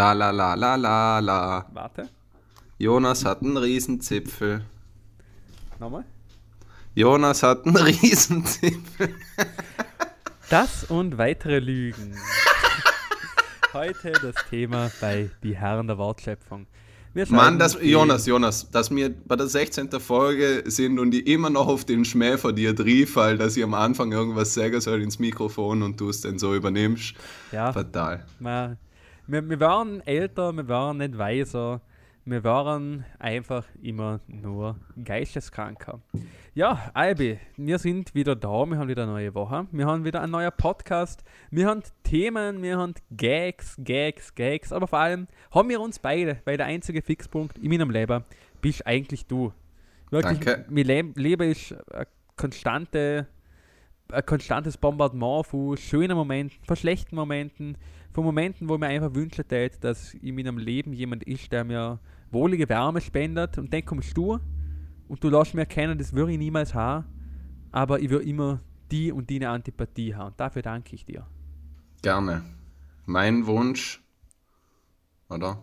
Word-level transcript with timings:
La 0.00 0.14
la 0.14 0.30
la 0.30 0.54
la 0.54 0.76
la 0.76 1.18
la. 1.20 1.66
Warte, 1.74 2.08
Jonas 2.78 3.22
hat 3.26 3.42
einen 3.42 3.58
Riesenzipfel. 3.58 4.62
nochmal. 5.78 6.04
Jonas 6.94 7.42
hat 7.42 7.66
einen 7.66 7.76
Riesenzipfel. 7.90 9.14
Das 10.48 10.84
und 10.84 11.18
weitere 11.18 11.58
Lügen. 11.58 12.14
Heute 13.74 14.12
das 14.12 14.36
Thema 14.48 14.90
bei 15.02 15.28
Die 15.42 15.54
Herren 15.54 15.86
der 15.86 15.98
Wortschöpfung. 15.98 16.66
Mann, 17.28 17.58
das, 17.58 17.76
die- 17.78 17.90
Jonas, 17.90 18.24
Jonas, 18.24 18.70
dass 18.70 18.90
wir 18.90 19.10
bei 19.26 19.36
der 19.36 19.48
16. 19.48 19.90
Folge 20.00 20.62
sind 20.64 20.98
und 20.98 21.14
ich 21.14 21.26
immer 21.26 21.50
noch 21.50 21.66
auf 21.68 21.84
den 21.84 22.06
Schmäh 22.06 22.38
von 22.38 22.56
dir 22.56 22.74
triefall, 22.74 23.36
dass 23.36 23.54
ich 23.54 23.62
am 23.64 23.74
Anfang 23.74 24.12
irgendwas 24.12 24.54
sagen 24.54 24.80
soll 24.80 25.02
ins 25.02 25.18
Mikrofon 25.18 25.82
und 25.82 26.00
du 26.00 26.08
es 26.08 26.22
dann 26.22 26.38
so 26.38 26.54
übernimmst. 26.54 27.12
Ja, 27.52 27.70
Fatal. 27.72 28.24
wir, 28.38 28.78
wir, 29.30 29.48
wir 29.48 29.60
waren 29.60 30.00
älter, 30.06 30.52
wir 30.52 30.68
waren 30.68 30.98
nicht 30.98 31.16
weiser, 31.16 31.80
wir 32.24 32.42
waren 32.42 33.04
einfach 33.18 33.64
immer 33.80 34.20
nur 34.26 34.76
geisteskranker. 35.02 36.00
Ja, 36.52 36.90
Albi, 36.94 37.38
wir 37.56 37.78
sind 37.78 38.12
wieder 38.14 38.34
da, 38.34 38.66
wir 38.66 38.76
haben 38.76 38.88
wieder 38.88 39.04
eine 39.04 39.12
neue 39.12 39.34
Woche, 39.34 39.68
wir 39.70 39.86
haben 39.86 40.04
wieder 40.04 40.20
einen 40.20 40.32
neuen 40.32 40.50
Podcast, 40.56 41.22
wir 41.50 41.68
haben 41.68 41.82
Themen, 42.02 42.60
wir 42.60 42.76
haben 42.76 42.94
Gags, 43.12 43.76
Gags, 43.78 44.34
Gags, 44.34 44.72
aber 44.72 44.88
vor 44.88 44.98
allem 44.98 45.28
haben 45.52 45.68
wir 45.68 45.80
uns 45.80 46.00
beide, 46.00 46.38
weil 46.44 46.56
der 46.56 46.66
einzige 46.66 47.00
Fixpunkt 47.00 47.56
in 47.58 47.70
meinem 47.70 47.90
Leben 47.90 48.24
bist 48.60 48.84
eigentlich 48.84 49.26
du. 49.26 49.52
Wirklich, 50.10 50.40
Danke. 50.40 50.64
mein 50.68 50.84
Leben, 50.84 51.14
Leben 51.14 51.48
ist 51.48 51.72
eine 51.92 52.08
konstante, 52.36 53.28
ein 54.10 54.26
konstantes 54.26 54.76
Bombardement 54.76 55.46
von 55.46 55.76
schönen 55.76 56.16
Momenten, 56.16 56.58
von 56.66 56.74
schlechten 56.74 57.14
Momenten, 57.14 57.76
von 58.20 58.26
Momenten, 58.26 58.68
wo 58.68 58.74
ich 58.74 58.80
mir 58.80 58.88
einfach 58.88 59.14
wünsche, 59.14 59.42
dass 59.44 60.14
in 60.14 60.34
meinem 60.34 60.58
Leben 60.58 60.92
jemand 60.92 61.24
ist, 61.24 61.50
der 61.50 61.64
mir 61.64 61.98
wohlige 62.30 62.68
Wärme 62.68 63.00
spendet 63.00 63.56
und 63.56 63.72
dann 63.72 63.84
kommst 63.84 64.14
du 64.16 64.38
und 65.08 65.24
du 65.24 65.30
lässt 65.30 65.54
mir 65.54 65.62
erkennen, 65.62 65.96
das 65.96 66.12
würde 66.12 66.32
ich 66.32 66.38
niemals 66.38 66.74
haben, 66.74 67.06
aber 67.72 67.98
ich 68.00 68.10
würde 68.10 68.26
immer 68.26 68.60
die 68.90 69.10
und 69.10 69.30
die 69.30 69.36
eine 69.36 69.48
Antipathie 69.48 70.14
haben. 70.14 70.28
Und 70.28 70.40
dafür 70.40 70.60
danke 70.62 70.94
ich 70.94 71.04
dir. 71.04 71.26
Gerne. 72.02 72.42
Mein 73.06 73.46
Wunsch, 73.46 74.02
oder? 75.30 75.62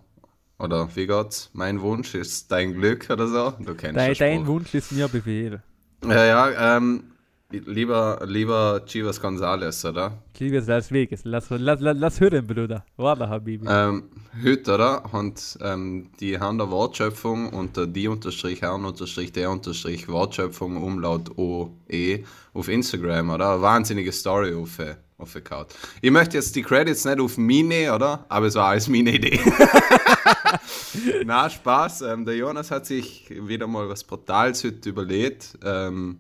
Oder 0.58 0.96
wie 0.96 1.06
geht's? 1.06 1.52
Mein 1.54 1.82
Wunsch 1.82 2.16
ist 2.16 2.52
dein 2.52 2.74
Glück 2.74 3.08
oder 3.12 3.28
so. 3.28 3.52
Du 3.64 3.76
kennst 3.76 3.98
Dein, 3.98 4.16
dein. 4.16 4.48
Wunsch 4.48 4.74
ist 4.74 4.92
mir 4.92 5.08
Befehl. 5.08 5.62
Ja, 6.04 6.26
ja, 6.26 6.78
ähm, 6.78 7.04
lieber, 7.50 8.20
lieber 8.26 8.82
Chivas 8.86 9.22
Gonzales, 9.22 9.84
oder? 9.86 10.24
Es 10.40 10.68
Las 10.68 10.92
Vegas. 10.92 11.22
Lass, 11.24 11.50
lass, 11.50 11.80
lass, 11.80 11.98
lass 11.98 12.20
hören, 12.20 12.46
Bruder. 12.46 12.86
Walla, 12.98 13.28
Habibi. 13.28 13.66
Ähm, 13.70 14.04
heute, 14.44 14.74
oder? 14.74 15.14
Und 15.14 15.58
ähm, 15.62 16.10
die 16.20 16.40
haben 16.40 16.58
der 16.58 16.70
Wortschöpfung 16.70 17.50
unter 17.54 17.88
die 17.88 18.08
unterstrich 18.08 18.62
Herrn 18.62 18.86
unterstrich 18.86 19.32
der 19.32 19.50
unterstrich 19.50 20.08
Wortschöpfung 20.08 20.78
Umlaut 20.78 21.38
OE 21.38 22.24
auf 22.54 22.68
Instagram, 22.68 23.30
oder? 23.30 23.54
Eine 23.54 23.62
wahnsinnige 23.62 24.12
Story 24.12 24.54
auf, 24.54 24.80
äh, 24.80 24.96
aufgehauen. 25.18 25.66
Ich 26.02 26.12
möchte 26.12 26.38
jetzt 26.38 26.56
die 26.56 26.62
Credits 26.62 27.06
nicht 27.06 27.20
auf 27.20 27.38
meine, 27.38 27.94
oder? 27.94 28.26
Aber 28.30 28.48
es 28.48 28.56
war 28.56 28.70
alles 28.70 28.88
meine 28.88 29.12
Idee. 29.12 29.40
Na, 31.26 31.50
Spaß. 31.50 32.02
Ähm, 32.02 32.26
der 32.26 32.36
Jonas 32.36 32.72
hat 32.72 32.86
sich 32.86 33.30
wieder 33.30 33.68
mal 33.68 33.88
was 33.90 34.04
Brutales 34.04 34.64
heute 34.64 34.90
überlegt. 34.90 35.58
Ähm, 35.64 36.20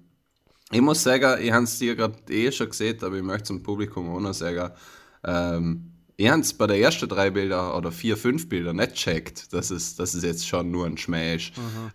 ich 0.72 0.82
muss 0.82 1.04
sagen, 1.04 1.42
ich 1.42 1.52
habe 1.52 1.64
es 1.64 1.78
dir 1.80 1.96
gerade 1.96 2.16
eh 2.30 2.52
schon 2.52 2.70
gesehen, 2.70 2.98
aber 3.02 3.16
ich 3.16 3.24
möchte 3.24 3.46
zum 3.46 3.64
Publikum 3.64 4.10
auch 4.10 4.20
noch 4.20 4.34
sagen, 4.34 4.72
ähm, 5.24 5.92
ich 6.20 6.28
habe 6.30 6.42
es 6.42 6.52
bei 6.52 6.66
den 6.66 6.82
ersten 6.82 7.08
drei 7.08 7.30
Bildern 7.30 7.76
oder 7.76 7.92
vier, 7.92 8.18
fünf 8.18 8.50
Bilder 8.50 8.74
nicht 8.74 8.96
checkt, 8.96 9.54
dass 9.54 9.70
es, 9.70 9.96
dass 9.96 10.16
es 10.16 10.24
jetzt 10.24 10.48
schon 10.48 10.72
nur 10.72 10.88
ein 10.88 10.98
Schmäh 10.98 11.36
ist. 11.36 11.52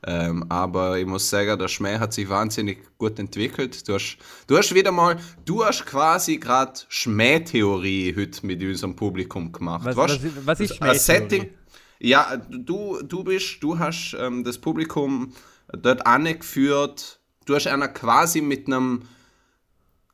Ähm, 0.06 0.44
aber 0.49 0.97
ich 0.97 1.06
muss 1.06 1.28
sagen, 1.28 1.59
der 1.59 1.66
Schmäh 1.66 1.99
hat 1.99 2.12
sich 2.12 2.28
wahnsinnig 2.28 2.78
gut 2.99 3.19
entwickelt. 3.19 3.88
Du 3.88 3.94
hast, 3.94 4.16
du 4.47 4.56
hast 4.56 4.72
wieder 4.77 4.93
mal, 4.93 5.16
du 5.44 5.65
hast 5.65 5.84
quasi 5.87 6.37
gerade 6.37 6.75
Schmähtheorie 6.89 8.15
heute 8.16 8.47
mit 8.47 8.62
unserem 8.62 8.94
Publikum 8.94 9.50
gemacht. 9.53 9.84
Was- 9.84 9.97
was 9.97 10.12
ist- 10.12 10.47
was 10.47 10.60
ist 10.60 10.77
Schmähtheorie? 10.77 10.99
Setting, 10.99 11.50
ja, 11.99 12.37
du, 12.49 13.00
du 13.03 13.25
bist, 13.25 13.56
du 13.60 13.78
hast 13.78 14.16
ähm, 14.19 14.44
das 14.44 14.59
Publikum 14.59 15.33
dort 15.72 16.06
angeführt, 16.06 17.19
du 17.44 17.54
hast 17.54 17.66
einer 17.66 17.88
quasi 17.88 18.41
mit 18.41 18.66
einem 18.66 19.03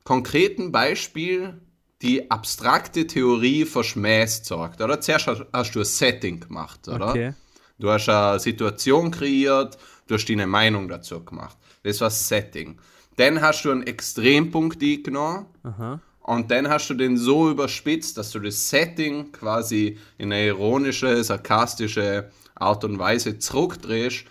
konkreten 0.03 0.71
Beispiel 0.71 1.61
die 2.01 2.31
abstrakte 2.31 3.07
Theorie 3.07 3.65
verschmäßt 3.65 4.45
sagt, 4.45 4.81
oder? 4.81 5.01
Zuerst 5.01 5.27
hast, 5.27 5.75
du 5.75 5.79
ein 5.79 5.85
Setting 5.85 6.39
gemacht, 6.39 6.87
oder? 6.87 7.09
Okay. 7.09 7.33
Du 7.77 7.89
hast 7.89 8.09
eine 8.09 8.39
Situation 8.39 9.11
kreiert, 9.11 9.77
du 10.07 10.15
hast 10.15 10.25
deine 10.25 10.47
Meinung 10.47 10.87
dazu 10.87 11.23
gemacht. 11.23 11.57
Das 11.83 12.01
war 12.01 12.07
das 12.07 12.27
Setting. 12.27 12.79
Dann 13.17 13.41
hast 13.41 13.63
du 13.63 13.71
einen 13.71 13.83
Extrempunkt 13.83 14.81
eingenommen 14.81 15.47
Aha. 15.63 15.99
und 16.19 16.51
dann 16.51 16.69
hast 16.69 16.89
du 16.89 16.93
den 16.93 17.17
so 17.17 17.49
überspitzt, 17.49 18.17
dass 18.17 18.31
du 18.31 18.39
das 18.39 18.69
Setting 18.69 19.31
quasi 19.31 19.97
in 20.17 20.31
eine 20.31 20.47
ironische, 20.47 21.21
sarkastische 21.23 22.31
Art 22.55 22.83
und 22.83 22.97
Weise 22.97 23.39
zurückdrehst. 23.39 24.25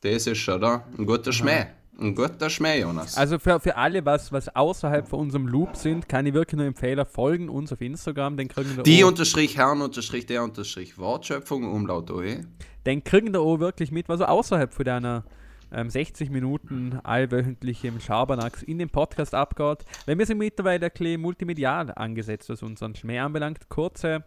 Das 0.00 0.26
ist, 0.26 0.48
oder? 0.48 0.86
Ein 0.98 1.06
guter 1.06 1.32
Schmäh. 1.32 1.66
Ein 1.98 2.14
guter 2.14 2.50
Schmäh, 2.50 2.80
Jonas. 2.80 3.16
Also 3.16 3.38
für, 3.38 3.58
für 3.58 3.76
alle, 3.76 4.04
was, 4.04 4.30
was 4.30 4.54
außerhalb 4.54 5.08
von 5.08 5.20
unserem 5.20 5.46
Loop 5.46 5.76
sind, 5.76 6.08
kann 6.08 6.26
ich 6.26 6.34
wirklich 6.34 6.58
nur 6.58 6.66
empfehlen, 6.66 7.04
folgen 7.06 7.48
uns 7.48 7.72
auf 7.72 7.80
Instagram, 7.80 8.36
den 8.36 8.48
kriegen 8.48 8.76
wir 8.76 8.82
Die 8.82 9.02
auch, 9.02 9.08
unterstrich 9.08 9.56
Herrn 9.56 9.80
unterstrich 9.80 10.26
der 10.26 10.42
unterstrich 10.42 10.98
Wortschöpfung 10.98 11.64
Umlaut 11.64 12.10
OE. 12.10 12.44
den 12.84 13.02
kriegen 13.02 13.32
wir 13.32 13.40
auch 13.40 13.58
wirklich 13.60 13.90
mit, 13.92 14.08
was 14.08 14.20
außerhalb 14.20 14.74
von 14.74 14.84
deiner 14.84 15.24
ähm, 15.72 15.90
60 15.90 16.30
Minuten 16.30 17.00
allwöchentlichem 17.02 18.00
Schabernacks 18.00 18.62
in 18.62 18.78
dem 18.78 18.90
Podcast 18.90 19.34
abgeht. 19.34 19.84
Weil 20.04 20.18
wir 20.18 20.26
sind 20.26 20.38
mittlerweile 20.38 20.90
ein 20.94 21.20
multimedial 21.20 21.92
angesetzt, 21.92 22.48
was 22.48 22.62
unseren 22.62 22.94
Schmäh 22.94 23.18
anbelangt. 23.18 23.68
Kurze 23.68 24.24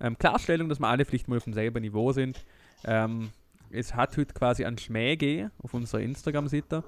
ähm, 0.00 0.18
Klarstellung, 0.18 0.68
dass 0.68 0.80
wir 0.80 0.88
alle 0.88 1.04
vielleicht 1.04 1.28
mal 1.28 1.36
auf 1.36 1.44
demselben 1.44 1.82
Niveau 1.82 2.12
sind. 2.12 2.44
Ähm, 2.84 3.30
es 3.70 3.94
hat 3.94 4.16
heute 4.16 4.34
quasi 4.34 4.64
einen 4.64 4.78
Schmäh 4.78 5.16
gegeben 5.16 5.50
auf 5.62 5.72
unserer 5.74 6.00
Instagram-Seite, 6.00 6.84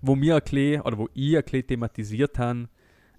wo 0.00 0.20
wir 0.20 0.36
ein 0.36 0.80
oder 0.80 0.98
wo 0.98 1.08
ich 1.14 1.36
ein 1.36 1.66
thematisiert 1.66 2.38
haben, 2.38 2.68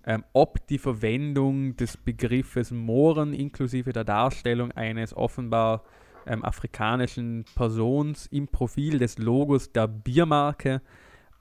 ähm, 0.05 0.23
ob 0.33 0.65
die 0.67 0.77
Verwendung 0.77 1.75
des 1.75 1.97
Begriffes 1.97 2.71
Mohren 2.71 3.33
inklusive 3.33 3.91
der 3.91 4.03
Darstellung 4.03 4.71
eines 4.71 5.15
offenbar 5.15 5.83
ähm, 6.27 6.43
afrikanischen 6.43 7.45
Persons 7.55 8.27
im 8.27 8.47
Profil 8.47 8.99
des 8.99 9.17
Logos 9.17 9.71
der 9.71 9.87
Biermarke, 9.87 10.81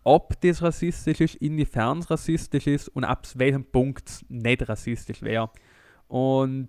ob 0.03 0.41
das 0.41 0.63
rassistisch 0.63 1.21
ist, 1.21 1.35
inwiefern 1.37 1.99
es 1.99 2.11
rassistisch 2.11 2.67
ist 2.67 2.89
und 2.89 3.05
ab 3.05 3.27
welchem 3.35 3.65
Punkt 3.65 4.09
es 4.09 4.25
nicht 4.29 4.69
rassistisch 4.69 5.23
wäre. 5.23 5.51
Und 6.09 6.69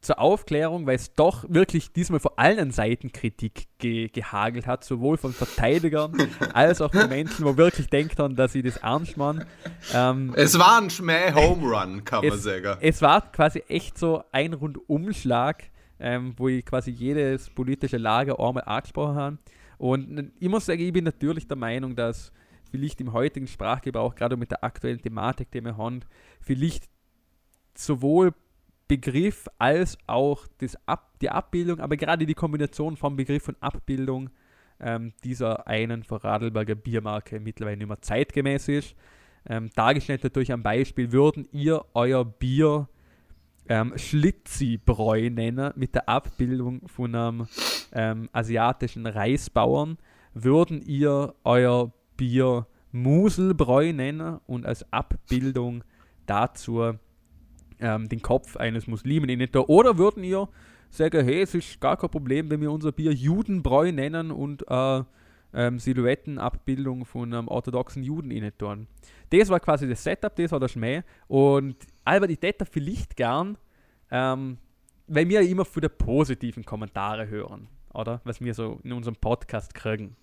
zur 0.00 0.18
Aufklärung, 0.18 0.86
weil 0.86 0.96
es 0.96 1.12
doch 1.14 1.44
wirklich 1.48 1.92
diesmal 1.92 2.20
von 2.20 2.32
allen 2.36 2.70
Seiten 2.70 3.12
Kritik 3.12 3.66
ge 3.78 4.08
gehagelt 4.08 4.66
hat, 4.66 4.84
sowohl 4.84 5.18
von 5.18 5.32
Verteidigern 5.32 6.16
als 6.54 6.80
auch 6.80 6.92
von 6.92 7.08
Menschen, 7.08 7.44
wo 7.44 7.56
wirklich 7.56 7.88
denkt 7.88 8.18
haben, 8.18 8.34
dass 8.34 8.52
sie 8.52 8.62
das 8.62 8.78
ernst 8.78 9.16
machen. 9.16 9.44
Ähm, 9.92 10.32
Es 10.36 10.58
war 10.58 10.80
ein 10.80 10.88
Schmäh 10.88 11.32
Home 11.34 11.62
Run, 11.68 12.04
kann 12.04 12.24
man 12.24 12.34
es, 12.34 12.42
sagen. 12.42 12.78
es 12.80 13.02
war 13.02 13.30
quasi 13.30 13.62
echt 13.68 13.98
so 13.98 14.22
ein 14.32 14.54
Rundumschlag, 14.54 15.64
ähm, 15.98 16.34
wo 16.36 16.48
ich 16.48 16.64
quasi 16.64 16.90
jedes 16.90 17.50
politische 17.50 17.98
Lager 17.98 18.40
einmal 18.40 18.64
angesprochen 18.64 19.16
habe. 19.16 19.38
Und 19.76 20.32
ich 20.38 20.48
muss 20.48 20.66
sagen, 20.66 20.80
ich 20.80 20.92
bin 20.92 21.04
natürlich 21.04 21.46
der 21.46 21.56
Meinung, 21.56 21.94
dass 21.94 22.32
vielleicht 22.70 23.00
im 23.00 23.12
heutigen 23.12 23.46
Sprachgebrauch, 23.46 24.14
gerade 24.14 24.36
mit 24.36 24.50
der 24.50 24.64
aktuellen 24.64 25.00
Thematik, 25.00 25.50
die 25.50 25.62
wir 25.62 25.76
haben, 25.76 26.00
vielleicht 26.40 26.88
sowohl 27.76 28.32
Begriff 28.90 29.46
als 29.56 29.96
auch 30.08 30.48
das 30.58 30.76
Ab 30.84 31.12
die 31.22 31.30
Abbildung, 31.30 31.78
aber 31.78 31.96
gerade 31.96 32.26
die 32.26 32.34
Kombination 32.34 32.96
von 32.96 33.14
Begriff 33.14 33.46
und 33.46 33.56
Abbildung 33.62 34.30
ähm, 34.80 35.12
dieser 35.22 35.68
einen 35.68 36.02
Vorarlberger 36.02 36.74
Biermarke 36.74 37.38
mittlerweile 37.38 37.76
nicht 37.76 37.86
mehr 37.86 38.00
zeitgemäß 38.00 38.66
ist. 38.66 38.96
Ähm, 39.48 39.70
dargestellt 39.76 40.24
natürlich 40.24 40.52
am 40.52 40.64
Beispiel, 40.64 41.12
würden 41.12 41.46
ihr 41.52 41.84
euer 41.94 42.24
Bier 42.24 42.88
ähm, 43.68 43.96
Schlitzi-Bräu 43.96 45.30
nennen, 45.30 45.72
mit 45.76 45.94
der 45.94 46.08
Abbildung 46.08 46.88
von 46.88 47.14
einem 47.14 47.46
ähm, 47.92 48.28
asiatischen 48.32 49.06
Reisbauern, 49.06 49.98
würden 50.34 50.82
ihr 50.82 51.32
euer 51.44 51.92
Bier 52.16 52.66
Muselbräu 52.90 53.92
nennen 53.92 54.40
und 54.48 54.66
als 54.66 54.92
Abbildung 54.92 55.84
dazu 56.26 56.98
ähm, 57.80 58.08
den 58.08 58.22
Kopf 58.22 58.56
eines 58.56 58.86
Muslimen 58.86 59.28
in 59.28 59.46
da. 59.50 59.60
Oder 59.60 59.98
würden 59.98 60.24
ihr 60.24 60.48
sagen, 60.90 61.24
hey, 61.24 61.42
es 61.42 61.54
ist 61.54 61.80
gar 61.80 61.96
kein 61.96 62.10
Problem, 62.10 62.50
wenn 62.50 62.60
wir 62.60 62.70
unser 62.70 62.92
Bier 62.92 63.12
Judenbräu 63.12 63.92
nennen 63.92 64.30
und 64.30 64.64
äh, 64.68 65.02
ähm, 65.52 65.78
Silhouettenabbildung 65.78 67.04
von 67.04 67.32
einem 67.34 67.48
orthodoxen 67.48 68.02
Juden 68.02 68.30
innen 68.30 68.56
tun. 68.56 68.86
Das 69.30 69.48
war 69.48 69.60
quasi 69.60 69.88
das 69.88 70.02
Setup, 70.02 70.34
das 70.34 70.52
war 70.52 70.60
der 70.60 70.68
Schmäh. 70.68 71.02
Und 71.28 71.76
Albert, 72.04 72.30
ich 72.30 72.38
hätte 72.42 72.66
vielleicht 72.66 73.16
gern 73.16 73.56
ähm, 74.10 74.58
weil 75.06 75.28
wir 75.28 75.40
immer 75.40 75.64
für 75.64 75.80
die 75.80 75.88
positiven 75.88 76.64
Kommentare 76.64 77.28
hören, 77.28 77.68
oder? 77.92 78.20
Was 78.24 78.40
wir 78.40 78.54
so 78.54 78.78
in 78.84 78.92
unserem 78.92 79.16
Podcast 79.16 79.74
kriegen. 79.74 80.16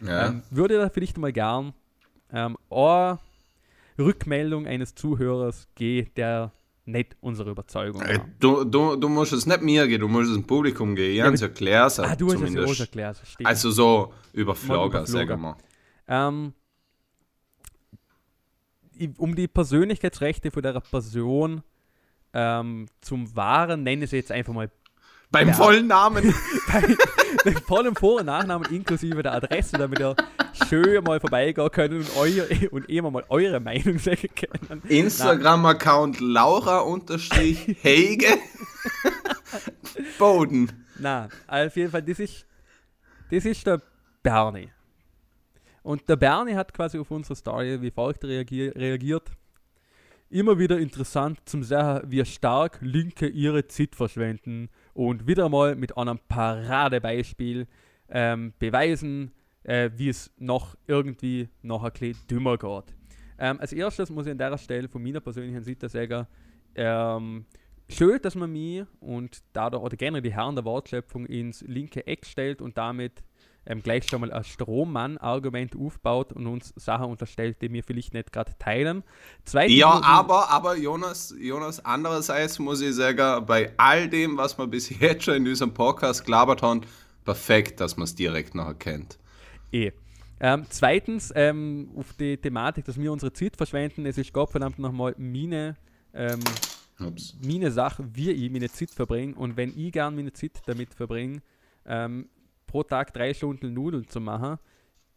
Ja. 0.00 0.26
Ähm, 0.26 0.42
würde 0.50 0.76
da 0.78 0.88
vielleicht 0.88 1.18
mal 1.18 1.32
gern 1.32 1.72
ähm, 2.32 2.56
eine 2.68 3.18
Rückmeldung 3.96 4.66
eines 4.66 4.94
Zuhörers 4.94 5.68
geben, 5.76 6.10
der 6.16 6.52
nicht 6.86 7.16
unsere 7.20 7.50
Überzeugung 7.50 8.02
Äh. 8.02 8.18
Du, 8.38 8.64
du, 8.64 8.96
du 8.96 9.08
musst 9.08 9.32
es 9.32 9.46
nicht 9.46 9.62
mir 9.62 9.86
gehen, 9.88 10.00
du 10.00 10.08
musst 10.08 10.28
es 10.28 10.34
dem 10.34 10.46
Publikum 10.46 10.94
gehen. 10.94 11.14
Ich 11.16 11.22
habe 11.22 11.34
es 11.34 11.42
erklärt. 11.42 11.98
Ah, 11.98 12.14
du 12.14 12.26
hast 12.26 12.34
es 12.34 12.40
auch 12.42 12.46
zumindest. 12.46 12.80
erklärt, 12.80 13.20
stimmt. 13.24 13.46
Also 13.48 13.70
so 13.70 14.12
überflogen, 14.32 15.06
sagen 15.06 15.40
wir. 15.40 15.56
Ähm, 16.08 16.52
i- 19.00 19.12
um 19.18 19.34
die 19.34 19.48
Persönlichkeitsrechte 19.48 20.50
von 20.50 20.62
der 20.62 20.78
Person 20.80 21.62
ähm, 22.32 22.86
zum 23.00 23.34
Wahren, 23.36 23.82
nenne 23.82 24.04
ich 24.04 24.10
sie 24.10 24.16
jetzt 24.16 24.32
einfach 24.32 24.52
mal 24.52 24.70
Beim 25.30 25.48
Ja. 25.48 25.54
vollen 25.54 25.86
Namen. 25.86 26.34
bei 26.72 27.50
den 27.50 27.56
vollen 27.62 27.94
Vor- 27.94 28.20
und 28.20 28.26
Nachnamen 28.26 28.70
inklusive 28.72 29.22
der 29.22 29.34
Adresse, 29.34 29.78
damit 29.78 29.98
ihr 30.00 30.14
schön 30.68 31.02
mal 31.04 31.20
vorbeigehen 31.20 31.70
könnt 31.70 31.94
und, 31.94 32.16
euer, 32.16 32.46
und 32.70 32.88
immer 32.88 33.10
mal 33.10 33.24
eure 33.28 33.60
Meinung 33.60 33.98
sagen 33.98 34.28
können. 34.34 34.82
Instagram-Account 34.88 36.20
Laura-Heige 36.20 38.26
Boden. 40.18 40.72
Na, 40.98 41.28
auf 41.46 41.76
jeden 41.76 41.90
Fall, 41.90 42.02
das 42.02 42.18
ist, 42.18 42.46
das 43.30 43.44
ist 43.44 43.66
der 43.66 43.80
Bernie. 44.22 44.70
Und 45.82 46.08
der 46.08 46.16
Bernie 46.16 46.54
hat 46.54 46.72
quasi 46.72 46.98
auf 46.98 47.10
unsere 47.10 47.36
Story 47.36 47.80
wie 47.82 47.90
folgt 47.90 48.24
reagier 48.24 48.74
reagiert. 48.74 49.30
Immer 50.30 50.58
wieder 50.58 50.78
interessant 50.78 51.38
zum 51.44 51.62
sehen, 51.62 52.00
wie 52.06 52.24
stark 52.24 52.78
Linke 52.80 53.28
ihre 53.28 53.66
Zeit 53.66 53.94
verschwenden 53.94 54.70
und 54.94 55.26
wieder 55.26 55.48
mal 55.48 55.76
mit 55.76 55.96
einem 55.98 56.18
Paradebeispiel 56.26 57.66
ähm, 58.08 58.54
beweisen, 58.58 59.32
äh, 59.64 59.90
wie 59.96 60.08
es 60.08 60.32
noch 60.38 60.76
irgendwie 60.86 61.48
noch 61.62 61.84
ein 61.84 61.92
bisschen 61.92 62.16
dümmer 62.30 62.56
geht. 62.56 62.94
Ähm, 63.38 63.60
als 63.60 63.72
erstes 63.72 64.10
muss 64.10 64.26
ich 64.26 64.32
an 64.32 64.38
der 64.38 64.56
Stelle 64.58 64.88
von 64.88 65.02
meiner 65.02 65.20
persönlichen 65.20 65.62
Seite 65.62 65.88
sagen, 65.88 66.26
ähm, 66.76 67.46
schön, 67.88 68.20
dass 68.22 68.34
man 68.34 68.52
mich 68.52 68.84
und 69.00 69.42
dadurch 69.52 69.82
oder 69.82 69.96
generell 69.96 70.22
die 70.22 70.32
Herren 70.32 70.54
der 70.54 70.64
Wortschöpfung 70.64 71.26
ins 71.26 71.62
linke 71.62 72.06
Eck 72.06 72.26
stellt 72.26 72.62
und 72.62 72.78
damit 72.78 73.24
ähm, 73.66 73.82
gleich 73.82 74.06
schon 74.08 74.20
mal 74.20 74.32
ein 74.32 74.44
Strohmann-Argument 74.44 75.76
aufbaut 75.76 76.32
und 76.32 76.46
uns 76.46 76.72
Sachen 76.76 77.06
unterstellt, 77.06 77.62
die 77.62 77.72
wir 77.72 77.82
vielleicht 77.82 78.14
nicht 78.14 78.32
gerade 78.32 78.52
teilen. 78.58 79.02
Zweitens 79.44 79.78
Ja, 79.78 80.00
aber, 80.02 80.50
aber 80.50 80.76
Jonas, 80.76 81.34
Jonas, 81.38 81.84
andererseits 81.84 82.58
muss 82.58 82.80
ich 82.80 82.94
sagen, 82.94 83.46
bei 83.46 83.72
all 83.78 84.08
dem, 84.08 84.36
was 84.36 84.58
wir 84.58 84.66
bis 84.66 84.90
jetzt 84.90 85.24
schon 85.24 85.34
in 85.34 85.44
diesem 85.44 85.72
Podcast 85.72 86.24
gelabert 86.24 86.62
haben, 86.62 86.82
perfekt, 87.24 87.80
dass 87.80 87.96
man 87.96 88.04
es 88.04 88.14
direkt 88.14 88.54
noch 88.54 88.66
erkennt. 88.66 89.18
Eh. 89.74 89.90
Ähm, 90.40 90.66
zweitens, 90.68 91.32
ähm, 91.34 91.90
auf 91.96 92.12
die 92.12 92.36
Thematik, 92.36 92.84
dass 92.84 92.98
wir 92.98 93.10
unsere 93.10 93.32
Zeit 93.32 93.56
verschwenden, 93.56 94.06
es 94.06 94.18
ist 94.18 94.32
Gottverdammt 94.32 94.78
nochmal 94.78 95.14
meine, 95.18 95.76
ähm, 96.12 96.40
Ups. 97.00 97.36
meine 97.42 97.72
Sache, 97.72 98.04
wie 98.14 98.30
ich 98.30 98.52
meine 98.52 98.70
Zeit 98.70 98.90
verbringe. 98.90 99.34
Und 99.34 99.56
wenn 99.56 99.76
ich 99.76 99.90
gern 99.92 100.14
meine 100.14 100.32
Zeit 100.32 100.62
damit 100.66 100.94
verbringe, 100.94 101.42
ähm, 101.86 102.28
pro 102.68 102.84
Tag 102.84 103.12
drei 103.12 103.34
Stunden 103.34 103.74
Nudeln 103.74 104.08
zu 104.08 104.20
machen, 104.20 104.58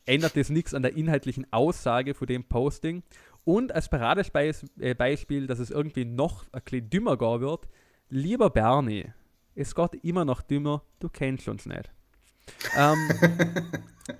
ändert 0.05 0.35
das 0.35 0.49
nichts 0.49 0.73
an 0.73 0.81
der 0.81 0.95
inhaltlichen 0.95 1.45
Aussage 1.51 2.15
von 2.15 2.25
dem 2.25 2.43
Posting. 2.43 3.03
Und 3.43 3.71
als 3.73 3.89
Paradebeispiel, 3.89 5.47
dass 5.47 5.59
es 5.59 5.69
irgendwie 5.69 6.05
noch 6.05 6.45
ein 6.51 6.61
bisschen 6.63 6.89
dümmer 6.89 7.17
gehen 7.17 7.41
wird, 7.41 7.67
lieber 8.09 8.49
Bernie, 8.49 9.11
es 9.53 9.75
geht 9.75 10.03
immer 10.03 10.25
noch 10.25 10.41
dümmer, 10.41 10.83
du 10.99 11.09
kennst 11.09 11.47
uns 11.47 11.65
nicht. 11.65 11.91
Ähm, 12.77 13.09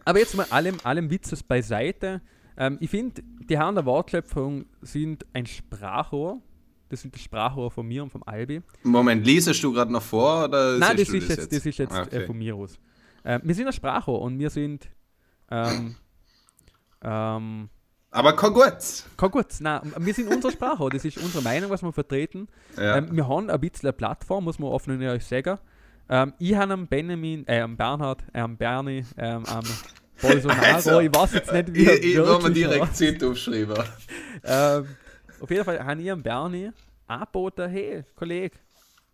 aber 0.05 0.19
jetzt 0.19 0.35
mal 0.35 0.45
allem, 0.49 0.77
allem 0.83 1.09
Witzes 1.09 1.43
beiseite. 1.43 2.21
Ähm, 2.57 2.77
ich 2.81 2.89
finde, 2.89 3.21
die 3.49 3.57
Herren 3.57 3.75
der 3.75 3.85
Wortschöpfung 3.85 4.65
sind 4.81 5.25
ein 5.33 5.45
Sprachrohr. 5.45 6.41
Das 6.89 7.01
sind 7.01 7.13
die 7.13 7.19
Sprachrohr 7.19 7.69
von 7.69 7.85
mir 7.85 8.01
und 8.03 8.09
vom 8.11 8.23
Albi. 8.25 8.61
Moment, 8.83 9.25
liesest 9.25 9.61
du 9.63 9.73
gerade 9.73 9.91
noch 9.91 10.01
vor 10.01 10.45
oder 10.45 10.77
Nein, 10.77 10.91
das 10.97 11.09
ist 11.09 11.11
du 11.11 11.17
jetzt, 11.17 11.51
das 11.51 11.65
ist 11.65 11.77
jetzt 11.77 11.93
Ah, 11.93 12.03
äh, 12.03 12.05
okay. 12.05 12.25
von 12.25 12.37
mir 12.37 12.55
aus. 12.55 12.79
Äh, 13.23 13.39
wir 13.43 13.53
sind 13.55 13.67
ein 13.67 13.73
Sprachrohr 13.73 14.21
und 14.21 14.39
wir 14.39 14.49
sind. 14.49 14.89
Ähm, 15.51 15.95
ähm, 17.03 17.69
Aber 18.11 18.35
kein 18.35 18.53
gut. 18.53 18.63
kein 19.17 19.31
gut, 19.31 19.47
nein, 19.59 19.81
wir 19.97 20.13
sind 20.13 20.33
unser 20.33 20.51
Sprachrohr. 20.51 20.89
Das 20.89 21.03
ist 21.05 21.17
unsere 21.17 21.43
Meinung, 21.43 21.69
was 21.69 21.83
wir 21.83 21.91
vertreten. 21.93 22.47
Ja. 22.77 22.97
Ähm, 22.97 23.09
wir 23.15 23.27
haben 23.27 23.49
ein 23.49 23.59
bisschen 23.59 23.87
eine 23.87 23.93
Plattform, 23.93 24.45
muss 24.45 24.57
man 24.59 24.69
offen 24.71 24.93
und 24.93 25.01
ehrlich 25.01 25.25
sagen. 25.25 25.57
Ähm, 26.09 26.33
ich 26.39 26.55
habe 26.55 26.73
am 26.73 26.87
Benjamin, 26.87 27.45
äh, 27.47 27.59
am 27.61 27.75
Bernhard, 27.75 28.23
äh, 28.33 28.39
am 28.39 28.57
Bernie, 28.57 29.03
ähm, 29.17 29.45
am 29.45 29.63
Bolsonaro, 30.21 30.75
Also, 30.75 30.99
ich 31.01 31.13
weiß 31.13 31.33
jetzt 31.33 31.51
nicht, 31.53 31.73
wie 31.73 31.89
ich 31.89 32.03
ich 32.03 32.17
will 32.17 32.39
mir 32.41 32.49
direkt. 32.51 32.95
Zeit 32.95 33.23
aufschreiben. 33.23 33.77
ähm, 34.43 34.87
Auf 35.39 35.49
jeden 35.49 35.63
Fall 35.65 35.83
habe 35.83 36.01
ich 36.01 36.11
am 36.11 36.23
Bernie 36.23 36.71
angeboten, 37.07 37.69
hey, 37.69 38.03
Kollege, 38.15 38.57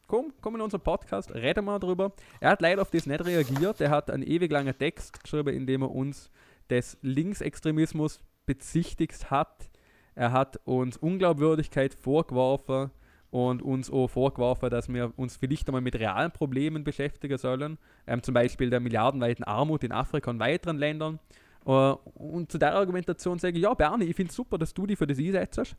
komm, 0.07 0.33
komm 0.39 0.55
in 0.55 0.61
unseren 0.61 0.81
Podcast, 0.81 1.33
reden 1.33 1.65
wir 1.65 1.79
drüber. 1.79 2.13
Er 2.39 2.51
hat 2.51 2.61
leider 2.61 2.81
auf 2.81 2.91
das 2.91 3.05
nicht 3.05 3.25
reagiert. 3.25 3.81
Er 3.81 3.89
hat 3.89 4.09
einen 4.11 4.23
ewig 4.23 4.51
langen 4.51 4.77
Text 4.77 5.21
geschrieben, 5.21 5.53
in 5.53 5.65
dem 5.67 5.81
er 5.81 5.91
uns 5.91 6.29
des 6.69 6.97
Linksextremismus 7.01 8.19
bezichtigt 8.45 9.29
hat. 9.31 9.69
Er 10.15 10.31
hat 10.31 10.59
uns 10.65 10.95
Unglaubwürdigkeit 10.97 11.93
vorgeworfen 11.93 12.91
und 13.33 13.63
uns 13.63 13.89
auch 13.89 14.09
vorgeworfen, 14.09 14.69
dass 14.69 14.93
wir 14.93 15.11
uns 15.15 15.37
vielleicht 15.37 15.67
einmal 15.67 15.81
mit 15.81 15.95
realen 15.95 16.31
Problemen 16.31 16.83
beschäftigen 16.83 17.39
sollen. 17.39 17.79
Ähm, 18.05 18.21
zum 18.21 18.35
Beispiel 18.35 18.69
der 18.69 18.79
milliardenweiten 18.79 19.43
Armut 19.43 19.83
in 19.83 19.91
Afrika 19.91 20.29
und 20.29 20.39
weiteren 20.39 20.77
Ländern. 20.77 21.17
Äh, 21.65 21.71
und 21.71 22.51
zu 22.51 22.59
der 22.59 22.75
Argumentation 22.75 23.39
sage 23.39 23.57
ich, 23.57 23.63
ja, 23.63 23.73
Bernie, 23.73 24.05
ich 24.05 24.15
finde 24.15 24.29
es 24.29 24.35
super, 24.35 24.59
dass 24.59 24.75
du 24.75 24.85
dich 24.85 24.99
für 24.99 25.07
das 25.07 25.17
einsetzt. 25.17 25.75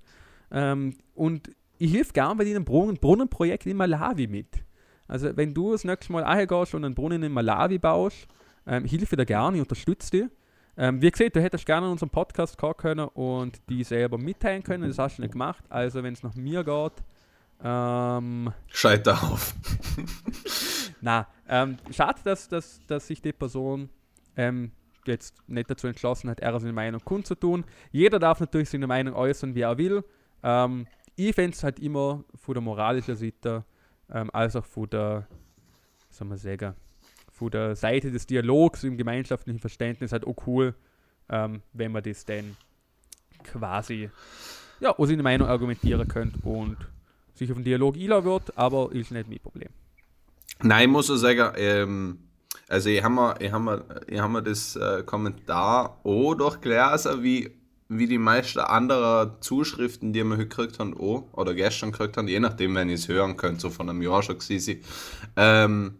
Ähm, 0.50 0.96
und 1.14 1.48
ich 1.78 1.94
helfe 1.94 2.12
gern 2.12 2.36
bei 2.36 2.42
deinem 2.42 2.64
Brunnen 2.64 2.96
Brunnenprojekt 2.96 3.66
in 3.66 3.76
Malawi 3.76 4.26
mit. 4.26 4.64
Also, 5.06 5.36
wenn 5.36 5.54
du 5.54 5.70
das 5.70 5.84
nächste 5.84 6.12
Mal 6.12 6.46
gehst 6.48 6.74
und 6.74 6.84
einen 6.84 6.96
Brunnen 6.96 7.22
in 7.22 7.30
Malawi 7.30 7.78
baust, 7.78 8.26
ähm, 8.66 8.84
hilfe 8.84 9.14
dir 9.14 9.26
gerne, 9.26 9.58
ich 9.58 9.62
unterstütze 9.62 10.10
dich. 10.10 10.24
Ähm, 10.76 11.00
wie 11.00 11.08
gesagt, 11.08 11.36
du 11.36 11.40
hättest 11.40 11.66
gerne 11.66 11.86
in 11.86 11.92
unserem 11.92 12.10
Podcast 12.10 12.58
kommen 12.58 12.76
können 12.76 13.06
und 13.10 13.60
die 13.68 13.84
selber 13.84 14.18
mitteilen 14.18 14.64
können. 14.64 14.88
Das 14.88 14.98
hast 14.98 15.18
du 15.18 15.22
nicht 15.22 15.30
gemacht. 15.30 15.62
Also, 15.68 16.02
wenn 16.02 16.14
es 16.14 16.24
nach 16.24 16.34
mir 16.34 16.64
geht, 16.64 16.94
ähm, 17.64 18.52
Scheiter 18.68 19.22
auf. 19.22 19.54
na, 21.00 21.26
ähm, 21.48 21.78
schade, 21.90 22.20
dass, 22.22 22.48
dass, 22.48 22.80
dass 22.86 23.06
sich 23.06 23.22
die 23.22 23.32
Person 23.32 23.88
ähm, 24.36 24.70
jetzt 25.06 25.36
nicht 25.48 25.70
dazu 25.70 25.86
entschlossen 25.86 26.28
hat, 26.28 26.40
er 26.40 26.58
seine 26.60 26.74
Meinung 26.74 27.00
kundzutun. 27.02 27.64
Jeder 27.90 28.18
darf 28.18 28.40
natürlich 28.40 28.68
seine 28.68 28.86
Meinung 28.86 29.14
äußern, 29.14 29.54
wie 29.54 29.62
er 29.62 29.78
will. 29.78 30.04
Ähm, 30.42 30.86
ich 31.16 31.34
fände 31.34 31.56
es 31.56 31.64
halt 31.64 31.78
immer 31.80 32.24
von 32.34 32.54
der 32.54 32.62
moralischen 32.62 33.16
Seite, 33.16 33.64
ähm, 34.12 34.30
als 34.32 34.56
auch 34.56 34.64
von 34.66 34.90
der, 34.90 35.26
soll 36.10 36.28
man 36.28 36.38
sagen, 36.38 36.74
von 37.30 37.50
der 37.50 37.76
Seite 37.76 38.10
des 38.10 38.26
Dialogs 38.26 38.84
im 38.84 38.96
gemeinschaftlichen 38.96 39.58
Verständnis 39.58 40.12
halt 40.12 40.26
auch 40.26 40.36
cool, 40.46 40.74
ähm, 41.30 41.62
wenn 41.72 41.92
man 41.92 42.02
das 42.02 42.26
dann 42.26 42.56
quasi, 43.42 44.10
ja, 44.80 44.90
aus 44.96 45.08
seine 45.08 45.22
Meinung 45.22 45.48
argumentieren 45.48 46.06
könnte 46.06 46.38
und 46.46 46.76
sich 47.34 47.50
auf 47.50 47.56
den 47.56 47.64
Dialog 47.64 47.96
einlassen 47.96 48.24
wird, 48.24 48.58
aber 48.58 48.92
ist 48.92 49.10
nicht 49.10 49.28
mein 49.28 49.40
Problem. 49.40 49.68
Nein, 50.62 50.88
ich 50.88 50.92
muss 50.92 51.06
so 51.08 51.16
sagen, 51.16 51.52
ähm, 51.56 52.18
also 52.68 52.88
ich 52.88 53.02
habe 53.02 53.14
mir, 53.14 53.52
hab 53.52 53.62
mir, 53.62 53.84
hab 54.20 54.30
mir 54.30 54.42
das 54.42 54.76
äh, 54.76 55.02
Kommentar 55.04 56.00
auch 56.04 56.34
durchgelesen, 56.34 57.22
wie, 57.22 57.50
wie 57.88 58.06
die 58.06 58.18
meisten 58.18 58.60
anderen 58.60 59.32
Zuschriften, 59.40 60.12
die 60.12 60.24
wir 60.24 60.36
heute 60.36 60.48
gekriegt 60.48 60.78
haben, 60.78 60.96
auch, 60.96 61.28
oder 61.32 61.54
gestern 61.54 61.92
gekriegt 61.92 62.16
haben, 62.16 62.28
je 62.28 62.40
nachdem, 62.40 62.74
wenn 62.74 62.88
ich 62.88 63.00
es 63.00 63.08
hören 63.08 63.36
könnt, 63.36 63.60
so 63.60 63.70
von 63.70 63.90
einem 63.90 64.02
Jahr 64.02 64.22
schon 64.22 64.38
gewesen. 64.38 64.80
Ähm, 65.36 65.98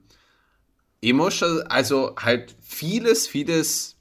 ich 1.01 1.13
muss 1.13 1.35
schon, 1.35 1.63
also 1.63 2.15
halt 2.19 2.57
vieles, 2.63 3.29
vieles, 3.29 3.94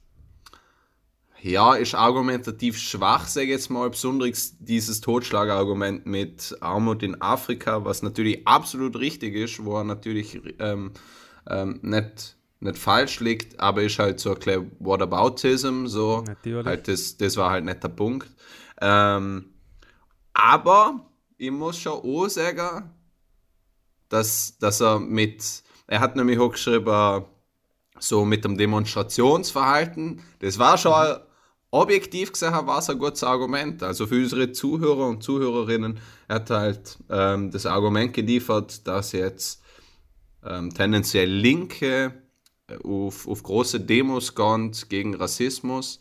ja, 1.44 1.74
ist 1.74 1.94
argumentativ 1.94 2.78
schwach, 2.78 3.26
sage 3.26 3.44
ich 3.44 3.50
jetzt 3.50 3.68
mal, 3.68 3.90
besonders 3.90 4.56
dieses 4.60 5.02
Totschlagargument 5.02 6.06
mit 6.06 6.56
Armut 6.60 7.02
in 7.02 7.20
Afrika, 7.20 7.84
was 7.84 8.02
natürlich 8.02 8.48
absolut 8.48 8.96
richtig 8.96 9.34
ist, 9.34 9.62
wo 9.62 9.76
er 9.76 9.84
natürlich 9.84 10.40
ähm, 10.58 10.92
ähm, 11.46 11.80
nicht, 11.82 12.38
nicht 12.60 12.78
falsch 12.78 13.20
liegt, 13.20 13.60
aber 13.60 13.82
ist 13.82 13.98
halt 13.98 14.20
so 14.20 14.34
ein 14.34 14.72
Whataboutism, 14.78 15.84
so. 15.84 16.24
Natürlich. 16.26 16.64
Halt 16.64 16.88
das, 16.88 17.18
das 17.18 17.36
war 17.36 17.50
halt 17.50 17.66
nicht 17.66 17.82
der 17.82 17.88
Punkt. 17.88 18.30
Ähm, 18.80 19.50
aber 20.32 21.10
ich 21.36 21.50
muss 21.50 21.78
schon 21.78 21.92
auch 21.92 22.28
sagen, 22.28 22.90
dass, 24.08 24.56
dass 24.56 24.80
er 24.80 24.98
mit, 24.98 25.62
er 25.88 26.00
hat 26.00 26.16
nämlich 26.16 26.38
auch 26.38 26.52
geschrieben, 26.52 27.26
so 27.98 28.24
mit 28.24 28.46
dem 28.46 28.56
Demonstrationsverhalten, 28.56 30.22
das 30.38 30.58
war 30.58 30.78
schon 30.78 31.18
objektiv 31.74 32.32
gesehen, 32.32 32.52
war 32.52 32.78
es 32.78 32.88
ein 32.88 32.98
gutes 32.98 33.24
Argument. 33.24 33.82
Also 33.82 34.06
für 34.06 34.16
unsere 34.16 34.52
Zuhörer 34.52 35.08
und 35.08 35.22
Zuhörerinnen 35.22 35.98
er 36.28 36.36
hat 36.36 36.50
halt 36.50 36.98
ähm, 37.10 37.50
das 37.50 37.66
Argument 37.66 38.12
geliefert, 38.12 38.86
dass 38.86 39.12
jetzt 39.12 39.60
ähm, 40.44 40.72
tendenziell 40.72 41.28
Linke 41.28 42.14
äh, 42.68 42.76
auf, 42.84 43.26
auf 43.26 43.42
große 43.42 43.80
Demos 43.80 44.34
gehen 44.34 44.72
gegen 44.88 45.14
Rassismus. 45.14 45.98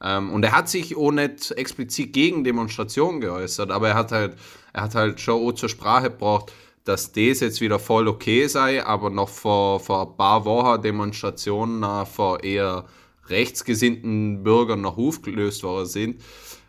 Ähm, 0.00 0.30
und 0.32 0.44
er 0.44 0.52
hat 0.52 0.68
sich 0.68 0.96
auch 0.96 1.10
nicht 1.10 1.50
explizit 1.52 2.12
gegen 2.12 2.44
Demonstrationen 2.44 3.20
geäußert, 3.20 3.70
aber 3.70 3.88
er 3.88 3.94
hat 3.94 4.12
halt, 4.12 4.36
er 4.72 4.82
hat 4.82 4.94
halt 4.94 5.20
schon 5.20 5.42
auch 5.42 5.52
zur 5.52 5.68
Sprache 5.68 6.10
gebracht, 6.10 6.52
dass 6.84 7.10
das 7.10 7.40
jetzt 7.40 7.60
wieder 7.60 7.80
voll 7.80 8.06
okay 8.06 8.46
sei, 8.46 8.84
aber 8.86 9.10
noch 9.10 9.28
vor, 9.28 9.80
vor 9.80 10.08
ein 10.08 10.16
paar 10.16 10.44
Wochen 10.44 10.82
Demonstrationen 10.82 12.06
vor 12.06 12.44
eher 12.44 12.84
rechtsgesinnten 13.28 14.42
Bürgern 14.42 14.80
noch 14.80 14.98
aufgelöst 14.98 15.62
worden 15.62 15.86
sind. 15.86 16.22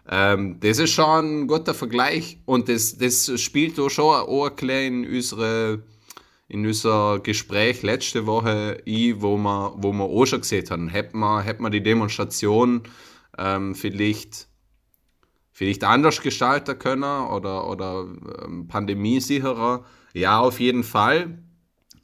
Ähm, 0.10 0.60
das 0.62 0.80
ist 0.80 0.92
schon 0.92 1.44
ein 1.44 1.48
guter 1.48 1.74
Vergleich 1.74 2.40
und 2.46 2.70
das, 2.70 2.98
das 2.98 3.40
spielt 3.42 3.80
auch 3.80 3.90
schon 3.90 4.06
auch 4.06 4.50
ein 4.50 4.70
in 4.70 5.08
unsere 5.08 5.84
in 6.50 6.66
unser 6.66 7.20
Gespräch 7.20 7.84
letzte 7.84 8.26
Woche 8.26 8.82
ein, 8.88 9.22
wo 9.22 9.38
wir, 9.38 9.74
wo 9.78 9.92
wir 9.92 10.06
auch 10.06 10.26
schon 10.26 10.42
gesehen 10.42 10.70
haben. 10.70 10.88
Hätten 10.88 11.20
wir, 11.20 11.42
hätten 11.42 11.64
wir 11.64 11.70
die 11.70 11.84
Demonstration 11.84 12.84
ähm, 13.38 13.76
vielleicht, 13.76 14.48
vielleicht 15.52 15.84
anders 15.84 16.22
gestalten 16.22 16.80
können 16.80 17.28
oder, 17.28 17.70
oder 17.70 18.06
ähm, 18.46 18.68
pandemiesicherer. 18.68 19.84
Ja, 20.14 20.40
auf 20.40 20.60
jeden 20.60 20.84
Fall. 20.84 21.38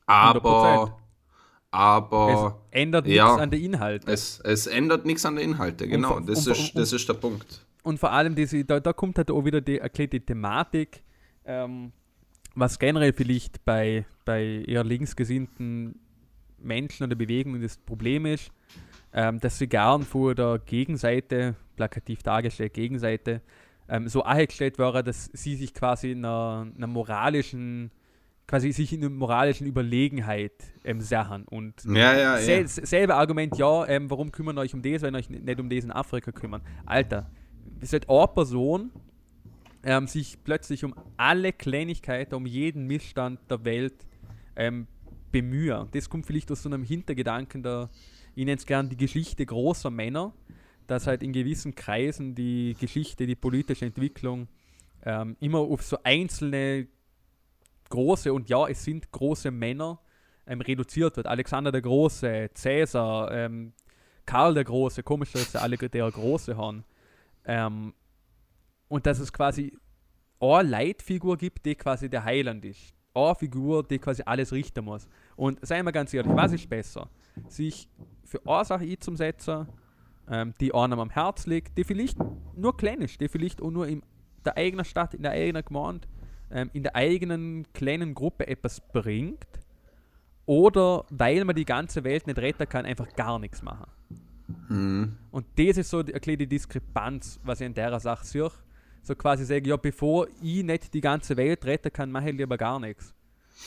Aber, 0.05 0.83
100%. 0.83 1.02
Aber 1.73 2.57
es 2.71 2.79
ändert 2.79 3.07
ja, 3.07 3.25
nichts 3.25 3.41
an 3.41 3.51
den 3.51 3.61
Inhalten. 3.63 4.09
Es, 4.09 4.39
es 4.39 4.67
ändert 4.67 5.05
nichts 5.05 5.25
an 5.25 5.35
den 5.35 5.51
Inhalten, 5.51 5.89
genau. 5.89 6.17
Und, 6.17 6.29
das, 6.29 6.47
und, 6.47 6.57
ist, 6.57 6.77
das 6.77 6.93
ist 6.93 7.07
der 7.09 7.15
Punkt. 7.15 7.65
Und 7.83 7.99
vor 7.99 8.11
allem, 8.11 8.35
diese, 8.35 8.63
da, 8.63 8.79
da 8.79 8.93
kommt 8.93 9.17
halt 9.17 9.29
auch 9.31 9.43
wieder 9.43 9.61
die 9.61 9.79
erklärte 9.79 10.19
Thematik, 10.21 11.03
ähm, 11.45 11.91
was 12.55 12.79
generell 12.79 13.13
vielleicht 13.13 13.65
bei, 13.65 14.05
bei 14.25 14.63
eher 14.65 14.83
linksgesinnten 14.83 15.99
Menschen 16.59 17.05
oder 17.05 17.15
Bewegungen 17.15 17.61
das 17.61 17.77
Problem 17.77 18.25
ist 18.25 18.51
ähm, 19.13 19.39
dass 19.39 19.59
sie 19.59 19.67
gern 19.67 20.03
vor 20.03 20.35
der 20.35 20.59
Gegenseite, 20.59 21.55
plakativ 21.75 22.23
dargestellt, 22.23 22.73
Gegenseite, 22.73 23.41
ähm, 23.87 24.07
so 24.07 24.23
eingestellt 24.23 24.79
wäre, 24.79 25.03
dass 25.03 25.29
sie 25.33 25.55
sich 25.55 25.73
quasi 25.73 26.11
in 26.11 26.25
einer, 26.25 26.67
einer 26.75 26.87
moralischen, 26.87 27.91
quasi 28.47 28.71
sich 28.71 28.93
in 28.93 29.01
einer 29.01 29.09
moralischen 29.09 29.67
Überlegenheit 29.67 30.53
ähm, 30.83 31.01
sahen. 31.01 31.45
Und 31.45 31.83
ja, 31.85 32.17
ja, 32.17 32.37
sel 32.37 32.61
ja. 32.61 32.67
selbe 32.67 33.15
Argument, 33.15 33.57
ja, 33.57 33.87
ähm, 33.87 34.09
warum 34.09 34.31
kümmern 34.31 34.57
euch 34.57 34.73
um 34.73 34.81
das, 34.81 35.01
wenn 35.01 35.15
euch 35.15 35.29
nicht 35.29 35.59
um 35.59 35.69
das 35.69 35.83
in 35.83 35.91
Afrika 35.91 36.31
kümmern? 36.31 36.61
Alter, 36.85 37.29
es 37.79 37.91
wird 37.91 38.09
eine 38.09 38.27
Person 38.27 38.91
ähm, 39.83 40.07
sich 40.07 40.43
plötzlich 40.43 40.83
um 40.83 40.93
alle 41.17 41.53
Kleinigkeiten, 41.53 42.35
um 42.35 42.45
jeden 42.45 42.87
Missstand 42.87 43.39
der 43.49 43.63
Welt 43.65 44.05
ähm, 44.55 44.87
bemühen. 45.31 45.87
Das 45.91 46.09
kommt 46.09 46.25
vielleicht 46.25 46.51
aus 46.51 46.63
so 46.63 46.69
einem 46.69 46.83
Hintergedanken 46.83 47.63
der, 47.63 47.89
ich 48.35 48.45
nenne 48.45 48.57
es 48.57 48.65
gern 48.65 48.89
die 48.89 48.97
Geschichte 48.97 49.45
großer 49.45 49.89
Männer, 49.89 50.33
dass 50.87 51.07
halt 51.07 51.23
in 51.23 51.33
gewissen 51.33 51.75
Kreisen 51.75 52.35
die 52.35 52.75
Geschichte, 52.79 53.25
die 53.25 53.35
politische 53.35 53.85
Entwicklung 53.85 54.47
ähm, 55.05 55.35
immer 55.39 55.59
auf 55.59 55.81
so 55.81 55.97
einzelne 56.03 56.87
große, 57.89 58.33
und 58.33 58.49
ja, 58.49 58.67
es 58.67 58.83
sind 58.83 59.11
große 59.11 59.51
Männer, 59.51 59.99
ähm, 60.45 60.61
reduziert 60.61 61.15
wird. 61.17 61.27
Alexander 61.27 61.71
der 61.71 61.81
Große, 61.81 62.49
Cäsar, 62.53 63.31
ähm, 63.31 63.73
Karl 64.25 64.53
der 64.53 64.63
Große, 64.63 65.03
komisch, 65.03 65.31
dass 65.33 65.51
sie 65.51 65.61
alle 65.61 65.77
der 65.77 66.09
Große 66.09 66.57
haben. 66.57 66.83
Ähm, 67.45 67.93
und 68.87 69.05
dass 69.05 69.19
es 69.19 69.31
quasi 69.31 69.77
eine 70.39 70.69
Leitfigur 70.69 71.37
gibt, 71.37 71.65
die 71.65 71.75
quasi 71.75 72.09
der 72.09 72.23
Heiland 72.23 72.63
ist. 72.65 72.93
Eine 73.13 73.35
Figur, 73.35 73.83
die 73.83 73.99
quasi 73.99 74.23
alles 74.25 74.51
richten 74.51 74.85
muss. 74.85 75.07
Und 75.35 75.65
seien 75.65 75.85
wir 75.85 75.91
ganz 75.91 76.13
ehrlich, 76.13 76.33
was 76.35 76.51
ist 76.51 76.69
besser? 76.69 77.09
Sich 77.47 77.87
für 78.23 78.41
eine 78.45 78.65
Sache 78.65 78.83
einzusetzen, 78.83 79.67
ähm, 80.29 80.53
die 80.59 80.73
einem 80.73 80.99
am 80.99 81.09
Herz 81.09 81.45
liegt, 81.45 81.77
die 81.77 81.83
vielleicht 81.83 82.17
nur 82.55 82.75
klein 82.75 83.01
ist, 83.01 83.19
die 83.19 83.27
vielleicht 83.27 83.61
auch 83.61 83.71
nur 83.71 83.87
in 83.87 84.03
der 84.43 84.57
eigenen 84.57 84.85
Stadt, 84.85 85.13
in 85.13 85.23
der 85.23 85.31
eigenen 85.31 85.63
Gemeinde, 85.63 86.07
ähm, 86.53 86.69
in 86.73 86.83
der 86.83 86.95
eigenen 86.95 87.67
kleinen 87.73 88.13
Gruppe 88.13 88.47
etwas 88.47 88.79
bringt, 88.79 89.47
oder 90.45 91.05
weil 91.09 91.45
man 91.45 91.55
die 91.55 91.65
ganze 91.65 92.03
Welt 92.03 92.27
nicht 92.27 92.37
retten 92.37 92.67
kann, 92.67 92.85
einfach 92.85 93.13
gar 93.15 93.39
nichts 93.39 93.61
machen. 93.61 93.89
Mhm. 94.69 95.17
Und 95.31 95.45
das 95.57 95.77
ist 95.77 95.89
so 95.89 96.03
die, 96.03 96.37
die 96.37 96.47
Diskrepanz, 96.47 97.39
was 97.43 97.61
ich 97.61 97.67
in 97.67 97.73
der 97.73 97.99
Sache 97.99 98.25
sehe. 98.25 98.51
So 99.01 99.15
quasi 99.15 99.45
sagen, 99.45 99.65
ja, 99.65 99.75
bevor 99.75 100.27
ich 100.41 100.63
nicht 100.63 100.93
die 100.93 101.01
ganze 101.01 101.35
Welt 101.35 101.65
retten 101.65 101.91
kann, 101.91 102.11
mache 102.11 102.29
ich 102.29 102.37
lieber 102.37 102.57
gar 102.57 102.79
nichts. 102.79 103.13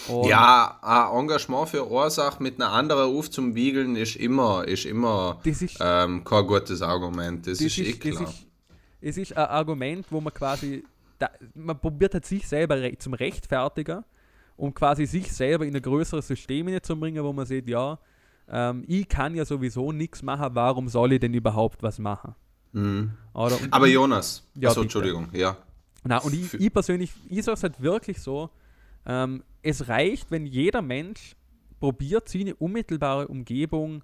Und 0.08 0.28
ja, 0.28 0.78
ein 0.82 1.20
Engagement 1.20 1.68
für 1.68 1.90
Ursache 1.90 2.42
mit 2.42 2.60
einer 2.60 2.72
anderen 2.72 3.16
aufzubiegeln 3.16 3.96
ist 3.96 4.16
immer, 4.16 4.66
ist 4.66 4.84
immer 4.84 5.40
ist, 5.44 5.78
ähm, 5.80 6.24
kein 6.24 6.46
gutes 6.46 6.82
Argument. 6.82 7.46
Das, 7.46 7.58
das 7.58 7.66
ist, 7.66 7.78
ist 7.78 7.88
eh 7.88 7.92
klar. 7.92 8.22
Das 8.22 8.30
ist, 8.30 8.46
es 9.00 9.16
ist 9.16 9.36
ein 9.36 9.46
Argument, 9.46 10.06
wo 10.10 10.20
man 10.20 10.32
quasi, 10.32 10.84
da, 11.18 11.30
man 11.54 11.78
probiert 11.78 12.14
halt 12.14 12.24
sich 12.24 12.46
selber 12.46 12.80
re 12.80 12.96
zum 12.98 13.14
Rechtfertigen, 13.14 14.04
um 14.56 14.72
quasi 14.74 15.06
sich 15.06 15.32
selber 15.32 15.66
in 15.66 15.74
ein 15.74 15.82
größeres 15.82 16.26
System 16.26 16.82
zu 16.82 16.98
bringen, 16.98 17.22
wo 17.22 17.32
man 17.32 17.46
sieht, 17.46 17.68
ja, 17.68 17.98
ähm, 18.48 18.84
ich 18.86 19.08
kann 19.08 19.34
ja 19.34 19.44
sowieso 19.44 19.92
nichts 19.92 20.22
machen, 20.22 20.54
warum 20.54 20.88
soll 20.88 21.12
ich 21.12 21.20
denn 21.20 21.34
überhaupt 21.34 21.82
was 21.82 21.98
machen? 21.98 22.34
Mhm. 22.72 23.12
Oder, 23.34 23.58
Aber 23.70 23.86
Jonas, 23.86 24.46
ja, 24.54 24.68
achso, 24.68 24.82
Entschuldigung, 24.82 25.28
ja. 25.32 25.56
Na, 26.04 26.18
und 26.18 26.34
ich, 26.34 26.54
ich 26.54 26.72
persönlich, 26.72 27.12
ich 27.28 27.44
sage 27.44 27.56
es 27.56 27.62
halt 27.62 27.80
wirklich 27.80 28.20
so, 28.20 28.50
ähm, 29.04 29.42
es 29.62 29.88
reicht, 29.88 30.30
wenn 30.30 30.46
jeder 30.46 30.82
Mensch 30.82 31.34
probiert, 31.80 32.28
seine 32.28 32.54
unmittelbare 32.54 33.28
Umgebung 33.28 34.02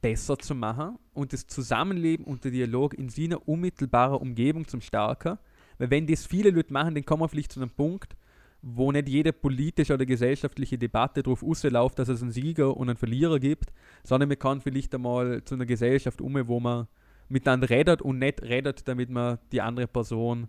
besser 0.00 0.38
zu 0.38 0.54
machen 0.54 0.98
und 1.14 1.32
das 1.32 1.46
Zusammenleben 1.46 2.24
und 2.24 2.44
der 2.44 2.50
Dialog 2.50 2.94
in 2.94 3.08
seiner 3.08 3.46
unmittelbaren 3.48 4.18
Umgebung 4.18 4.66
zum 4.66 4.80
Stärker. 4.80 5.38
Weil 5.82 5.90
wenn 5.90 6.06
das 6.06 6.26
viele 6.26 6.50
Leute 6.50 6.72
machen, 6.72 6.94
dann 6.94 7.04
kommen 7.04 7.24
wir 7.24 7.28
vielleicht 7.28 7.50
zu 7.50 7.58
einem 7.58 7.70
Punkt, 7.70 8.14
wo 8.62 8.92
nicht 8.92 9.08
jede 9.08 9.32
politische 9.32 9.92
oder 9.94 10.06
gesellschaftliche 10.06 10.78
Debatte 10.78 11.24
darauf 11.24 11.42
ausläuft, 11.42 11.98
dass 11.98 12.06
es 12.08 12.22
einen 12.22 12.30
Sieger 12.30 12.76
und 12.76 12.88
einen 12.88 12.96
Verlierer 12.96 13.40
gibt, 13.40 13.72
sondern 14.04 14.28
man 14.28 14.38
kann 14.38 14.60
vielleicht 14.60 14.94
einmal 14.94 15.42
zu 15.42 15.56
einer 15.56 15.66
Gesellschaft 15.66 16.20
um, 16.20 16.36
wo 16.46 16.60
man 16.60 16.86
miteinander 17.28 17.68
redet 17.68 18.00
und 18.00 18.20
nicht 18.20 18.42
redet, 18.42 18.86
damit 18.86 19.10
man 19.10 19.40
die 19.50 19.60
andere 19.60 19.88
Person 19.88 20.46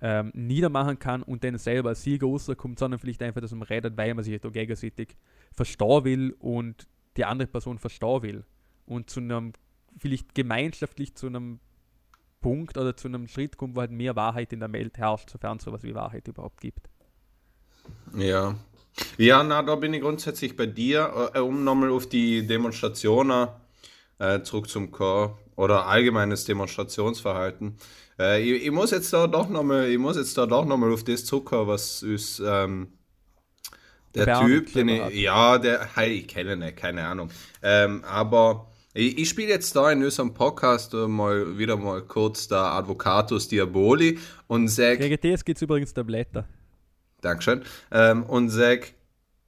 ähm, 0.00 0.32
niedermachen 0.34 0.98
kann 0.98 1.22
und 1.22 1.44
dann 1.44 1.58
selber 1.58 1.90
als 1.90 2.02
Sieger 2.02 2.26
rauskommt, 2.26 2.80
sondern 2.80 2.98
vielleicht 2.98 3.22
einfach, 3.22 3.40
dass 3.40 3.52
man 3.52 3.62
redet, 3.62 3.96
weil 3.96 4.14
man 4.14 4.24
sich 4.24 4.40
da 4.40 4.48
gegenseitig 4.48 5.14
verstehen 5.52 6.02
will 6.02 6.34
und 6.40 6.88
die 7.16 7.24
andere 7.24 7.46
Person 7.46 7.78
verstehen 7.78 8.22
will. 8.22 8.44
Und 8.84 9.10
zu 9.10 9.20
einem, 9.20 9.52
vielleicht 9.96 10.34
gemeinschaftlich 10.34 11.14
zu 11.14 11.28
einem 11.28 11.60
Punkt 12.42 12.76
oder 12.76 12.94
zu 12.96 13.08
einem 13.08 13.28
Schritt 13.28 13.56
kommt, 13.56 13.76
wo 13.76 13.80
halt 13.80 13.90
mehr 13.90 14.14
Wahrheit 14.16 14.52
in 14.52 14.60
der 14.60 14.72
Welt 14.72 14.98
herrscht, 14.98 15.30
sofern 15.30 15.56
es 15.56 15.64
sowas 15.64 15.82
wie 15.82 15.94
Wahrheit 15.94 16.28
überhaupt 16.28 16.60
gibt. 16.60 16.90
Ja. 18.14 18.56
Ja, 19.16 19.42
na, 19.42 19.62
da 19.62 19.76
bin 19.76 19.94
ich 19.94 20.02
grundsätzlich 20.02 20.54
bei 20.54 20.66
dir, 20.66 21.30
äh, 21.34 21.38
um 21.38 21.64
nochmal 21.64 21.90
auf 21.90 22.06
die 22.06 22.46
Demonstrationen 22.46 23.48
äh, 24.18 24.42
zurück 24.42 24.68
zum 24.68 24.90
Chor 24.90 25.38
oder 25.56 25.86
allgemeines 25.86 26.44
Demonstrationsverhalten. 26.44 27.78
Äh, 28.18 28.42
ich, 28.42 28.64
ich, 28.64 28.70
muss 28.70 28.90
jetzt 28.90 29.12
da 29.12 29.26
doch 29.26 29.48
nochmal, 29.48 29.88
ich 29.88 29.98
muss 29.98 30.16
jetzt 30.16 30.36
da 30.36 30.44
doch 30.44 30.66
nochmal 30.66 30.92
auf 30.92 31.04
das 31.04 31.24
zucker, 31.24 31.66
was 31.66 32.02
ist 32.02 32.42
ähm, 32.44 32.92
der, 34.14 34.26
der 34.26 34.40
Typ, 34.40 34.72
den 34.74 34.88
ich, 34.88 35.14
ja, 35.14 35.58
der, 35.58 35.88
hey, 35.94 36.12
ich 36.12 36.28
kenne 36.28 36.56
nicht, 36.56 36.76
keine 36.76 37.06
Ahnung. 37.06 37.30
Ähm, 37.62 38.04
aber 38.04 38.71
ich, 38.94 39.18
ich 39.18 39.28
spiele 39.28 39.48
jetzt 39.48 39.74
da 39.74 39.90
in 39.90 40.04
unserem 40.04 40.34
Podcast 40.34 40.92
mal 40.92 41.58
wieder 41.58 41.76
mal 41.76 42.02
kurz 42.02 42.48
der 42.48 42.58
Advocatus 42.58 43.48
Diaboli 43.48 44.18
und 44.46 44.68
sag. 44.68 44.98
Gegen 44.98 45.18
das 45.32 45.44
gibt 45.44 45.56
es 45.56 45.62
übrigens 45.62 45.94
Tabletter. 45.94 46.46
Dankeschön. 47.20 47.62
Ähm, 47.90 48.24
und 48.24 48.50
sag, 48.50 48.92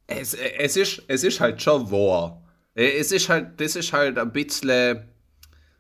es, 0.07 0.35
es, 0.35 0.77
ist, 0.77 1.03
es 1.09 1.25
ist 1.25 1.41
halt 1.41 1.61
schon 1.61 1.91
wahr. 1.91 2.43
Es 2.75 3.13
ist 3.13 3.29
halt, 3.29 3.61
das 3.61 3.77
ist 3.77 3.93
halt 3.93 4.19
ein 4.19 4.33
bisschen 4.33 5.05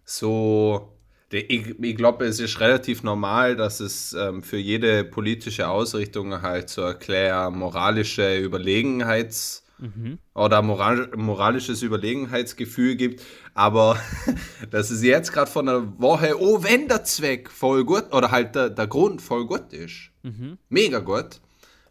so 0.05 0.91
ich, 1.33 1.81
ich 1.81 1.97
glaube, 1.97 2.27
es 2.27 2.39
ist 2.39 2.61
relativ 2.61 3.03
normal, 3.03 3.57
dass 3.57 3.81
es 3.81 4.13
ähm, 4.13 4.45
für 4.45 4.59
jede 4.59 5.03
politische 5.03 5.69
Ausrichtung 5.69 6.43
halt 6.43 6.69
so 6.69 6.85
ein 6.85 7.55
moralische 7.55 8.39
Überlegenheits- 8.39 9.64
mhm. 9.85 10.19
oder 10.35 10.63
moral, 10.63 11.11
moralisches 11.17 11.83
Überlegenheitsgefühl 11.83 12.97
gibt. 12.97 13.23
Aber 13.55 13.99
dass 14.71 14.91
es 14.91 15.03
jetzt 15.03 15.33
gerade 15.33 15.51
von 15.51 15.67
der 15.67 16.01
Woche, 16.01 16.41
oh, 16.41 16.63
wenn 16.63 16.89
der 16.89 17.05
Zweck 17.05 17.51
voll 17.51 17.85
gut 17.85 18.13
oder 18.13 18.31
halt 18.31 18.55
der, 18.55 18.71
der 18.71 18.87
Grund 18.87 19.23
voll 19.23 19.47
gut 19.47 19.73
ist, 19.73 20.11
mhm. 20.23 20.59
mega 20.69 20.99
gut, 20.99 21.41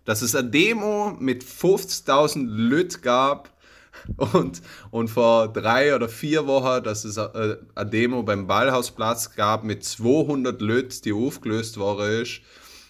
dass 0.06 0.22
es 0.22 0.36
eine 0.36 0.50
Demo 0.50 1.16
mit 1.20 1.44
50.000 1.44 2.46
Lüt 2.48 3.02
gab, 3.02 3.54
und, 4.34 4.62
und 4.92 5.10
vor 5.10 5.52
drei 5.52 5.96
oder 5.96 6.10
vier 6.10 6.48
Wochen, 6.48 6.84
dass 6.84 7.06
es 7.06 7.18
eine, 7.18 7.60
eine 7.76 7.90
Demo 7.90 8.24
beim 8.24 8.48
Ballhausplatz 8.48 9.36
gab 9.36 9.64
mit 9.64 9.84
200 9.84 10.62
Leuten, 10.62 11.02
die 11.04 11.14
aufgelöst 11.14 11.78
worden 11.78 12.22
ist. 12.22 12.42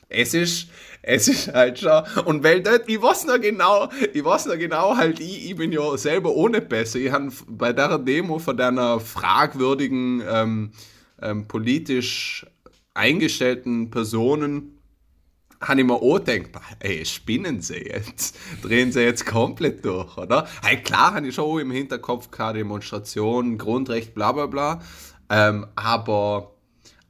es 0.09 0.33
ist, 0.33 0.69
es 1.03 1.27
ist 1.27 1.53
halt 1.53 1.79
schon, 1.79 2.01
und 2.25 2.43
weil 2.43 2.63
dort, 2.63 2.87
ich 2.87 3.01
weiß 3.01 3.25
noch 3.25 3.39
genau, 3.39 3.89
ich 4.13 4.23
weiß 4.23 4.47
noch 4.47 4.57
genau, 4.57 4.95
halt, 4.95 5.19
ich, 5.19 5.49
ich 5.49 5.55
bin 5.55 5.71
ja 5.71 5.95
selber 5.97 6.31
ohne 6.31 6.61
besser. 6.61 6.97
Ich 6.97 7.11
habe 7.11 7.29
bei 7.47 7.73
der 7.73 7.97
Demo 7.99 8.39
von 8.39 8.55
deiner 8.55 8.99
fragwürdigen, 8.99 10.23
ähm, 10.27 10.71
ähm, 11.21 11.47
politisch 11.47 12.45
eingestellten 12.93 13.91
Personen, 13.91 14.79
habe 15.61 15.81
ich 15.81 15.87
mir 15.87 15.93
auch 15.93 16.19
gedacht, 16.19 16.61
ey, 16.79 17.05
spinnen 17.05 17.61
sie 17.61 17.85
jetzt? 17.87 18.35
Drehen 18.61 18.91
sie 18.91 19.01
jetzt 19.01 19.25
komplett 19.25 19.83
durch, 19.85 20.17
oder? 20.17 20.47
Hey, 20.61 20.81
klar 20.81 21.13
habe 21.13 21.27
ich 21.27 21.35
schon 21.35 21.59
im 21.59 21.71
Hinterkopf 21.71 22.31
keine 22.31 22.59
Demonstration, 22.59 23.57
Grundrecht, 23.57 24.13
bla 24.13 24.31
bla 24.31 24.45
bla. 24.45 24.81
Ähm, 25.29 25.67
aber 25.75 26.52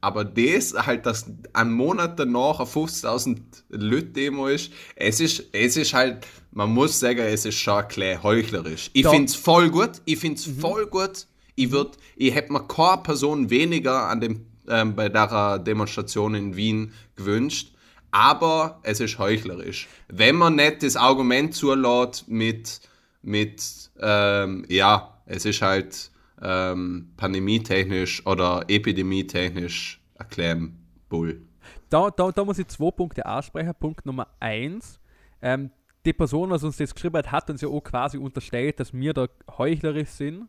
aber 0.04 0.22
das 0.26 0.74
halt, 0.74 1.06
dass 1.06 1.24
ein 1.54 1.72
Monat 1.72 2.18
danach 2.18 2.60
eine 2.60 2.68
50.000 2.68 3.38
Leute 3.70 4.08
Demo 4.08 4.48
ist, 4.48 4.70
es 4.96 5.18
ist, 5.18 5.44
es 5.52 5.78
ist 5.78 5.94
halt, 5.94 6.26
man 6.52 6.70
muss 6.70 7.00
sagen, 7.00 7.20
es 7.20 7.46
ist 7.46 7.58
schon 7.58 7.82
ein 7.84 8.22
heuchlerisch. 8.22 8.90
Ich 8.92 9.06
finde 9.06 9.24
es 9.24 9.34
voll 9.34 9.70
gut, 9.70 10.02
ich 10.04 10.18
finde 10.18 10.38
es 10.38 10.46
mhm. 10.46 10.60
voll 10.60 10.86
gut. 10.88 11.26
Ich 11.54 11.70
würd, 11.70 11.96
ich 12.16 12.34
hätte 12.34 12.52
mir 12.52 12.66
keine 12.66 13.02
Person 13.02 13.48
weniger 13.48 14.08
an 14.08 14.20
dem, 14.20 14.46
ähm, 14.68 14.94
bei 14.94 15.08
der 15.08 15.58
Demonstration 15.58 16.34
in 16.34 16.54
Wien 16.54 16.92
gewünscht, 17.16 17.72
aber 18.10 18.80
es 18.82 19.00
ist 19.00 19.18
heuchlerisch. 19.18 19.88
Wenn 20.08 20.36
man 20.36 20.56
nicht 20.56 20.82
das 20.82 20.96
Argument 20.96 21.54
zulässt 21.54 22.28
mit, 22.28 22.82
mit 23.22 23.90
ähm, 24.00 24.66
ja, 24.68 25.18
es 25.24 25.46
ist 25.46 25.62
halt 25.62 26.10
ähm, 26.40 27.12
pandemietechnisch 27.16 28.26
oder 28.26 28.64
epidemietechnisch 28.68 30.00
erklären, 30.14 30.78
Bull. 31.08 31.42
Da, 31.88 32.10
da, 32.10 32.32
da 32.32 32.44
muss 32.44 32.58
ich 32.58 32.66
zwei 32.68 32.90
Punkte 32.90 33.24
ansprechen. 33.24 33.72
Punkt 33.78 34.04
Nummer 34.06 34.28
eins. 34.40 35.00
Ähm, 35.40 35.70
die 36.04 36.12
Person, 36.12 36.50
was 36.50 36.64
uns 36.64 36.76
das 36.76 36.94
geschrieben 36.94 37.16
hat, 37.16 37.32
hat 37.32 37.50
uns 37.50 37.60
ja 37.60 37.68
auch 37.68 37.80
quasi 37.82 38.18
unterstellt, 38.18 38.80
dass 38.80 38.92
wir 38.92 39.14
da 39.14 39.26
heuchlerisch 39.56 40.10
sind. 40.10 40.48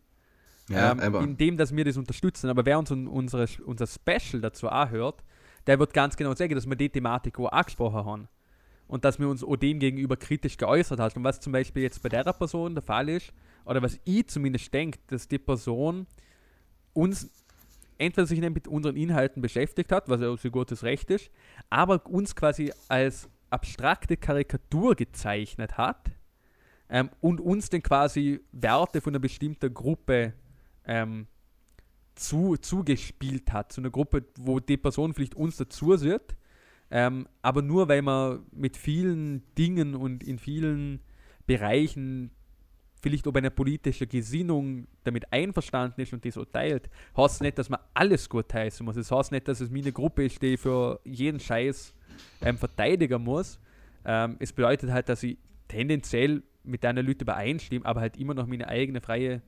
Ja, 0.70 0.92
ähm, 1.00 1.16
indem, 1.16 1.58
dass 1.58 1.76
wir 1.76 1.86
das 1.86 1.98
unterstützen. 1.98 2.50
Aber 2.50 2.66
wer 2.66 2.80
uns 2.80 2.90
unsere, 2.90 3.48
unser 3.66 3.86
Special 3.86 4.42
dazu 4.42 4.68
auch 4.68 4.90
hört, 4.90 5.24
der 5.68 5.80
wird 5.80 5.94
ganz 5.94 6.18
genau 6.18 6.34
sagen, 6.34 6.56
dass 6.56 6.68
wir 6.68 6.76
die 6.76 6.90
Thematik 6.90 7.40
auch 7.40 7.52
angesprochen 7.52 8.06
haben. 8.06 8.28
Und 8.88 9.06
dass 9.06 9.20
wir 9.20 9.28
uns 9.28 9.44
auch 9.44 9.56
dem 9.56 9.80
gegenüber 9.80 10.16
kritisch 10.18 10.58
geäußert 10.58 11.00
haben. 11.00 11.14
Und 11.18 11.24
was 11.24 11.40
zum 11.40 11.54
Beispiel 11.54 11.84
jetzt 11.84 12.02
bei 12.04 12.10
der 12.10 12.24
Person 12.24 12.76
der 12.76 12.84
Fall 12.84 13.10
ist, 13.10 13.32
oder 13.66 13.82
was 13.82 14.00
ich 14.06 14.28
zumindest 14.28 14.74
denke, 14.74 15.00
dass 15.08 15.28
die 15.28 15.40
Person 15.40 16.08
uns 16.94 17.30
entweder 17.98 18.28
sich 18.28 18.40
nicht 18.40 18.54
mit 18.54 18.68
unseren 18.68 18.96
Inhalten 18.96 19.42
beschäftigt 19.42 19.92
hat, 19.92 20.10
was 20.10 20.22
ja 20.22 20.36
so 20.36 20.52
gutes 20.52 20.84
Recht 20.84 21.10
ist, 21.10 21.32
aber 21.70 22.06
uns 22.06 22.36
quasi 22.36 22.72
als 22.88 23.30
abstrakte 23.50 24.18
Karikatur 24.18 24.96
gezeichnet 24.96 25.78
hat 25.78 26.12
ähm, 26.90 27.10
und 27.22 27.40
uns 27.40 27.70
dann 27.70 27.82
quasi 27.82 28.42
Werte 28.52 29.02
von 29.02 29.12
einer 29.12 29.20
bestimmten 29.20 29.74
Gruppe 29.74 30.34
ähm, 30.86 31.28
zu, 32.16 32.58
zugespielt 32.58 33.52
hat, 33.52 33.72
zu 33.72 33.82
einer 33.82 33.92
Gruppe, 33.92 34.26
wo 34.38 34.60
die 34.60 34.78
Person 34.78 35.14
vielleicht 35.14 35.36
uns 35.36 35.58
dazu 35.58 36.00
wird, 36.02 36.36
ähm, 36.92 37.28
aber 37.42 37.62
nur 37.62 37.88
weil 37.88 38.02
man 38.02 38.46
mit 38.52 38.78
vielen 38.78 39.44
Dingen 39.56 39.96
und 39.96 40.24
in 40.24 40.38
vielen 40.38 41.02
Bereichen 41.46 42.32
vielleicht 43.06 43.28
ob 43.28 43.36
eine 43.36 43.52
politische 43.52 44.08
Gesinnung 44.08 44.88
damit 45.04 45.32
einverstanden 45.32 46.02
ist 46.02 46.12
und 46.12 46.24
die 46.24 46.32
so 46.32 46.44
teilt, 46.44 46.90
heißt 47.16 47.44
nicht, 47.44 47.56
dass 47.60 47.70
man 47.70 47.80
alles 47.94 48.28
gut 48.28 48.52
heißen 48.52 48.84
muss. 48.84 48.96
Es 48.96 49.12
heißt 49.12 49.32
nicht, 49.32 49.48
dass 49.48 49.62
es 49.62 49.70
meine 49.70 49.92
Gruppe 49.92 50.26
ist, 50.26 50.42
die 50.42 50.58
für 50.58 51.00
jeden 51.04 51.40
Scheiß 51.40 51.94
ähm, 52.42 52.58
verteidigen 52.58 53.24
muss. 53.24 53.60
Ähm, 54.04 54.38
es 54.40 54.52
bedeutet 54.52 54.90
halt, 54.90 55.08
dass 55.08 55.22
ich 55.22 55.38
tendenziell 55.68 56.42
mit 56.64 56.84
deiner 56.84 57.04
Leute 57.04 57.26
übereinstimme, 57.26 57.86
aber 57.86 58.02
halt 58.02 58.18
immer 58.18 58.34
noch 58.34 58.48
meine 58.48 58.68
eigene 58.68 59.02
freie 59.02 59.44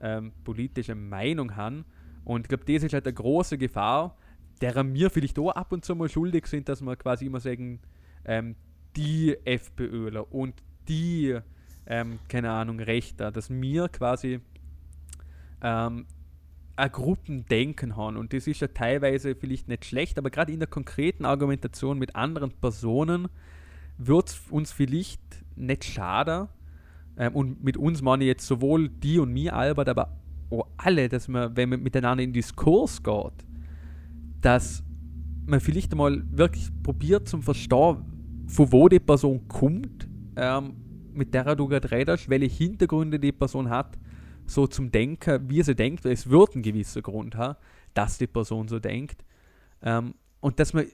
ähm, 0.00 0.32
politische 0.42 0.94
Meinung 0.94 1.54
habe. 1.56 1.84
Und 2.24 2.46
ich 2.46 2.48
glaube, 2.48 2.64
das 2.64 2.84
ist 2.84 2.94
halt 2.94 3.04
eine 3.06 3.12
große 3.12 3.58
Gefahr, 3.58 4.16
derer 4.62 4.82
mir 4.82 5.10
vielleicht 5.10 5.38
auch 5.38 5.50
ab 5.50 5.72
und 5.72 5.84
zu 5.84 5.94
mal 5.94 6.08
schuldig 6.08 6.46
sind, 6.46 6.70
dass 6.70 6.80
man 6.80 6.96
quasi 6.96 7.26
immer 7.26 7.40
sagen, 7.40 7.80
ähm, 8.24 8.56
die 8.96 9.36
FPÖler 9.44 10.32
und 10.32 10.54
die 10.88 11.38
ähm, 11.86 12.18
keine 12.28 12.50
Ahnung, 12.50 12.80
Rechter, 12.80 13.30
dass 13.30 13.50
wir 13.50 13.88
quasi 13.88 14.40
ähm, 15.62 16.06
ein 16.76 16.92
Gruppendenken 16.92 17.96
haben. 17.96 18.16
Und 18.16 18.32
das 18.32 18.46
ist 18.46 18.60
ja 18.60 18.68
teilweise 18.68 19.34
vielleicht 19.34 19.68
nicht 19.68 19.84
schlecht, 19.84 20.18
aber 20.18 20.30
gerade 20.30 20.52
in 20.52 20.58
der 20.58 20.68
konkreten 20.68 21.24
Argumentation 21.24 21.98
mit 21.98 22.16
anderen 22.16 22.50
Personen 22.50 23.28
wird 23.98 24.30
es 24.30 24.40
uns 24.50 24.72
vielleicht 24.72 25.20
nicht 25.56 25.84
schade. 25.84 26.48
Ähm, 27.16 27.34
und 27.34 27.62
mit 27.62 27.76
uns 27.76 28.02
meine 28.02 28.24
ich 28.24 28.28
jetzt 28.28 28.46
sowohl 28.46 28.88
die 28.88 29.18
und 29.18 29.32
mir, 29.32 29.54
Albert, 29.54 29.88
aber 29.88 30.16
auch 30.50 30.66
alle, 30.76 31.08
dass 31.08 31.28
man, 31.28 31.56
wenn 31.56 31.68
man 31.68 31.82
miteinander 31.82 32.22
in 32.24 32.32
Diskurs 32.32 33.02
geht, 33.02 33.44
dass 34.40 34.82
man 35.46 35.60
vielleicht 35.60 35.92
einmal 35.92 36.22
wirklich 36.30 36.70
probiert 36.82 37.28
zum 37.28 37.42
Verstehen, 37.42 37.98
von 38.46 38.72
wo 38.72 38.88
die 38.88 39.00
Person 39.00 39.46
kommt 39.48 40.08
ähm, 40.36 40.74
mit 41.14 41.34
der 41.34 41.54
du 41.56 41.68
gerade 41.68 41.90
redest, 41.90 42.28
welche 42.28 42.46
Hintergründe 42.46 43.18
die 43.18 43.32
Person 43.32 43.70
hat, 43.70 43.98
so 44.46 44.66
zum 44.66 44.90
Denken, 44.90 45.48
wie 45.48 45.62
sie 45.62 45.74
denkt, 45.74 46.04
weil 46.04 46.12
es 46.12 46.28
wird 46.28 46.54
ein 46.54 46.62
gewisser 46.62 47.02
Grund 47.02 47.36
haben, 47.36 47.56
dass 47.94 48.18
die 48.18 48.26
Person 48.26 48.68
so 48.68 48.78
denkt. 48.78 49.24
Ähm, 49.82 50.14
und 50.40 50.60
dass 50.60 50.74
man 50.74 50.86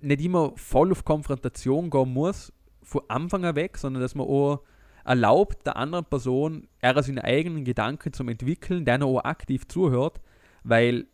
nicht 0.00 0.24
immer 0.24 0.52
voll 0.56 0.90
auf 0.90 1.04
Konfrontation 1.04 1.90
gehen 1.90 2.12
muss, 2.12 2.52
von 2.82 3.02
Anfang 3.08 3.44
an 3.44 3.56
weg, 3.56 3.76
sondern 3.76 4.02
dass 4.02 4.14
man 4.14 4.26
auch 4.26 4.62
erlaubt, 5.04 5.66
der 5.66 5.76
anderen 5.76 6.04
Person 6.04 6.68
eher 6.80 7.02
seine 7.02 7.24
eigenen 7.24 7.64
Gedanken 7.64 8.12
zu 8.12 8.24
entwickeln, 8.24 8.84
der 8.84 9.02
auch 9.02 9.20
aktiv 9.20 9.68
zuhört, 9.68 10.20
weil 10.64 11.06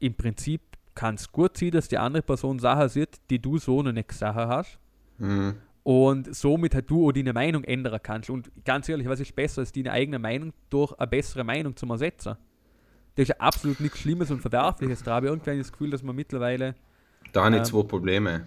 im 0.00 0.14
Prinzip 0.14 0.60
kann 0.94 1.16
es 1.16 1.32
gut 1.32 1.56
sein, 1.56 1.72
dass 1.72 1.88
die 1.88 1.98
andere 1.98 2.22
Person 2.22 2.58
Sachen 2.58 2.88
sieht, 2.88 3.20
die 3.30 3.40
du 3.40 3.58
so 3.58 3.82
noch 3.82 3.92
nicht 3.92 4.08
gesagt 4.08 4.36
hast. 4.36 4.78
Mhm 5.18 5.56
und 5.84 6.34
somit 6.34 6.74
halt 6.74 6.90
du 6.90 7.06
auch 7.06 7.12
deine 7.12 7.32
Meinung 7.32 7.62
ändern 7.62 8.00
kannst. 8.02 8.30
Und 8.30 8.50
ganz 8.64 8.88
ehrlich, 8.88 9.06
was 9.06 9.20
ist 9.20 9.36
besser, 9.36 9.60
als 9.60 9.70
deine 9.70 9.92
eigene 9.92 10.18
Meinung 10.18 10.52
durch 10.70 10.92
eine 10.98 11.06
bessere 11.06 11.44
Meinung 11.44 11.76
zu 11.76 11.86
ersetzen? 11.86 12.36
Das 13.14 13.24
ist 13.24 13.28
ja 13.28 13.36
absolut 13.38 13.78
nichts 13.80 13.98
Schlimmes 13.98 14.30
und 14.30 14.40
Verwerfliches. 14.40 15.02
Da 15.02 15.12
habe 15.12 15.26
ich 15.26 15.30
irgendwann 15.30 15.58
das 15.58 15.70
Gefühl, 15.70 15.90
dass 15.90 16.02
man 16.02 16.16
mittlerweile. 16.16 16.74
Da 17.32 17.44
habe 17.44 17.54
ich 17.54 17.58
ähm, 17.60 17.64
zwei 17.64 17.82
Probleme. 17.82 18.46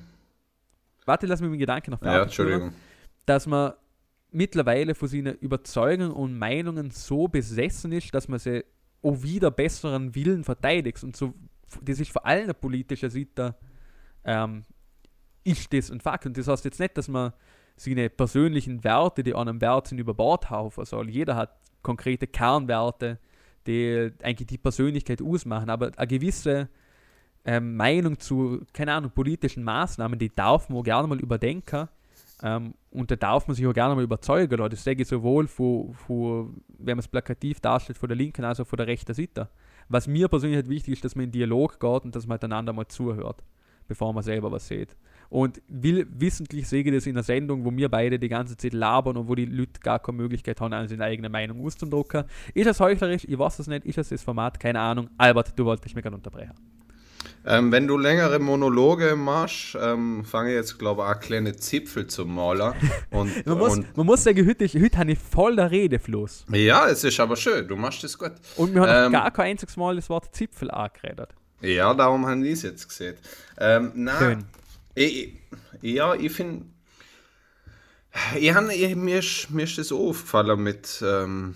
Warte, 1.05 1.27
lass 1.27 1.39
mich 1.39 1.49
meinen 1.49 1.59
Gedanken 1.59 1.91
noch 1.91 1.99
fertig. 1.99 2.15
Ja, 2.17 2.23
Entschuldigung. 2.23 2.73
Dass 3.27 3.45
man 3.45 3.73
mittlerweile 4.31 4.95
von 4.95 5.07
seinen 5.07 5.35
Überzeugungen 5.35 6.11
und 6.11 6.37
Meinungen 6.37 6.89
so 6.89 7.27
besessen 7.27 7.91
ist, 7.91 8.13
dass 8.13 8.27
man 8.27 8.39
sie 8.39 8.65
auch 9.03 9.21
wieder 9.21 9.51
besseren 9.51 10.15
Willen 10.15 10.43
verteidigt. 10.43 11.03
Und 11.03 11.15
so, 11.15 11.35
das 11.83 11.99
ist 11.99 12.11
vor 12.11 12.25
allem 12.25 12.45
eine 12.45 12.53
politische 12.55 13.09
Seite 13.11 13.55
ähm, 14.25 14.65
ist 15.47 15.73
das 15.73 15.91
ein 15.91 15.99
Fakt. 15.99 16.25
Und 16.25 16.37
das 16.37 16.47
heißt 16.47 16.65
jetzt 16.65 16.79
nicht, 16.79 16.97
dass 16.97 17.07
man 17.07 17.33
seine 17.75 18.09
persönlichen 18.09 18.83
Werte, 18.83 19.23
die 19.23 19.35
einem 19.35 19.61
Wert 19.61 19.87
sind, 19.87 19.99
über 19.99 20.13
Bord 20.13 20.49
haufen 20.49 20.85
soll. 20.85 21.09
Jeder 21.09 21.35
hat 21.35 21.57
konkrete 21.81 22.27
Kernwerte, 22.27 23.19
die 23.65 24.11
eigentlich 24.23 24.47
die 24.47 24.57
Persönlichkeit 24.57 25.21
ausmachen. 25.21 25.69
Aber 25.69 25.91
eine 25.95 26.07
gewisse 26.07 26.69
ähm, 27.45 27.75
Meinung 27.75 28.19
zu, 28.19 28.61
keine 28.73 28.93
Ahnung, 28.93 29.11
politischen 29.11 29.63
Maßnahmen, 29.63 30.19
die 30.19 30.33
darf 30.33 30.69
man 30.69 30.79
auch 30.79 30.83
gerne 30.83 31.07
mal 31.07 31.19
überdenken. 31.19 31.87
Ähm, 32.43 32.73
und 32.91 33.09
da 33.09 33.15
darf 33.15 33.47
man 33.47 33.55
sich 33.55 33.65
auch 33.65 33.73
gerne 33.73 33.95
mal 33.95 34.03
überzeugen. 34.03 34.57
Das 34.69 34.83
sage 34.83 35.01
ich 35.01 35.07
sowohl, 35.07 35.47
von, 35.47 35.93
von, 35.93 36.61
wenn 36.77 36.97
man 36.97 36.99
es 36.99 37.07
plakativ 37.07 37.59
darstellt, 37.59 37.97
von 37.97 38.09
der 38.09 38.17
linken 38.17 38.43
als 38.43 38.59
auch 38.59 38.67
von 38.67 38.77
der 38.77 38.87
rechten 38.87 39.13
Seite. 39.13 39.49
Was 39.89 40.07
mir 40.07 40.27
persönlich 40.27 40.57
halt 40.57 40.69
wichtig 40.69 40.95
ist, 40.95 41.05
dass 41.05 41.15
man 41.15 41.25
in 41.25 41.31
Dialog 41.31 41.79
geht 41.79 42.03
und 42.03 42.15
dass 42.15 42.27
man 42.27 42.39
einander 42.39 42.73
mal 42.73 42.87
zuhört, 42.87 43.43
bevor 43.87 44.13
man 44.13 44.23
selber 44.23 44.51
was 44.51 44.67
sieht. 44.67 44.95
Und 45.29 45.61
will, 45.67 46.07
wissentlich 46.17 46.67
sehe 46.67 46.83
ich 46.83 46.93
das 46.93 47.05
in 47.05 47.15
einer 47.15 47.23
Sendung, 47.23 47.65
wo 47.65 47.75
wir 47.75 47.89
beide 47.89 48.17
die 48.19 48.29
ganze 48.29 48.55
Zeit 48.55 48.73
labern 48.73 49.17
und 49.17 49.27
wo 49.27 49.35
die 49.35 49.45
Leute 49.45 49.79
gar 49.81 49.99
keine 49.99 50.17
Möglichkeit 50.17 50.59
haben, 50.61 50.87
seine 50.87 51.03
eigene 51.03 51.29
Meinung 51.29 51.65
auszudrucken. 51.65 52.23
Ist 52.53 52.67
das 52.67 52.79
heuchlerisch? 52.79 53.25
Ich 53.27 53.37
weiß 53.37 53.59
es 53.59 53.67
nicht. 53.67 53.85
Ist 53.85 53.97
das 53.97 54.09
das 54.09 54.23
Format? 54.23 54.59
Keine 54.59 54.79
Ahnung. 54.79 55.09
Albert, 55.17 55.57
du 55.57 55.65
wolltest 55.65 55.95
mich 55.95 56.03
gerne 56.03 56.17
unterbrechen. 56.17 56.53
Ähm, 57.45 57.71
wenn 57.71 57.87
du 57.87 57.97
längere 57.97 58.39
Monologe 58.39 59.15
machst, 59.15 59.77
ähm, 59.81 60.25
fange 60.25 60.49
ich 60.49 60.55
jetzt, 60.55 60.77
glaube 60.77 61.03
ich, 61.03 61.07
auch 61.07 61.19
kleine 61.19 61.55
Zipfel 61.55 62.07
zu 62.07 62.25
malen. 62.25 62.73
Und, 63.09 63.45
man, 63.45 63.57
muss, 63.57 63.77
und, 63.77 63.97
man 63.97 64.05
muss 64.05 64.23
sagen, 64.23 64.45
heute, 64.45 64.67
heute 64.67 64.97
habe 64.97 65.11
ich 65.11 65.19
voll 65.19 65.55
der 65.55 65.71
Redefluss. 65.71 66.45
Ja, 66.51 66.89
es 66.89 67.03
ist 67.05 67.19
aber 67.19 67.37
schön, 67.37 67.67
du 67.67 67.77
machst 67.77 68.03
das 68.03 68.17
gut. 68.17 68.33
Und 68.57 68.75
wir 68.75 68.81
haben 68.81 69.05
ähm, 69.05 69.11
gar 69.13 69.31
kein 69.31 69.51
einziges 69.51 69.77
Mal 69.77 69.95
das 69.95 70.09
Wort 70.09 70.35
Zipfel 70.35 70.69
angeredet. 70.71 71.29
Ja, 71.61 71.93
darum 71.93 72.27
haben 72.27 72.43
die 72.43 72.51
es 72.51 72.63
jetzt 72.63 72.87
gesehen. 72.89 73.15
Ähm, 73.57 73.91
nein, 73.95 74.45
ja, 75.81 76.15
ich 76.15 76.31
finde. 76.31 76.65
Ich 78.35 78.55
ich, 78.55 78.95
mir, 78.95 79.21
mir 79.49 79.63
ist 79.63 79.77
das 79.77 79.91
auch 79.91 80.09
aufgefallen 80.09 80.63
mit 80.63 81.03
ähm, 81.05 81.55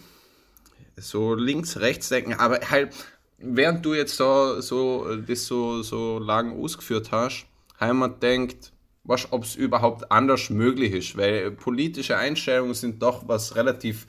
so 0.96 1.34
links-rechts 1.34 2.10
denken, 2.10 2.34
aber 2.34 2.60
halt, 2.70 2.94
während 3.40 3.84
du 3.84 3.96
jetzt 3.96 4.16
so, 4.16 4.62
so 4.62 5.16
das 5.16 5.46
so, 5.46 5.82
so 5.82 6.20
lang 6.20 6.62
ausgeführt 6.62 7.12
hast, 7.12 7.48
haben 7.80 8.00
wir 8.00 8.10
denkt, 8.10 8.72
ob 9.08 9.44
es 9.44 9.56
überhaupt 9.56 10.12
anders 10.12 10.52
möglich 10.52 10.94
ist, 10.94 11.18
weil 11.18 11.52
politische 11.52 12.18
Einstellungen 12.18 12.76
sind 12.76 13.02
doch 13.02 13.28
was 13.28 13.56
relativ 13.56 14.06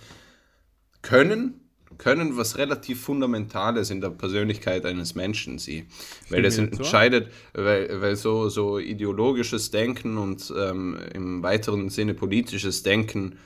können, 1.01 1.62
können 2.03 2.37
was 2.37 2.59
relativ 2.59 3.01
Fundamentales 3.01 3.91
in 3.91 4.01
der 4.01 4.11
Persönlichkeit 4.11 4.85
eines 4.85 5.15
Menschen 5.15 5.59
sie. 5.59 5.87
Weil 6.31 6.43
das 6.43 6.59
entscheidet, 6.59 7.31
weil, 7.55 8.01
weil 8.01 8.17
so, 8.17 8.49
so 8.49 8.81
ideologisches 8.81 9.71
Denken 9.71 10.19
und 10.19 10.53
ähm, 10.57 10.99
im 11.15 11.43
weiteren 11.45 11.91
Sinne 11.91 12.15
politisches 12.15 12.83
Denken 12.83 13.39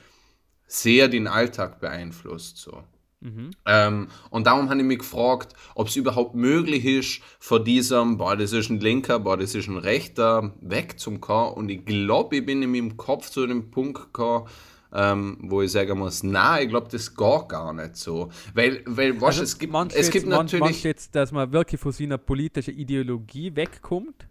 sehr 0.65 1.07
den 1.07 1.27
Alltag 1.27 1.79
beeinflusst. 1.79 2.57
So. 2.57 2.83
Mhm. 3.19 3.51
Ähm, 3.67 4.07
und 4.31 4.47
darum 4.47 4.69
habe 4.69 4.79
ich 4.79 4.85
mich 4.85 4.99
gefragt, 4.99 5.53
ob 5.75 5.87
es 5.89 5.95
überhaupt 5.95 6.33
möglich 6.33 6.83
ist, 6.83 7.21
von 7.39 7.63
diesem, 7.63 8.17
boah, 8.17 8.35
das 8.35 8.53
ist 8.53 8.71
ein 8.71 8.79
Linker, 8.79 9.19
boah, 9.19 9.37
das 9.37 9.53
ist 9.53 9.67
ein 9.67 9.77
Rechter, 9.77 10.55
wegzukommen. 10.61 11.53
Und 11.53 11.69
ich 11.69 11.85
glaube, 11.85 12.37
ich 12.37 12.45
bin 12.45 12.63
in 12.63 12.71
meinem 12.71 12.97
Kopf 12.97 13.29
zu 13.29 13.45
dem 13.45 13.69
Punkt 13.69 14.01
gekommen, 14.01 14.47
ähm, 14.93 15.37
wo 15.41 15.61
ich 15.61 15.71
sagen 15.71 15.97
muss, 15.97 16.23
na, 16.23 16.61
ich 16.61 16.69
glaube, 16.69 16.87
das 16.91 17.15
geht 17.15 17.49
gar 17.49 17.73
nicht 17.73 17.95
so. 17.95 18.29
Weil, 18.53 18.83
weil 18.85 19.19
was, 19.21 19.39
also, 19.39 19.43
es 19.43 19.57
gibt, 19.57 19.73
es 19.93 20.09
gibt 20.09 20.25
jetzt, 20.25 20.27
natürlich... 20.27 20.83
jetzt, 20.83 21.15
dass 21.15 21.31
man 21.31 21.51
wirklich 21.51 21.79
von 21.79 21.91
seiner 21.91 22.17
politischen 22.17 22.75
Ideologie 22.75 23.55
wegkommt? 23.55 24.27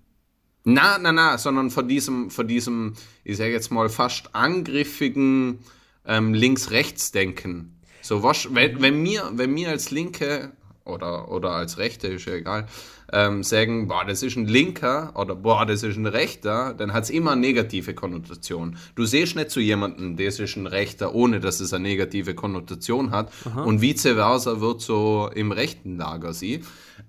Na, 0.64 0.98
na, 0.98 1.12
na, 1.12 1.38
sondern 1.38 1.70
von 1.70 1.86
diesem, 1.86 2.30
von 2.30 2.48
diesem, 2.48 2.94
ich 3.22 3.36
sage 3.36 3.52
jetzt 3.52 3.70
mal, 3.70 3.88
fast 3.88 4.34
angriffigen 4.34 5.60
ähm, 6.04 6.34
Links-Rechts-Denken 6.34 7.76
so, 8.06 8.22
was, 8.22 8.54
wenn, 8.54 8.80
wenn, 8.80 9.02
mir, 9.02 9.28
wenn 9.32 9.52
mir 9.52 9.70
als 9.70 9.90
Linke 9.90 10.52
oder, 10.86 11.30
oder 11.30 11.50
als 11.50 11.78
Rechte, 11.78 12.08
ist 12.08 12.26
ja 12.26 12.34
egal, 12.34 12.66
ähm, 13.12 13.42
sagen, 13.42 13.88
boah, 13.88 14.04
das 14.04 14.22
ist 14.22 14.36
ein 14.36 14.46
Linker 14.46 15.12
oder 15.14 15.34
boah, 15.34 15.66
das 15.66 15.82
ist 15.82 15.96
ein 15.96 16.06
Rechter, 16.06 16.74
dann 16.74 16.92
hat 16.92 17.04
es 17.04 17.10
immer 17.10 17.32
eine 17.32 17.40
negative 17.40 17.94
Konnotation. 17.94 18.76
Du 18.94 19.04
siehst 19.04 19.36
nicht 19.36 19.50
zu 19.50 19.60
jemandem, 19.60 20.16
das 20.16 20.38
ist 20.38 20.56
ein 20.56 20.66
Rechter, 20.66 21.14
ohne 21.14 21.40
dass 21.40 21.60
es 21.60 21.72
eine 21.72 21.88
negative 21.88 22.34
Konnotation 22.34 23.10
hat. 23.10 23.32
Aha. 23.44 23.62
Und 23.62 23.80
vice 23.80 24.02
versa 24.14 24.60
wird 24.60 24.80
so 24.80 25.30
im 25.34 25.52
rechten 25.52 25.96
Lager 25.98 26.32
sie. 26.32 26.62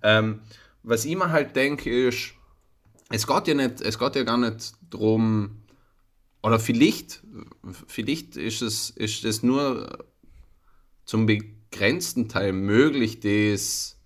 Ähm, 0.03 0.41
was 0.83 1.05
ich 1.05 1.15
mir 1.15 1.31
halt 1.31 1.55
denke, 1.55 2.07
ist, 2.07 2.33
es 3.09 3.27
geht 3.27 3.47
ja 3.47 3.53
nicht, 3.53 3.81
es 3.81 3.97
geht 3.97 4.15
ja 4.15 4.23
gar 4.23 4.37
nicht 4.37 4.73
darum, 4.89 5.61
oder 6.43 6.59
vielleicht, 6.59 7.23
vielleicht 7.87 8.37
ist 8.37 8.61
es, 8.61 8.89
ist 8.91 9.25
es 9.25 9.43
nur 9.43 10.05
zum 11.03 11.25
begrenzten 11.69 12.29
Teil 12.29 12.53
möglich, 12.53 13.19
das, 13.19 13.97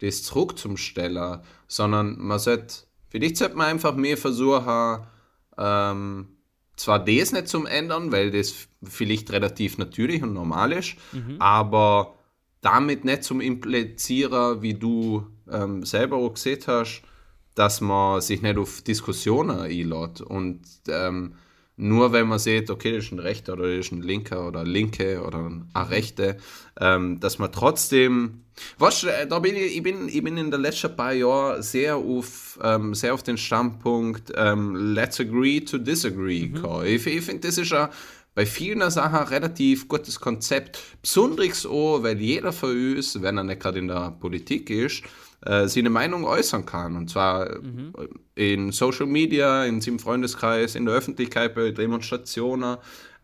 das 0.00 0.22
zurück 0.22 0.58
zum 0.58 0.76
Steller, 0.76 1.42
sondern 1.68 2.18
man 2.18 2.38
sollte, 2.38 2.74
vielleicht 3.08 3.36
sollte 3.36 3.56
man 3.56 3.68
einfach 3.68 3.94
mehr 3.94 4.16
versuchen, 4.16 5.06
ähm, 5.58 6.28
zwar 6.76 7.04
das 7.04 7.32
nicht 7.32 7.48
zum 7.48 7.66
ändern, 7.66 8.12
weil 8.12 8.30
das 8.30 8.68
vielleicht 8.82 9.32
relativ 9.32 9.78
natürlich 9.78 10.22
und 10.22 10.34
normal 10.34 10.72
ist, 10.72 10.96
mhm. 11.12 11.36
aber 11.40 12.16
damit 12.60 13.04
nicht 13.04 13.24
zum 13.24 13.40
Implizieren, 13.40 14.62
wie 14.62 14.74
du 14.74 15.26
ähm, 15.50 15.84
selber 15.84 16.16
auch 16.16 16.34
gesehen 16.34 16.60
hast, 16.66 17.02
dass 17.54 17.80
man 17.80 18.20
sich 18.20 18.42
nicht 18.42 18.58
auf 18.58 18.82
Diskussionen 18.82 19.58
einlädt 19.60 20.20
und 20.20 20.60
ähm, 20.88 21.34
nur 21.76 22.12
wenn 22.12 22.26
man 22.26 22.38
sieht, 22.38 22.70
okay, 22.70 22.92
das 22.92 23.04
ist 23.04 23.12
ein 23.12 23.18
Rechter 23.18 23.52
oder 23.52 23.68
das 23.68 23.86
ist 23.86 23.92
ein 23.92 24.02
Linker 24.02 24.48
oder 24.48 24.64
Linke 24.64 25.22
oder 25.22 25.50
eine 25.74 25.90
Rechte, 25.90 26.38
ähm, 26.80 27.20
dass 27.20 27.38
man 27.38 27.52
trotzdem, 27.52 28.44
was, 28.78 29.04
äh, 29.04 29.26
da 29.26 29.38
bin 29.38 29.56
ich, 29.56 29.76
ich, 29.76 29.82
bin, 29.82 30.08
ich 30.08 30.22
bin 30.22 30.38
in 30.38 30.50
den 30.50 30.60
letzten 30.60 30.96
paar 30.96 31.12
Jahren 31.12 31.62
sehr 31.62 31.96
auf, 31.96 32.58
ähm, 32.62 32.94
sehr 32.94 33.12
auf 33.12 33.22
den 33.22 33.36
Standpunkt 33.36 34.32
ähm, 34.36 34.94
Let's 34.94 35.20
agree 35.20 35.60
to 35.60 35.76
disagree 35.76 36.46
mhm. 36.46 36.84
Ich, 36.84 37.06
ich 37.06 37.22
finde, 37.22 37.46
das 37.46 37.58
ist 37.58 37.70
ja 37.70 37.90
bei 38.34 38.46
vielen 38.46 38.90
Sachen 38.90 39.18
ein 39.18 39.28
relativ 39.28 39.88
gutes 39.88 40.20
Konzept. 40.20 40.78
Besonders 41.00 41.64
auch, 41.64 42.02
weil 42.02 42.20
jeder 42.20 42.52
von 42.52 42.70
uns, 42.70 43.20
wenn 43.22 43.38
er 43.38 43.44
nicht 43.44 43.60
gerade 43.60 43.78
in 43.78 43.88
der 43.88 44.14
Politik 44.20 44.68
ist, 44.68 45.02
äh, 45.44 45.68
seine 45.68 45.90
Meinung 45.90 46.24
äußern 46.24 46.66
kann. 46.66 46.96
Und 46.96 47.10
zwar 47.10 47.60
mhm. 47.60 47.92
in 48.34 48.72
Social 48.72 49.06
Media, 49.06 49.64
in 49.64 49.80
seinem 49.80 49.98
Freundeskreis, 49.98 50.74
in 50.74 50.86
der 50.86 50.94
Öffentlichkeit, 50.94 51.54
bei 51.54 51.70
Demonstrationen 51.70 52.78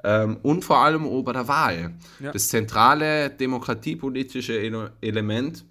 ähm, 0.05 0.39
und 0.43 0.65
vor 0.65 0.79
allem 0.79 1.25
bei 1.25 1.33
der 1.33 1.49
Wahl. 1.49 1.95
Ja. 2.21 2.33
Das 2.33 2.49
zentrale 2.49 3.31
demokratiepolitische 3.31 4.59
Element. 5.01 5.65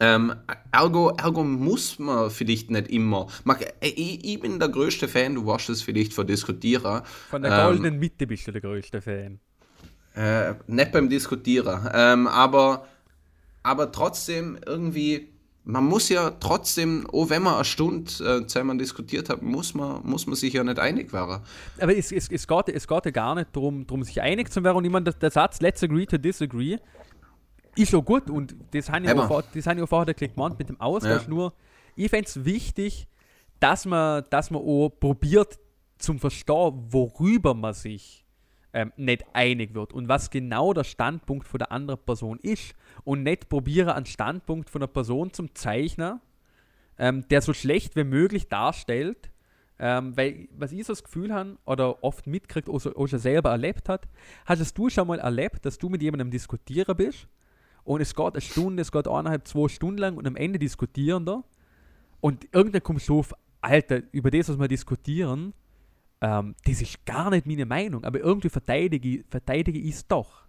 Ähm, 0.00 0.32
ergo, 0.70 1.10
ergo 1.10 1.42
muss 1.42 1.98
man 1.98 2.30
vielleicht 2.30 2.70
nicht 2.70 2.88
immer. 2.88 3.26
Man, 3.42 3.56
äh, 3.80 3.88
ich, 3.88 4.24
ich, 4.24 4.40
bin 4.40 4.60
der 4.60 4.68
größte 4.68 5.08
Fan, 5.08 5.34
du 5.34 5.44
warst 5.44 5.68
es 5.70 5.82
vielleicht 5.82 6.14
vor 6.14 6.24
Diskutierer. 6.24 7.02
Von 7.30 7.42
der 7.42 7.64
goldenen 7.64 7.94
ähm, 7.94 8.00
Mitte 8.00 8.26
bist 8.28 8.46
du 8.46 8.52
der 8.52 8.60
größte 8.60 9.00
Fan. 9.00 9.40
Äh, 10.14 10.54
nicht 10.68 10.92
beim 10.92 11.08
Diskutieren. 11.08 11.88
Ähm, 11.92 12.28
aber, 12.28 12.86
aber 13.64 13.90
trotzdem 13.90 14.58
irgendwie 14.64 15.32
man 15.68 15.84
muss 15.84 16.08
ja 16.08 16.30
trotzdem, 16.30 17.06
oh, 17.12 17.28
wenn 17.28 17.42
man 17.42 17.56
eine 17.56 17.64
Stunde 17.66 18.10
äh, 18.24 18.46
zusammen 18.46 18.78
diskutiert 18.78 19.28
hat, 19.28 19.42
muss 19.42 19.74
man, 19.74 20.00
muss 20.02 20.26
man 20.26 20.34
sich 20.34 20.54
ja 20.54 20.64
nicht 20.64 20.78
einig 20.78 21.12
werden. 21.12 21.42
Aber 21.78 21.94
es, 21.94 22.10
es, 22.10 22.30
es, 22.30 22.48
geht, 22.48 22.70
es 22.70 22.88
geht 22.88 23.04
ja 23.04 23.10
gar 23.10 23.34
nicht 23.34 23.54
darum, 23.54 23.86
darum 23.86 24.02
sich 24.02 24.22
einig 24.22 24.50
zu 24.50 24.64
werden. 24.64 24.78
Und 24.78 24.86
ich 24.86 24.90
meine, 24.90 25.04
der, 25.04 25.12
der 25.12 25.30
Satz 25.30 25.60
Let's 25.60 25.82
agree 25.82 26.06
to 26.06 26.16
disagree 26.16 26.78
ist 27.76 27.90
schon 27.90 28.02
gut 28.02 28.30
und 28.30 28.56
das 28.70 28.88
habe 28.88 29.04
ich, 29.04 29.12
auch, 29.12 29.26
vor, 29.28 29.44
das 29.54 29.66
ich 29.66 29.82
auch 29.82 29.86
vorher 29.86 30.14
gemeint 30.14 30.58
mit 30.58 30.70
dem 30.70 30.80
Austausch. 30.80 31.24
Ja. 31.24 31.28
Nur, 31.28 31.52
ich 31.96 32.08
fände 32.08 32.26
es 32.26 32.46
wichtig, 32.46 33.06
dass 33.60 33.84
man, 33.84 34.24
dass 34.30 34.50
man 34.50 34.62
auch 34.62 34.88
probiert 34.88 35.58
zum 35.98 36.18
Verstehen, 36.18 36.86
worüber 36.88 37.52
man 37.52 37.74
sich 37.74 38.24
ähm, 38.72 38.90
nicht 38.96 39.22
einig 39.34 39.74
wird 39.74 39.92
und 39.92 40.08
was 40.08 40.30
genau 40.30 40.72
der 40.72 40.84
Standpunkt 40.84 41.46
von 41.46 41.58
der 41.58 41.72
anderen 41.72 42.00
Person 42.00 42.38
ist 42.40 42.74
und 43.04 43.22
nicht 43.22 43.48
probiere 43.48 43.94
einen 43.94 44.06
Standpunkt 44.06 44.70
von 44.70 44.82
einer 44.82 44.88
Person 44.88 45.32
zum 45.32 45.54
Zeichnen, 45.54 46.20
ähm, 46.98 47.26
der 47.28 47.42
so 47.42 47.52
schlecht 47.52 47.96
wie 47.96 48.04
möglich 48.04 48.48
darstellt, 48.48 49.30
ähm, 49.78 50.16
weil 50.16 50.48
was 50.56 50.72
ich 50.72 50.84
so 50.84 50.92
das 50.92 51.04
Gefühl 51.04 51.32
habe 51.32 51.56
oder 51.64 52.02
oft 52.02 52.26
mitkriegt 52.26 52.68
oder, 52.68 52.96
oder 52.96 53.08
schon 53.08 53.18
selber 53.18 53.50
erlebt 53.50 53.88
hat, 53.88 54.08
hast 54.44 54.76
du 54.76 54.90
schon 54.90 55.06
mal 55.06 55.20
erlebt, 55.20 55.64
dass 55.64 55.78
du 55.78 55.88
mit 55.88 56.02
jemandem 56.02 56.30
diskutieren 56.30 56.96
bist 56.96 57.28
und 57.84 58.00
es 58.00 58.14
geht 58.14 58.34
eine 58.34 58.40
Stunde, 58.40 58.82
es 58.82 58.90
geht 58.90 59.06
eineinhalb, 59.06 59.46
zwei 59.46 59.68
Stunden 59.68 59.98
lang 59.98 60.16
und 60.16 60.26
am 60.26 60.36
Ende 60.36 60.58
diskutieren 60.58 61.24
da 61.24 61.44
und 62.20 62.48
irgendwann 62.52 62.82
kommst 62.82 63.08
du 63.08 63.20
auf, 63.20 63.32
Alter, 63.60 64.02
über 64.12 64.30
das, 64.30 64.48
was 64.48 64.58
wir 64.58 64.68
diskutieren, 64.68 65.52
ähm, 66.20 66.54
das 66.64 66.80
ist 66.82 67.04
gar 67.06 67.30
nicht 67.30 67.46
meine 67.46 67.66
Meinung, 67.66 68.04
aber 68.04 68.18
irgendwie 68.20 68.48
verteidige, 68.48 69.24
verteidige 69.28 69.78
ich 69.78 69.94
es 69.94 70.06
doch. 70.06 70.47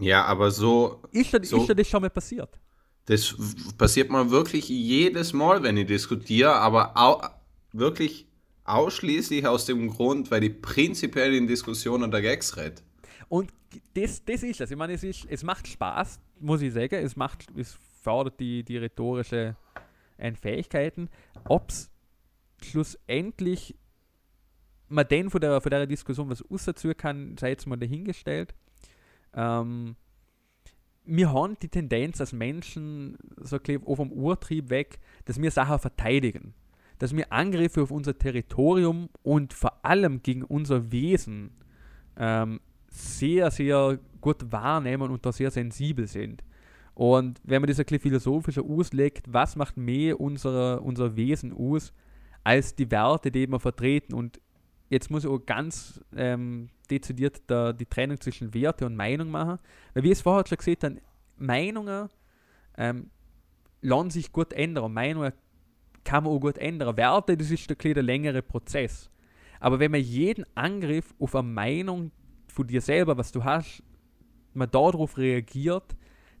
Ja, 0.00 0.24
aber 0.24 0.50
so. 0.50 1.02
Ist 1.12 1.32
das, 1.34 1.48
so, 1.48 1.58
ist 1.58 1.78
das 1.78 1.88
schon 1.88 2.02
mal 2.02 2.10
passiert? 2.10 2.58
Das 3.06 3.34
passiert 3.76 4.10
mal 4.10 4.30
wirklich 4.30 4.68
jedes 4.68 5.32
Mal, 5.32 5.62
wenn 5.62 5.76
ich 5.76 5.86
diskutiere, 5.86 6.54
aber 6.54 6.96
au 6.96 7.22
wirklich 7.72 8.26
ausschließlich 8.64 9.46
aus 9.46 9.64
dem 9.64 9.88
Grund, 9.88 10.30
weil 10.30 10.44
ich 10.44 10.60
prinzipiell 10.60 11.34
in 11.34 11.46
Diskussionen 11.46 12.10
der 12.10 12.22
Gags 12.22 12.56
rede. 12.56 12.82
Und 13.28 13.52
das, 13.94 14.24
das 14.24 14.42
ist 14.42 14.60
es. 14.60 14.70
Ich 14.70 14.76
meine, 14.76 14.92
es, 14.92 15.02
ist, 15.02 15.26
es 15.28 15.42
macht 15.42 15.66
Spaß, 15.66 16.20
muss 16.40 16.62
ich 16.62 16.72
sagen. 16.72 16.94
Es, 17.04 17.16
macht, 17.16 17.46
es 17.56 17.78
fördert 18.02 18.38
die, 18.40 18.64
die 18.64 18.76
rhetorische 18.76 19.56
äh, 20.18 20.32
Fähigkeiten. 20.34 21.08
Ob 21.48 21.70
es 21.70 21.90
schlussendlich 22.62 23.74
man 24.90 25.06
denn 25.08 25.30
von 25.30 25.40
der, 25.40 25.60
von 25.60 25.70
der 25.70 25.86
Diskussion 25.86 26.28
was 26.28 26.44
rausziehen 26.50 26.96
kann, 26.96 27.36
sei 27.38 27.50
jetzt 27.50 27.66
mal 27.66 27.76
dahingestellt. 27.76 28.54
Ähm, 29.34 29.96
wir 31.04 31.32
haben 31.32 31.56
die 31.60 31.68
Tendenz 31.68 32.20
als 32.20 32.32
Menschen, 32.32 33.16
so 33.36 33.56
auch 33.56 33.96
vom 33.96 34.12
Urtrieb 34.12 34.70
weg, 34.70 35.00
dass 35.24 35.40
wir 35.40 35.50
Sachen 35.50 35.78
verteidigen. 35.78 36.54
Dass 36.98 37.16
wir 37.16 37.32
Angriffe 37.32 37.82
auf 37.82 37.90
unser 37.90 38.16
Territorium 38.16 39.08
und 39.22 39.52
vor 39.52 39.84
allem 39.84 40.22
gegen 40.22 40.42
unser 40.42 40.92
Wesen 40.92 41.50
ähm, 42.16 42.60
sehr, 42.88 43.50
sehr 43.50 43.98
gut 44.20 44.52
wahrnehmen 44.52 45.10
und 45.10 45.24
da 45.24 45.32
sehr 45.32 45.50
sensibel 45.50 46.06
sind. 46.06 46.44
Und 46.94 47.40
wenn 47.44 47.62
man 47.62 47.68
das 47.68 47.80
ein 47.80 48.00
philosophischer 48.00 48.62
auslegt, 48.62 49.26
was 49.32 49.56
macht 49.56 49.76
mehr 49.76 50.20
unser, 50.20 50.82
unser 50.82 51.16
Wesen 51.16 51.52
aus, 51.52 51.92
als 52.44 52.74
die 52.74 52.90
Werte, 52.90 53.30
die 53.30 53.46
wir 53.46 53.60
vertreten? 53.60 54.14
Und 54.14 54.40
jetzt 54.90 55.10
muss 55.10 55.24
ich 55.24 55.30
auch 55.30 55.38
ganz 55.38 56.00
ähm, 56.14 56.68
dezidiert 56.90 57.42
da 57.46 57.72
die 57.72 57.86
Trennung 57.86 58.20
zwischen 58.20 58.52
Werte 58.54 58.86
und 58.86 58.96
Meinung 58.96 59.30
machen. 59.30 59.58
Weil 59.94 60.02
wie 60.02 60.10
es 60.10 60.20
vorher 60.20 60.46
schon 60.46 60.58
gesagt 60.58 60.84
haben, 60.84 61.00
Meinungen 61.36 62.08
ähm, 62.76 63.10
lassen 63.80 64.10
sich 64.10 64.32
gut 64.32 64.52
ändern. 64.52 64.92
Meinungen 64.92 65.32
kann 66.04 66.24
man 66.24 66.32
auch 66.32 66.40
gut 66.40 66.58
ändern. 66.58 66.96
Werte, 66.96 67.36
das 67.36 67.50
ist 67.50 67.70
ein 67.70 67.94
der 67.94 68.02
längere 68.02 68.42
Prozess. 68.42 69.10
Aber 69.60 69.78
wenn 69.78 69.90
man 69.90 70.00
jeden 70.00 70.44
Angriff 70.54 71.14
auf 71.18 71.34
eine 71.34 71.48
Meinung 71.48 72.10
von 72.48 72.66
dir 72.66 72.80
selber, 72.80 73.16
was 73.16 73.32
du 73.32 73.44
hast, 73.44 73.82
man 74.54 74.70
darauf 74.70 75.18
reagiert, 75.18 75.96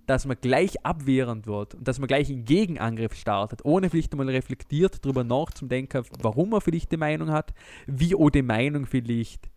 dass 0.06 0.26
man 0.26 0.36
gleich 0.40 0.84
abwehrend 0.84 1.46
wird 1.46 1.76
und 1.76 1.86
dass 1.86 2.00
man 2.00 2.08
gleich 2.08 2.30
einen 2.30 2.44
Gegenangriff 2.44 3.14
startet, 3.14 3.64
ohne 3.64 3.90
vielleicht 3.90 4.12
einmal 4.12 4.28
reflektiert 4.28 5.04
darüber 5.04 5.22
nachzudenken, 5.22 6.04
warum 6.20 6.50
man 6.50 6.60
vielleicht 6.60 6.90
die 6.90 6.96
Meinung 6.96 7.30
hat, 7.30 7.54
wie 7.86 8.16
auch 8.16 8.30
die 8.30 8.42
Meinung 8.42 8.86
vielleicht 8.86 9.50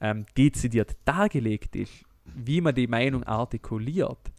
ähm, 0.00 0.26
dezidiert 0.36 0.96
dargelegt 1.04 1.76
ist, 1.76 2.04
wie 2.24 2.60
man 2.60 2.74
die 2.74 2.86
Meinung 2.86 3.24
artikuliert. 3.24 4.32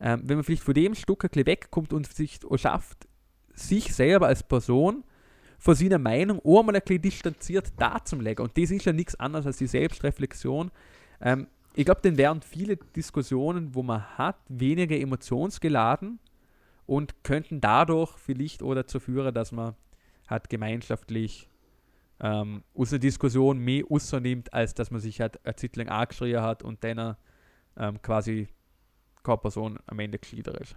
Ähm, 0.00 0.22
wenn 0.24 0.36
man 0.36 0.44
vielleicht 0.44 0.62
von 0.62 0.74
dem 0.74 0.94
Stück 0.94 1.24
ein 1.24 1.30
bisschen 1.30 1.46
wegkommt 1.46 1.92
und 1.92 2.06
sich 2.06 2.40
schafft, 2.56 3.08
sich 3.54 3.92
selber 3.94 4.28
als 4.28 4.42
Person 4.42 5.04
von 5.58 5.74
seiner 5.74 5.98
Meinung 5.98 6.40
auch 6.44 6.62
mal 6.62 6.74
ein 6.74 6.82
bisschen 6.84 7.02
distanziert 7.02 7.72
darzulegen. 7.76 8.44
Und 8.44 8.56
das 8.56 8.70
ist 8.70 8.84
ja 8.84 8.92
nichts 8.92 9.16
anderes 9.16 9.46
als 9.46 9.58
die 9.58 9.66
Selbstreflexion. 9.66 10.70
Ähm, 11.20 11.48
ich 11.74 11.84
glaube, 11.84 12.00
dann 12.02 12.16
wären 12.16 12.42
viele 12.42 12.76
Diskussionen, 12.76 13.74
wo 13.74 13.82
man 13.82 14.02
hat, 14.18 14.36
weniger 14.48 14.96
emotionsgeladen 14.96 16.18
und 16.86 17.22
könnten 17.22 17.60
dadurch 17.60 18.16
vielleicht 18.18 18.62
auch 18.62 18.74
dazu 18.74 18.98
führen, 19.00 19.34
dass 19.34 19.52
man 19.52 19.74
halt 20.28 20.48
gemeinschaftlich 20.48 21.48
ähm, 22.20 22.62
aus 22.74 22.90
der 22.90 22.98
Diskussion 22.98 23.58
mehr 23.58 23.84
nimmt, 24.20 24.52
als 24.52 24.74
dass 24.74 24.90
man 24.90 25.00
sich 25.00 25.20
halt 25.20 25.44
eine 25.44 25.56
Zeit 25.56 25.76
lang 25.76 25.88
angeschrien 25.88 26.42
hat 26.42 26.62
und 26.62 26.82
dann 26.82 27.16
ähm, 27.76 28.02
quasi 28.02 28.48
keine 29.22 29.38
Person 29.38 29.78
am 29.86 29.98
Ende 29.98 30.18
geschiedert 30.18 30.60
ist. 30.60 30.76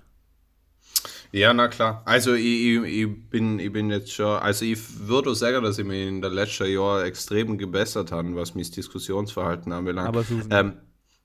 Ja, 1.32 1.54
na 1.54 1.68
klar. 1.68 2.02
Also 2.06 2.34
ich, 2.34 2.46
ich, 2.46 2.84
ich, 2.84 3.30
bin, 3.30 3.60
ich 3.60 3.72
bin 3.72 3.90
jetzt 3.90 4.12
schon, 4.12 4.40
also 4.40 4.66
ich 4.66 5.08
würde 5.08 5.34
sagen, 5.36 5.64
dass 5.64 5.78
ich 5.78 5.86
mich 5.86 6.08
in 6.08 6.22
den 6.22 6.34
letzten 6.34 6.68
Jahren 6.68 7.06
extrem 7.06 7.58
gebessert 7.58 8.12
habe, 8.12 8.36
was 8.36 8.56
mein 8.56 8.70
Diskussionsverhalten 8.70 9.72
anbelangt. 9.72 10.10
Aber 10.10 10.24
so 10.24 10.40
ähm, 10.50 10.74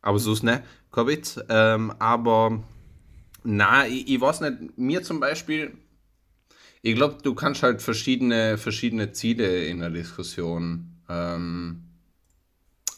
aber 0.03 0.19
so 0.21 0.33
ist 0.33 0.45
ne, 0.45 0.63
Covid. 0.93 1.45
Ähm, 1.49 1.93
aber 1.99 2.63
na, 3.43 3.87
ich, 3.87 4.09
ich 4.09 4.21
weiß 4.21 4.41
nicht, 4.43 4.79
mir 4.79 5.03
zum 5.03 5.19
Beispiel, 5.19 5.77
ich 6.83 6.95
glaube, 6.95 7.19
du 7.23 7.35
kannst 7.35 7.63
halt 7.63 7.83
verschiedene, 7.83 8.59
verschiedene 8.59 9.13
Ziele 9.13 9.67
in 9.67 9.81
der 9.81 9.91
Diskussion 9.91 10.93
ähm, 11.09 11.83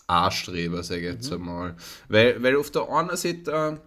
anstreben, 0.07 0.83
sage 0.83 1.01
ich 1.01 1.15
jetzt 1.15 1.31
mhm. 1.31 1.37
einmal. 1.37 1.77
Weil, 2.09 2.43
weil 2.43 2.57
auf 2.57 2.71
der 2.71 2.89
einen 2.89 3.17
Seite 3.17 3.81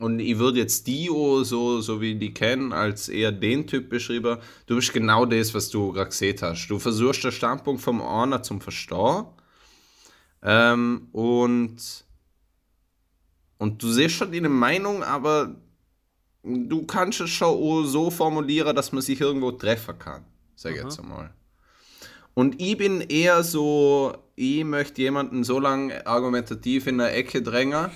und 0.00 0.18
ich 0.18 0.38
würde 0.38 0.60
jetzt 0.60 0.86
Dio, 0.86 1.44
so, 1.44 1.82
so 1.82 2.00
wie 2.00 2.14
die 2.14 2.32
kennen, 2.32 2.72
als 2.72 3.10
eher 3.10 3.32
den 3.32 3.66
Typ 3.66 3.90
beschrieben. 3.90 4.38
Du 4.64 4.76
bist 4.76 4.94
genau 4.94 5.26
das, 5.26 5.52
was 5.52 5.68
du 5.68 5.92
gerade 5.92 6.08
gesehen 6.08 6.38
hast. 6.40 6.68
Du 6.68 6.78
versuchst 6.78 7.22
den 7.22 7.32
Standpunkt 7.32 7.82
vom 7.82 8.00
einer 8.00 8.42
zum 8.42 8.62
Verstehen. 8.62 9.26
Ähm, 10.42 11.08
und, 11.12 11.76
und 13.58 13.82
du 13.82 13.88
siehst 13.92 14.14
schon 14.14 14.32
deine 14.32 14.48
Meinung, 14.48 15.02
aber 15.02 15.54
du 16.42 16.86
kannst 16.86 17.20
es 17.20 17.30
schon 17.30 17.86
so 17.86 18.10
formulieren, 18.10 18.74
dass 18.74 18.92
man 18.92 19.02
sich 19.02 19.20
irgendwo 19.20 19.52
treffen 19.52 19.98
kann. 19.98 20.24
Sag 20.54 20.72
ich 20.74 20.82
jetzt 20.82 21.00
einmal. 21.00 21.32
Und 22.34 22.60
ich 22.60 22.76
bin 22.76 23.00
eher 23.02 23.42
so, 23.42 24.16
ich 24.36 24.64
möchte 24.64 25.02
jemanden 25.02 25.44
so 25.44 25.58
lange 25.58 26.06
argumentativ 26.06 26.86
in 26.86 26.98
der 26.98 27.16
Ecke 27.16 27.42
drängen, 27.42 27.90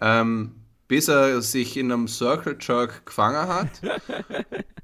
ähm, 0.00 0.54
bis 0.88 1.08
er 1.08 1.42
sich 1.42 1.76
in 1.76 1.90
einem 1.90 2.08
Circle 2.08 2.56
Jerk 2.60 3.04
gefangen 3.04 3.48
hat. 3.48 3.68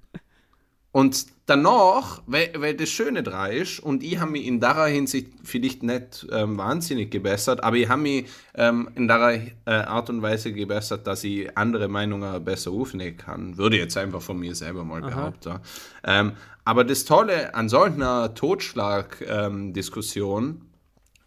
und 0.93 1.27
danach, 1.47 2.23
weil, 2.27 2.53
weil 2.59 2.75
das 2.75 2.91
Schöne 2.91 3.23
dran 3.23 3.53
ist, 3.53 3.81
und 3.81 4.03
ich 4.03 4.21
habe 4.21 4.33
mich 4.33 4.47
in 4.47 4.61
der 4.61 4.85
Hinsicht 4.85 5.29
vielleicht 5.43 5.83
nicht 5.83 6.27
ähm, 6.31 6.59
wahnsinnig 6.59 7.11
gebessert, 7.11 7.65
aber 7.65 7.77
ich 7.77 7.89
habe 7.89 8.03
mich 8.03 8.27
ähm, 8.55 8.91
in 8.95 9.09
der 9.09 9.41
äh, 9.65 9.71
Art 9.71 10.11
und 10.11 10.21
Weise 10.21 10.53
gebessert, 10.53 11.07
dass 11.07 11.25
ich 11.25 11.57
andere 11.57 11.89
Meinungen 11.89 12.45
besser 12.45 12.73
aufnehmen 12.73 13.17
kann. 13.17 13.57
Würde 13.57 13.79
jetzt 13.79 13.97
einfach 13.97 14.21
von 14.21 14.39
mir 14.39 14.55
selber 14.55 14.85
mal 14.85 15.03
Aha. 15.03 15.09
behaupten. 15.09 15.61
Ähm, 16.05 16.33
aber 16.65 16.85
das 16.85 17.07
Tolle 17.07 17.55
an 17.55 17.71
solcher 17.71 18.35
Totschlag-Diskussion 18.35 20.45
ähm, 20.45 20.61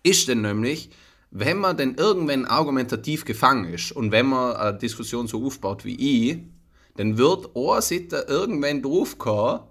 ist 0.03 0.27
denn 0.27 0.41
nämlich, 0.41 0.91
wenn 1.31 1.57
man 1.57 1.75
denn 1.75 1.95
irgendwann 1.95 2.45
argumentativ 2.45 3.25
gefangen 3.25 3.73
ist 3.73 3.91
und 3.91 4.11
wenn 4.11 4.27
man 4.27 4.55
eine 4.55 4.77
Diskussion 4.77 5.25
so 5.27 5.43
aufbaut 5.43 5.83
wie 5.83 5.95
ich, 5.95 6.37
dann 6.95 7.17
wird 7.17 7.55
ein 7.55 7.81
Sitter 7.81 8.27
irgendwann 8.27 8.81
draufkommen, 8.81 9.61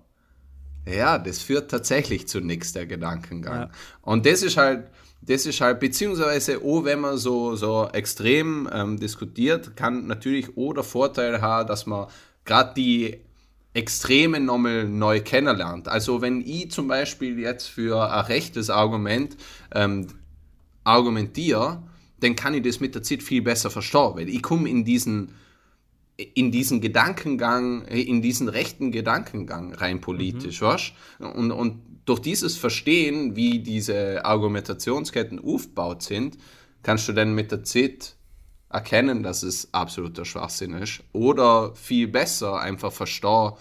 ja, 0.86 1.18
das 1.18 1.40
führt 1.40 1.70
tatsächlich 1.70 2.28
zu 2.28 2.40
nichts, 2.40 2.72
der 2.72 2.86
Gedankengang. 2.86 3.60
Ja. 3.62 3.70
Und 4.02 4.26
das 4.26 4.42
ist 4.42 4.56
halt, 4.56 4.88
das 5.22 5.46
ist 5.46 5.60
halt, 5.60 5.80
beziehungsweise 5.80 6.58
auch 6.62 6.84
wenn 6.84 7.00
man 7.00 7.16
so, 7.16 7.56
so 7.56 7.88
extrem 7.92 8.68
ähm, 8.70 8.98
diskutiert, 8.98 9.76
kann 9.76 10.06
natürlich 10.06 10.56
auch 10.56 10.74
der 10.74 10.82
Vorteil 10.82 11.40
haben, 11.40 11.66
dass 11.66 11.86
man 11.86 12.08
gerade 12.44 12.74
die 12.74 13.20
Extreme 13.72 14.40
nochmal 14.40 14.84
neu 14.84 15.20
kennenlernt. 15.20 15.88
Also 15.88 16.20
wenn 16.20 16.40
ich 16.40 16.70
zum 16.70 16.86
Beispiel 16.86 17.38
jetzt 17.38 17.66
für 17.66 18.10
ein 18.10 18.26
rechtes 18.26 18.70
Argument 18.70 19.36
ähm, 19.74 20.06
argumentiere, 20.84 21.82
dann 22.20 22.36
kann 22.36 22.54
ich 22.54 22.62
das 22.62 22.80
mit 22.80 22.94
der 22.94 23.02
Zeit 23.02 23.22
viel 23.22 23.42
besser 23.42 23.70
verstehen, 23.70 24.12
weil 24.14 24.28
ich 24.28 24.42
komme 24.42 24.68
in 24.68 24.84
diesen, 24.84 25.34
in 26.16 26.52
diesen 26.52 26.80
Gedankengang, 26.80 27.86
in 27.86 28.22
diesen 28.22 28.48
rechten 28.48 28.92
Gedankengang 28.92 29.74
rein 29.74 30.00
politisch, 30.00 30.60
mhm. 30.60 30.66
weißt 30.66 30.92
und, 31.18 31.50
und 31.50 31.80
durch 32.04 32.20
dieses 32.20 32.56
Verstehen, 32.56 33.34
wie 33.34 33.60
diese 33.60 34.24
Argumentationsketten 34.24 35.42
aufgebaut 35.42 36.02
sind, 36.02 36.36
kannst 36.82 37.08
du 37.08 37.12
dann 37.12 37.34
mit 37.34 37.50
der 37.50 37.64
Zeit 37.64 38.16
erkennen, 38.68 39.22
dass 39.22 39.42
es 39.42 39.72
absoluter 39.72 40.24
Schwachsinn 40.24 40.74
ist 40.74 41.02
oder 41.12 41.74
viel 41.74 42.08
besser 42.08 42.60
einfach 42.60 42.92
verstehen, 42.92 43.52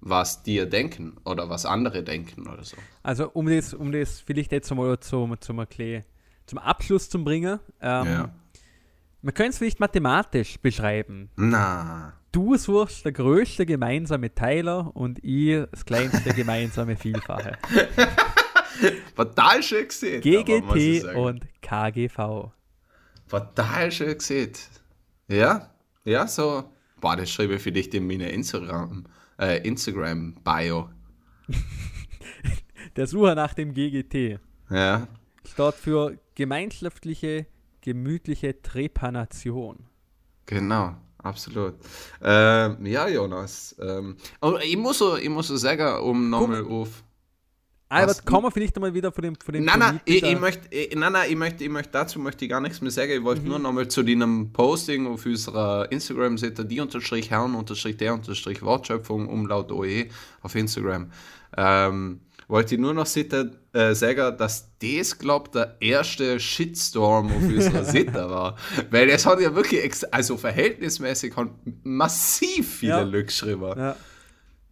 was 0.00 0.42
dir 0.42 0.66
denken 0.66 1.16
oder 1.24 1.48
was 1.48 1.66
andere 1.66 2.04
denken 2.04 2.46
oder 2.46 2.62
so. 2.62 2.76
Also 3.02 3.30
um 3.32 3.46
das, 3.46 3.74
um 3.74 3.90
das 3.90 4.20
vielleicht 4.20 4.52
jetzt 4.52 4.72
mal 4.72 4.98
zum, 5.00 5.40
zum 5.40 5.66
zum 6.46 6.58
Abschluss 6.58 7.10
zu 7.10 7.22
bringen. 7.22 7.58
Ähm, 7.80 8.06
ja. 8.06 8.34
Man 9.28 9.34
könnte 9.34 9.50
es 9.50 9.58
vielleicht 9.58 9.78
mathematisch 9.78 10.58
beschreiben. 10.58 11.28
Na. 11.36 12.14
Du 12.32 12.56
suchst 12.56 13.04
der 13.04 13.12
größte 13.12 13.66
gemeinsame 13.66 14.34
Teiler 14.34 14.96
und 14.96 15.22
ich 15.22 15.66
das 15.70 15.84
kleinste 15.84 16.32
gemeinsame 16.32 16.96
Vielfache. 16.96 17.58
Total 19.14 19.62
schön 19.62 19.86
gesehen. 19.86 20.22
GGT 20.22 21.14
und 21.14 21.46
KGV. 21.60 22.52
Total 23.28 23.92
schön 23.92 24.16
gesehen. 24.16 24.52
Ja, 25.26 25.74
ja, 26.06 26.26
so. 26.26 26.72
Boah, 26.98 27.14
das 27.14 27.30
schreibe 27.30 27.56
ich 27.56 27.62
für 27.62 27.70
dich 27.70 27.92
in 27.92 28.06
meine 28.06 28.30
Instagram, 28.30 29.04
äh, 29.38 29.58
Instagram-Bio. 29.58 30.88
Der 32.96 33.06
Sucher 33.06 33.34
nach 33.34 33.52
dem 33.52 33.74
GGT. 33.74 34.40
Ja. 34.70 35.06
Steht 35.44 35.74
für 35.74 36.18
gemeinschaftliche, 36.34 37.44
gemütliche 37.88 38.60
Trepanation. 38.60 39.78
Genau, 40.44 40.94
absolut. 41.16 41.72
Ähm, 42.22 42.84
ja, 42.84 43.08
Jonas. 43.08 43.74
Ähm, 43.80 44.16
aber 44.42 44.62
ich 44.62 44.76
muss, 44.76 44.98
so, 44.98 45.16
ich 45.16 45.30
muss 45.30 45.48
so 45.48 45.56
sagen, 45.56 46.02
um 46.02 46.28
nochmal 46.28 46.66
auf. 46.66 47.02
Albert, 47.88 48.26
kommen 48.26 48.44
wir 48.44 48.50
vielleicht 48.50 48.76
einmal 48.76 48.92
wieder 48.92 49.10
von 49.10 49.22
dem 49.22 49.36
von 49.36 49.54
dem 49.54 49.64
Nein, 49.64 49.78
nein, 49.78 50.00
ich, 50.04 50.22
ich, 50.22 50.38
möchte, 50.38 50.68
ich, 50.70 50.94
nein, 50.94 51.12
nein, 51.12 51.30
ich 51.30 51.36
möchte, 51.36 51.64
ich 51.64 51.70
möchte, 51.70 51.92
dazu 51.92 52.18
möchte 52.18 52.44
ich 52.44 52.50
gar 52.50 52.60
nichts 52.60 52.82
mehr 52.82 52.90
sagen. 52.90 53.10
Ich 53.10 53.24
wollte 53.24 53.40
mhm. 53.40 53.48
nur 53.48 53.58
nochmal 53.58 53.88
zu 53.88 54.02
deinem 54.02 54.52
Posting 54.52 55.06
auf 55.06 55.24
unserer 55.24 55.90
Instagram-Seite, 55.90 56.66
die 56.66 56.80
unterstrich 56.80 57.30
Herren 57.30 57.54
unterstrich 57.54 57.96
der 57.96 58.12
unterstrich 58.12 58.60
Wortschöpfung 58.60 59.30
umlaut 59.30 59.72
OE 59.72 60.08
auf 60.42 60.54
Instagram. 60.54 61.10
Ähm, 61.56 62.20
wollte 62.48 62.74
ich 62.74 62.80
nur 62.82 62.92
noch 62.92 63.06
sitte, 63.06 63.57
äh, 63.78 63.94
sagen, 63.94 64.36
dass 64.36 64.72
das, 64.80 65.18
glaube 65.18 65.50
der 65.50 65.76
erste 65.80 66.40
Shitstorm 66.40 67.28
auf 67.28 67.42
unserer 67.42 67.84
Seite 67.84 68.28
war. 68.28 68.56
Weil 68.90 69.08
es 69.08 69.24
hat 69.24 69.40
ja 69.40 69.54
wirklich, 69.54 69.92
also 70.12 70.36
verhältnismäßig 70.36 71.32
massiv 71.84 72.78
viele 72.78 72.92
ja. 72.92 73.00
Leute 73.02 73.26
geschrieben. 73.26 73.72
Ja. 73.76 73.94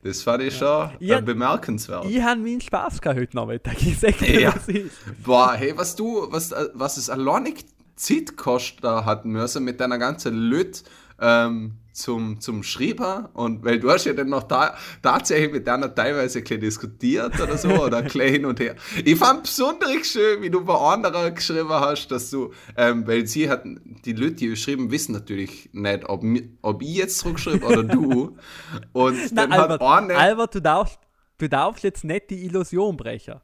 Das 0.02 0.22
fand 0.22 0.42
ich 0.42 0.56
schon 0.56 0.90
ja. 0.98 1.18
äh, 1.18 1.22
bemerkenswert. 1.22 2.04
Ich 2.06 2.20
habe 2.20 2.40
meinen 2.40 2.60
Spaß 2.60 3.00
gehabt 3.00 3.18
heute 3.18 3.36
Nachmittag. 3.36 3.76
Ich 3.80 3.98
sag 3.98 4.18
dir, 4.18 4.40
ja. 4.40 4.54
was 4.54 4.68
ist. 4.68 4.96
Boah, 5.22 5.54
hey, 5.54 5.72
was 5.76 5.94
du, 5.94 6.26
was, 6.30 6.50
äh, 6.50 6.68
was 6.74 6.96
es 6.96 7.08
alleinig 7.08 7.64
Zeit 7.94 8.36
kostet 8.36 8.84
hatten 8.84 9.30
müssen 9.30 9.64
mit 9.64 9.80
deiner 9.80 9.98
ganzen 9.98 10.34
Lüt, 10.34 10.82
ähm, 11.20 11.78
zum, 11.96 12.40
zum 12.40 12.62
Schreiber 12.62 13.30
und 13.32 13.64
weil 13.64 13.80
du 13.80 13.90
hast 13.90 14.04
ja 14.04 14.12
dann 14.12 14.28
noch 14.28 14.42
da, 14.42 14.76
tatsächlich 15.02 15.52
mit 15.52 15.66
deiner 15.66 15.94
teilweise 15.94 16.40
ein 16.40 16.60
diskutiert 16.60 17.40
oder 17.40 17.56
so 17.56 17.68
oder 17.84 18.02
klein 18.02 18.32
hin 18.32 18.44
und 18.44 18.60
her. 18.60 18.76
Ich 19.04 19.16
fand 19.16 19.44
besonders 19.44 20.06
schön, 20.06 20.42
wie 20.42 20.50
du 20.50 20.64
bei 20.64 20.74
anderen 20.74 21.34
geschrieben 21.34 21.70
hast, 21.70 22.08
dass 22.08 22.30
du, 22.30 22.52
ähm, 22.76 23.06
weil 23.06 23.26
sie 23.26 23.48
hatten, 23.48 24.00
die 24.04 24.12
Leute, 24.12 24.34
die 24.34 24.48
geschrieben, 24.48 24.90
wissen 24.90 25.12
natürlich 25.12 25.70
nicht, 25.72 26.08
ob, 26.08 26.22
ob 26.62 26.82
ich 26.82 26.96
jetzt 26.96 27.18
zurückschreibe 27.18 27.64
oder 27.64 27.82
du. 27.82 28.36
Und 28.92 29.36
dann 29.36 29.50
Na, 29.50 29.56
Albert, 29.56 29.80
hat 29.80 30.02
eine, 30.02 30.16
Albert, 30.16 30.54
du 30.54 30.60
darfst, 30.60 30.98
du 31.38 31.48
darfst 31.48 31.82
jetzt 31.82 32.04
nicht 32.04 32.30
die 32.30 32.44
Illusion 32.44 32.96
brechen. 32.96 33.40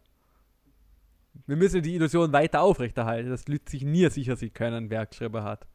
Wir 1.46 1.56
müssen 1.56 1.82
die 1.82 1.94
Illusion 1.94 2.32
weiter 2.32 2.60
aufrechterhalten, 2.60 3.30
dass 3.30 3.48
Leute 3.48 3.70
sich 3.70 3.82
nie 3.82 4.08
sicher 4.10 4.36
sein 4.36 4.52
können, 4.52 4.90
wer 4.90 5.06
geschrieben 5.06 5.42
hat. 5.42 5.66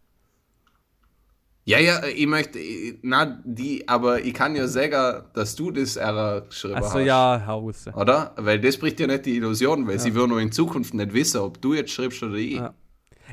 Ja, 1.68 1.80
ja, 1.80 2.06
ich 2.06 2.26
möchte, 2.28 2.60
na, 3.02 3.42
die, 3.44 3.90
aber 3.90 4.22
ich 4.24 4.34
kann 4.34 4.56
ja 4.56 4.68
sagen, 4.70 5.24
dass 5.34 5.54
du 5.54 5.70
das 5.70 5.98
Ära 5.98 6.40
geschrieben 6.40 6.76
Also 6.76 6.94
hast. 7.00 7.06
ja, 7.06 7.44
Haus. 7.46 7.88
Oder? 7.94 8.34
Weil 8.38 8.62
das 8.62 8.78
bricht 8.78 9.02
ja 9.02 9.08
nicht 9.08 9.26
die 9.26 9.36
Illusion, 9.36 9.86
weil 9.86 10.00
sie 10.00 10.16
würden 10.16 10.30
nur 10.30 10.40
in 10.40 10.54
Zukunft 10.54 10.94
nicht 10.94 11.12
wissen, 11.14 11.42
ob 11.42 11.62
du 11.62 11.74
jetzt 11.74 11.92
schreibst 11.92 12.24
oder 12.24 12.36
ich. 12.36 12.54
Ja. 12.54 12.74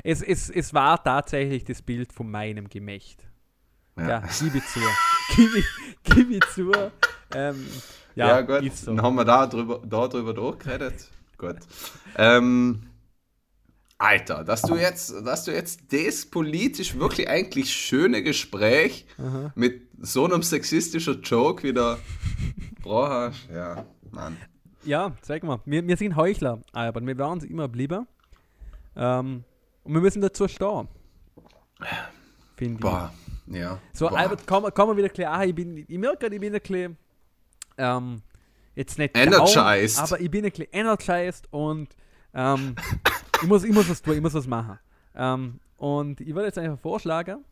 Es, 0.03 0.21
es, 0.21 0.49
es 0.49 0.73
war 0.73 1.01
tatsächlich 1.01 1.63
das 1.63 1.81
Bild 1.81 2.11
von 2.11 2.29
meinem 2.29 2.67
Gemächt. 2.67 3.23
Ja, 3.97 4.21
gib 4.41 4.53
ich 4.55 4.65
zu. 4.65 4.81
gib, 5.37 5.55
ich, 6.27 6.29
ich 6.37 6.45
zu. 6.53 6.73
Ähm, 7.33 7.65
ja, 8.15 8.27
Ja, 8.27 8.41
gut, 8.41 8.75
so. 8.75 8.87
dann 8.87 9.01
haben 9.01 9.15
wir 9.15 9.23
da 9.23 9.47
drüber, 9.47 9.81
da 9.87 10.09
drüber 10.09 10.33
durchgeredet. 10.33 11.07
gut. 11.37 11.55
Ähm, 12.17 12.81
Alter, 14.05 14.43
dass 14.43 14.61
du 14.61 14.75
jetzt, 14.75 15.25
dass 15.25 15.45
du 15.45 15.51
jetzt 15.51 15.91
das 15.91 16.25
politisch 16.27 16.97
wirklich 16.97 17.27
eigentlich 17.27 17.73
schöne 17.73 18.21
Gespräch 18.21 19.07
mit 19.55 19.87
so 19.99 20.25
einem 20.25 20.43
sexistischen 20.43 21.21
Joke 21.23 21.63
wieder 21.63 21.97
brauchst, 22.83 23.49
ja, 23.51 23.85
Mann. 24.11 24.37
Ja, 24.83 25.15
sag 25.21 25.43
mal, 25.43 25.59
wir, 25.65 25.87
wir 25.87 25.97
sind 25.97 26.15
Heuchler, 26.15 26.61
aber 26.71 27.01
wir 27.01 27.17
werden 27.17 27.39
es 27.39 27.45
immer 27.45 27.67
lieber. 27.69 28.05
Ähm, 28.95 29.43
und 29.83 29.93
wir 29.93 30.01
müssen 30.01 30.21
dazu 30.21 30.47
stehen. 30.47 30.87
Finde 32.55 32.75
ich. 32.75 32.79
Boah, 32.79 33.11
ja. 33.47 33.79
So, 33.91 34.07
Boah. 34.09 34.17
Albert, 34.19 34.41
komm, 34.45 34.67
komm 34.73 34.89
mal 34.89 34.97
wieder 34.97 35.09
klar. 35.09 35.33
Ah, 35.39 35.43
ich, 35.43 35.55
bin, 35.55 35.77
ich 35.77 35.97
merke 35.97 36.17
gerade, 36.17 36.35
ich 36.35 36.41
bin 36.41 36.53
ein 36.53 36.61
bisschen, 36.61 36.97
ähm, 37.77 38.21
jetzt 38.75 38.99
nicht 38.99 39.17
Energized. 39.17 39.97
down, 39.97 40.03
aber 40.05 40.19
ich 40.19 40.29
bin 40.31 40.45
ein 40.45 40.51
bisschen 40.51 40.67
energized 40.71 41.51
und 41.51 41.95
ähm, 42.35 42.75
ich, 43.41 43.47
muss, 43.47 43.63
ich 43.63 43.73
muss 43.73 43.89
was 43.89 44.01
tun, 44.01 44.15
ich 44.15 44.21
muss 44.21 44.33
was 44.33 44.47
machen. 44.47 44.79
Ähm, 45.15 45.59
und 45.77 46.21
ich 46.21 46.33
würde 46.33 46.47
jetzt 46.47 46.57
einfach 46.57 46.79
vorschlagen, 46.79 47.43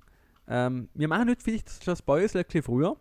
ähm, 0.47 0.89
wir 0.93 1.07
machen 1.07 1.29
heute 1.29 1.43
vielleicht 1.43 1.69
schon 1.69 1.93
das 1.93 2.01
Bäusel 2.01 2.41
ein 2.41 2.45
bisschen 2.45 2.63
früher. 2.63 2.97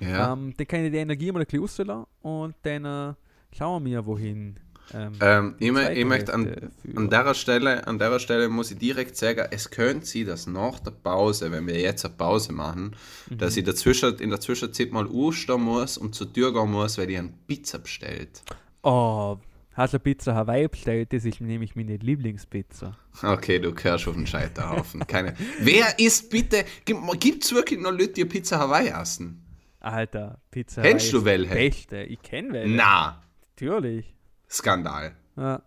Ja. 0.00 0.32
Ähm, 0.32 0.52
dann 0.56 0.66
kann 0.66 0.84
ich 0.84 0.90
die 0.90 0.98
Energie 0.98 1.30
mal 1.32 1.40
ein 1.40 1.46
bisschen 1.46 1.62
auslassen 1.62 2.06
und 2.22 2.54
dann 2.62 2.84
äh, 2.84 3.14
schauen 3.56 3.84
wir, 3.84 4.04
wohin. 4.04 4.56
Ähm, 4.92 5.12
Ähm, 5.20 5.54
ich, 5.60 5.68
ich 5.70 6.04
möchte 6.04 6.34
an, 6.34 6.70
an, 6.96 7.08
der 7.08 7.32
Stelle, 7.34 7.86
an 7.86 7.98
der 7.98 8.18
Stelle 8.18 8.48
muss 8.48 8.72
ich 8.72 8.78
direkt 8.78 9.16
sagen, 9.16 9.46
es 9.50 9.70
könnte 9.70 10.04
sein, 10.04 10.26
dass 10.26 10.46
nach 10.46 10.80
der 10.80 10.90
Pause, 10.90 11.52
wenn 11.52 11.66
wir 11.66 11.78
jetzt 11.80 12.04
eine 12.04 12.14
Pause 12.14 12.52
machen, 12.52 12.96
Mhm. 13.30 13.38
dass 13.38 13.56
ich 13.56 13.64
dazwischen, 13.64 14.16
in 14.18 14.30
der 14.30 14.40
Zwischenzeit 14.40 14.90
mal 14.90 15.06
aufstehen 15.06 15.62
muss 15.62 15.96
und 15.96 16.14
zur 16.14 16.30
Tür 16.32 16.52
gehen 16.52 16.70
muss, 16.70 16.98
weil 16.98 17.08
ich 17.10 17.18
eine 17.18 17.32
Pizza 17.46 17.78
bestellt. 17.78 18.42
Oh, 18.82 19.38
hast 19.74 19.94
du 19.94 19.98
Pizza 19.98 20.34
Hawaii 20.34 20.68
bestellt? 20.68 21.12
Das 21.12 21.24
ist 21.24 21.40
nämlich 21.40 21.74
meine 21.76 21.96
Lieblingspizza. 21.96 22.96
Okay, 23.22 23.58
du 23.58 23.72
gehörst 23.74 24.06
auf 24.08 24.14
den 24.14 24.26
Scheiterhaufen. 24.26 25.06
Keine. 25.06 25.34
Wer 25.60 25.98
isst 25.98 26.30
bitte, 26.30 26.64
gibt 26.84 27.44
es 27.44 27.52
wirklich 27.54 27.80
noch 27.80 27.90
Leute, 27.92 28.08
die 28.12 28.24
Pizza 28.24 28.58
Hawaii 28.58 28.88
essen? 28.88 29.44
Alter, 29.80 30.38
Pizza 30.50 30.82
Kennst 30.82 31.12
Hawaii 31.12 31.12
du 31.12 31.18
ist 31.18 31.24
welche? 31.24 31.54
Beste. 31.54 32.02
Ich 32.04 32.22
kenne 32.22 32.52
welche. 32.52 32.74
Na, 32.74 33.22
Natürlich. 33.54 34.14
Skandal. 34.48 35.14
Ja. 35.36 35.62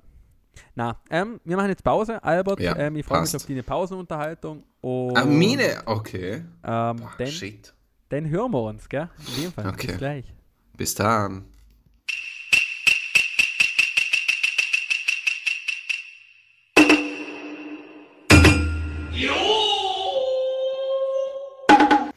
Na, 0.73 0.97
ähm, 1.09 1.39
wir 1.43 1.57
machen 1.57 1.69
jetzt 1.69 1.83
Pause. 1.83 2.23
Albert, 2.23 2.59
Ja, 2.61 2.75
ähm, 2.77 2.95
ich 2.95 3.05
freue 3.05 3.21
mich 3.21 3.35
auf 3.35 3.45
deine 3.45 3.63
Pausenunterhaltung. 3.63 4.63
Und, 4.81 5.17
Ah, 5.17 5.25
Mine, 5.25 5.81
okay. 5.85 6.35
Ähm, 6.35 6.43
Boah, 6.63 7.13
dann, 7.17 7.27
shit. 7.27 7.73
dann 8.09 8.29
hören 8.29 8.51
wir 8.51 8.61
uns, 8.63 8.87
gell? 8.87 9.09
In 9.35 9.43
dem 9.43 9.51
Fall. 9.51 9.67
Okay. 9.69 9.87
Bis 9.87 9.97
gleich. 9.97 10.33
Bis 10.77 10.95
dann. 10.95 11.45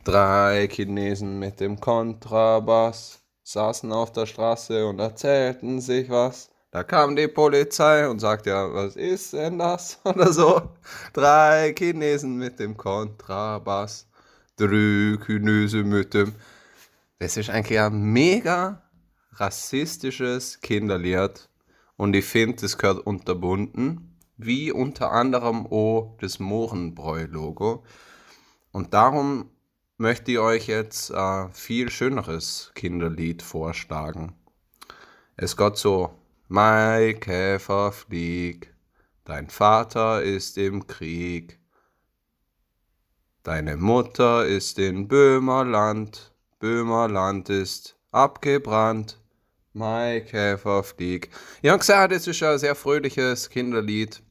Drei 0.09 0.67
Chinesen 0.73 1.39
mit 1.39 1.61
dem 1.61 1.79
Kontrabass 1.79 3.21
saßen 3.43 3.93
auf 3.93 4.11
der 4.11 4.25
Straße 4.25 4.87
und 4.87 5.01
erzählten 5.01 5.83
sich 5.83 6.09
was. 6.09 6.49
Da 6.71 6.83
kam 6.83 7.15
die 7.15 7.29
Polizei 7.29 8.09
und 8.09 8.19
sagte, 8.19 8.53
was 8.73 8.97
ist 8.97 9.35
denn 9.35 9.59
das? 9.59 10.01
Oder 10.05 10.33
so. 10.33 10.63
Drei 11.13 11.75
Chinesen 11.77 12.39
mit 12.39 12.59
dem 12.59 12.75
Kontrabass. 12.75 14.09
Drei 14.57 15.19
Chinesen 15.27 15.91
mit 15.91 16.15
dem 16.15 16.35
das 17.19 17.37
ist 17.37 17.51
eigentlich 17.51 17.79
ein 17.79 18.03
mega 18.03 18.83
rassistisches 19.33 20.63
Kinderlied 20.63 21.51
und 21.99 22.17
ich 22.17 22.25
finde, 22.25 22.63
das 22.63 22.79
gehört 22.79 23.07
unterbunden, 23.07 24.17
wie 24.39 24.73
unter 24.73 25.13
anderem 25.13 25.67
auch 25.67 26.17
das 26.19 26.39
Mohrenbräu-Logo. 26.39 27.85
Und 28.73 28.95
darum 28.95 29.51
möchte 29.99 30.31
ich 30.31 30.39
euch 30.39 30.69
jetzt 30.69 31.13
ein 31.13 31.53
viel 31.53 31.91
schöneres 31.91 32.71
Kinderlied 32.75 33.43
vorschlagen. 33.43 34.35
Es 35.37 35.57
geht 35.57 35.77
so, 35.77 36.11
Mai 36.47 37.17
Käfer 37.21 37.93
flieg, 37.93 38.73
dein 39.25 39.51
Vater 39.51 40.23
ist 40.23 40.57
im 40.57 40.87
Krieg, 40.87 41.59
deine 43.43 43.77
Mutter 43.77 44.47
ist 44.47 44.79
in 44.79 45.09
Böhmerland, 45.09 46.33
Böhmerland 46.61 47.51
ist 47.51 47.99
abgebrannt. 48.13 49.21
Mai 49.75 50.21
Käfer 50.21 50.83
flieg. 50.83 51.31
Ich 51.61 51.69
habe 51.69 51.79
gesagt, 51.79 52.13
es 52.13 52.27
ist 52.27 52.43
ein 52.43 52.59
sehr 52.59 52.75
fröhliches 52.75 53.51
Kinderlied. 53.51 54.23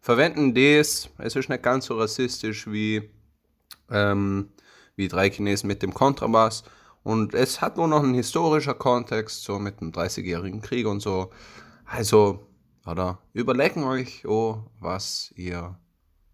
Verwenden 0.00 0.54
das, 0.54 1.10
es 1.18 1.36
ist 1.36 1.48
nicht 1.48 1.62
ganz 1.62 1.86
so 1.86 1.98
rassistisch 1.98 2.66
wie, 2.66 3.10
ähm, 3.90 4.50
wie 4.98 5.08
drei 5.08 5.30
Chinesen 5.30 5.68
mit 5.68 5.82
dem 5.82 5.94
Kontrabass. 5.94 6.64
Und 7.02 7.34
es 7.34 7.60
hat 7.60 7.76
nur 7.76 7.88
noch 7.88 8.02
einen 8.02 8.14
historischen 8.14 8.78
Kontext, 8.78 9.44
so 9.44 9.58
mit 9.58 9.80
dem 9.80 9.92
30-jährigen 9.92 10.60
Krieg 10.60 10.86
und 10.86 11.00
so. 11.00 11.30
Also, 11.86 12.46
oder 12.84 13.18
überlegen 13.32 13.84
euch, 13.84 14.26
oh, 14.26 14.64
was 14.80 15.32
ihr 15.36 15.78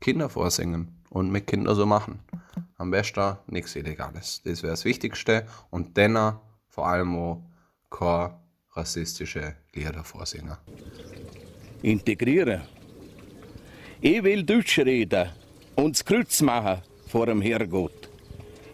Kinder 0.01 0.29
vorsingen 0.29 1.01
und 1.11 1.31
mit 1.31 1.47
Kindern 1.47 1.77
so 1.77 1.87
machen. 1.87 2.21
Am 2.77 2.91
besten 2.91 3.37
nichts 3.47 3.77
Illegales. 3.77 4.43
Das 4.45 4.63
wäre 4.63 4.73
das 4.73 4.85
Wichtigste. 4.85 5.47
Und 5.71 5.97
dann 5.97 6.39
vor 6.69 6.89
allem 6.89 7.17
auch 7.17 7.43
keine 7.91 8.35
rassistische 8.73 9.55
Lieder 9.73 10.03
vorsingen. 10.03 10.57
integrieren. 11.85 12.63
Ich 14.01 14.23
will 14.23 14.43
Deutsch 14.43 14.79
reden 14.79 15.29
und 15.77 15.95
das 15.95 16.05
Kreuz 16.05 16.41
machen 16.43 16.83
vor 17.07 17.27
dem 17.27 17.41
Herrgott. 17.43 18.09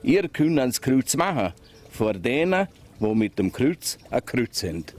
Ihr 0.03 0.29
könnt 0.29 0.57
das 0.57 0.81
Kreuz 0.81 1.15
machen 1.15 1.53
vor 1.91 2.15
denen, 2.15 2.69
wo 2.99 3.15
mit 3.15 3.39
dem 3.39 3.53
Kreuz 3.53 3.99
ein 4.11 4.25
Kreuz 4.25 4.61
sind. 4.61 4.95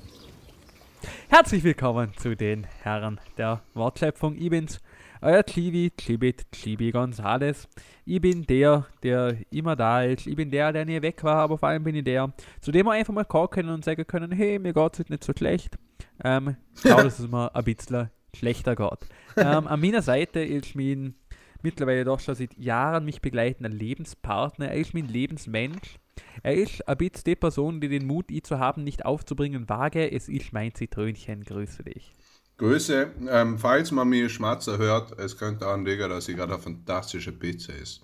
Herzlich 1.28 1.64
willkommen 1.64 2.12
zu 2.18 2.36
den 2.36 2.68
Herren 2.84 3.20
der 3.36 3.64
Wortschöpfung. 3.74 4.36
Ich 4.38 4.52
bin's, 4.52 4.80
euer 5.20 5.42
Chibi, 5.44 5.92
Chibit, 5.98 6.46
Chibi 6.52 6.92
Gonzales. 6.92 7.68
Ich 8.06 8.22
bin 8.22 8.46
der, 8.46 8.86
der 9.02 9.38
immer 9.50 9.76
da 9.76 10.04
ist. 10.04 10.28
Ich 10.28 10.36
bin 10.36 10.52
der, 10.52 10.72
der 10.72 10.86
nie 10.86 11.02
weg 11.02 11.24
war, 11.24 11.38
aber 11.38 11.58
vor 11.58 11.70
allem 11.70 11.84
bin 11.84 11.96
ich 11.96 12.04
der, 12.04 12.32
zu 12.60 12.72
dem 12.72 12.86
wir 12.86 12.92
einfach 12.92 13.14
mal 13.14 13.26
kommen 13.26 13.50
können 13.50 13.70
und 13.70 13.84
sagen 13.84 14.06
können, 14.06 14.32
hey, 14.32 14.60
mir 14.60 14.74
geht's 14.74 15.00
heute 15.00 15.12
nicht 15.12 15.24
so 15.24 15.34
schlecht. 15.36 15.80
Ähm, 16.24 16.58
schau, 16.76 17.02
dass 17.02 17.18
es 17.18 17.28
mir 17.28 17.56
ein 17.56 17.64
bisschen 17.64 18.12
schlechter 18.36 18.76
geht. 18.76 19.08
Ähm, 19.38 19.66
an 19.66 19.80
meiner 19.80 20.02
Seite 20.02 20.42
ist 20.42 20.76
mein 20.76 21.16
mittlerweile 21.64 22.04
doch 22.04 22.20
schon 22.20 22.36
seit 22.36 22.58
Jahren 22.58 23.06
mich 23.06 23.22
begleitender 23.22 23.70
Lebenspartner. 23.70 24.70
Er 24.70 24.78
ist 24.78 24.94
mein 24.94 25.08
Lebensmensch. 25.08 26.00
Er 26.44 26.56
ist 26.56 26.88
ein 26.88 26.98
bisschen 26.98 27.24
die 27.26 27.36
Person, 27.36 27.82
die 27.82 27.90
den 27.90 28.06
Mut, 28.06 28.32
ihn 28.32 28.44
zu 28.44 28.60
haben, 28.60 28.84
nicht 28.84 29.06
aufzubringen 29.06 29.70
wage. 29.70 30.12
Es 30.12 30.30
ist 30.30 30.54
mein 30.54 30.74
Zitrönchen. 30.74 31.44
Grüße 31.44 31.84
dich. 31.84 32.14
Grüße. 32.58 33.12
Ähm, 33.30 33.58
falls 33.58 33.92
man 33.92 34.10
mir 34.10 34.30
Schmatzer 34.30 34.78
hört, 34.78 35.18
es 35.20 35.38
könnte 35.38 35.62
daran 35.62 35.86
liegen, 35.86 36.10
dass 36.10 36.26
sie 36.26 36.36
gerade 36.36 36.54
eine 36.54 36.62
fantastische 36.62 37.32
Pizza 37.32 37.74
ist. 37.74 38.02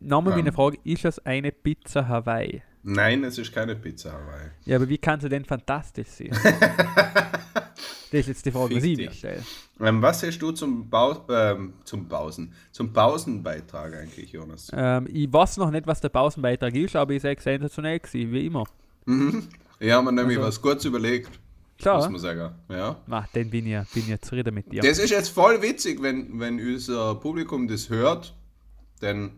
Nochmal 0.00 0.34
Ähm. 0.34 0.40
meine 0.40 0.52
Frage, 0.52 0.78
ist 0.84 1.04
es 1.04 1.18
eine 1.24 1.52
Pizza 1.52 2.06
Hawaii? 2.06 2.62
Nein, 2.82 3.24
es 3.24 3.38
ist 3.38 3.52
keine 3.52 3.74
Pizza 3.74 4.12
Hawaii. 4.12 4.50
Ja, 4.64 4.76
aber 4.76 4.88
wie 4.88 4.98
kann 4.98 5.18
sie 5.20 5.28
denn 5.28 5.44
fantastisch 5.44 6.08
sein? 6.08 6.30
das 8.10 8.20
ist 8.20 8.26
jetzt 8.28 8.46
die 8.46 8.50
Frage, 8.50 8.74
was 8.74 8.82
Fick 8.82 8.92
ich 8.92 9.06
mir 9.06 9.12
stelle. 9.12 9.42
Ähm, 9.80 10.00
was 10.02 10.22
hast 10.22 10.38
du 10.38 10.52
zum, 10.52 10.88
Bau 10.88 11.24
ähm, 11.28 11.74
zum 11.84 12.08
Pausen, 12.08 12.52
zum 12.72 12.92
Pausenbeitrag 12.92 13.94
eigentlich, 13.94 14.32
Jonas? 14.32 14.70
Ähm, 14.72 15.06
ich 15.12 15.30
weiß 15.32 15.58
noch 15.58 15.70
nicht, 15.70 15.86
was 15.86 16.00
der 16.00 16.08
Pausenbeitrag 16.08 16.74
ist, 16.74 16.96
aber 16.96 17.12
ich 17.12 17.22
sage 17.22 17.40
sensationell 17.40 17.98
gewesen, 18.00 18.32
wie 18.32 18.46
immer. 18.46 18.64
Ich 19.78 19.90
habe 19.92 20.04
mir 20.06 20.12
nämlich 20.12 20.38
Also- 20.38 20.48
was 20.48 20.60
kurz 20.62 20.84
überlegt, 20.84 21.28
muss 21.28 21.38
Klar, 21.78 22.10
man 22.10 22.18
sagen. 22.20 22.54
Ja. 22.70 22.96
Mach, 23.06 23.26
dann 23.34 23.50
bin 23.50 23.66
ich, 23.66 23.88
bin 23.92 24.10
ich 24.10 24.20
zufrieden 24.22 24.54
mit 24.54 24.72
dir. 24.72 24.80
Das 24.82 24.98
ist 24.98 25.10
jetzt 25.10 25.28
voll 25.28 25.60
witzig, 25.60 26.00
wenn, 26.00 26.40
wenn 26.40 26.58
unser 26.58 27.14
Publikum 27.16 27.68
das 27.68 27.90
hört, 27.90 28.34
dann 29.00 29.32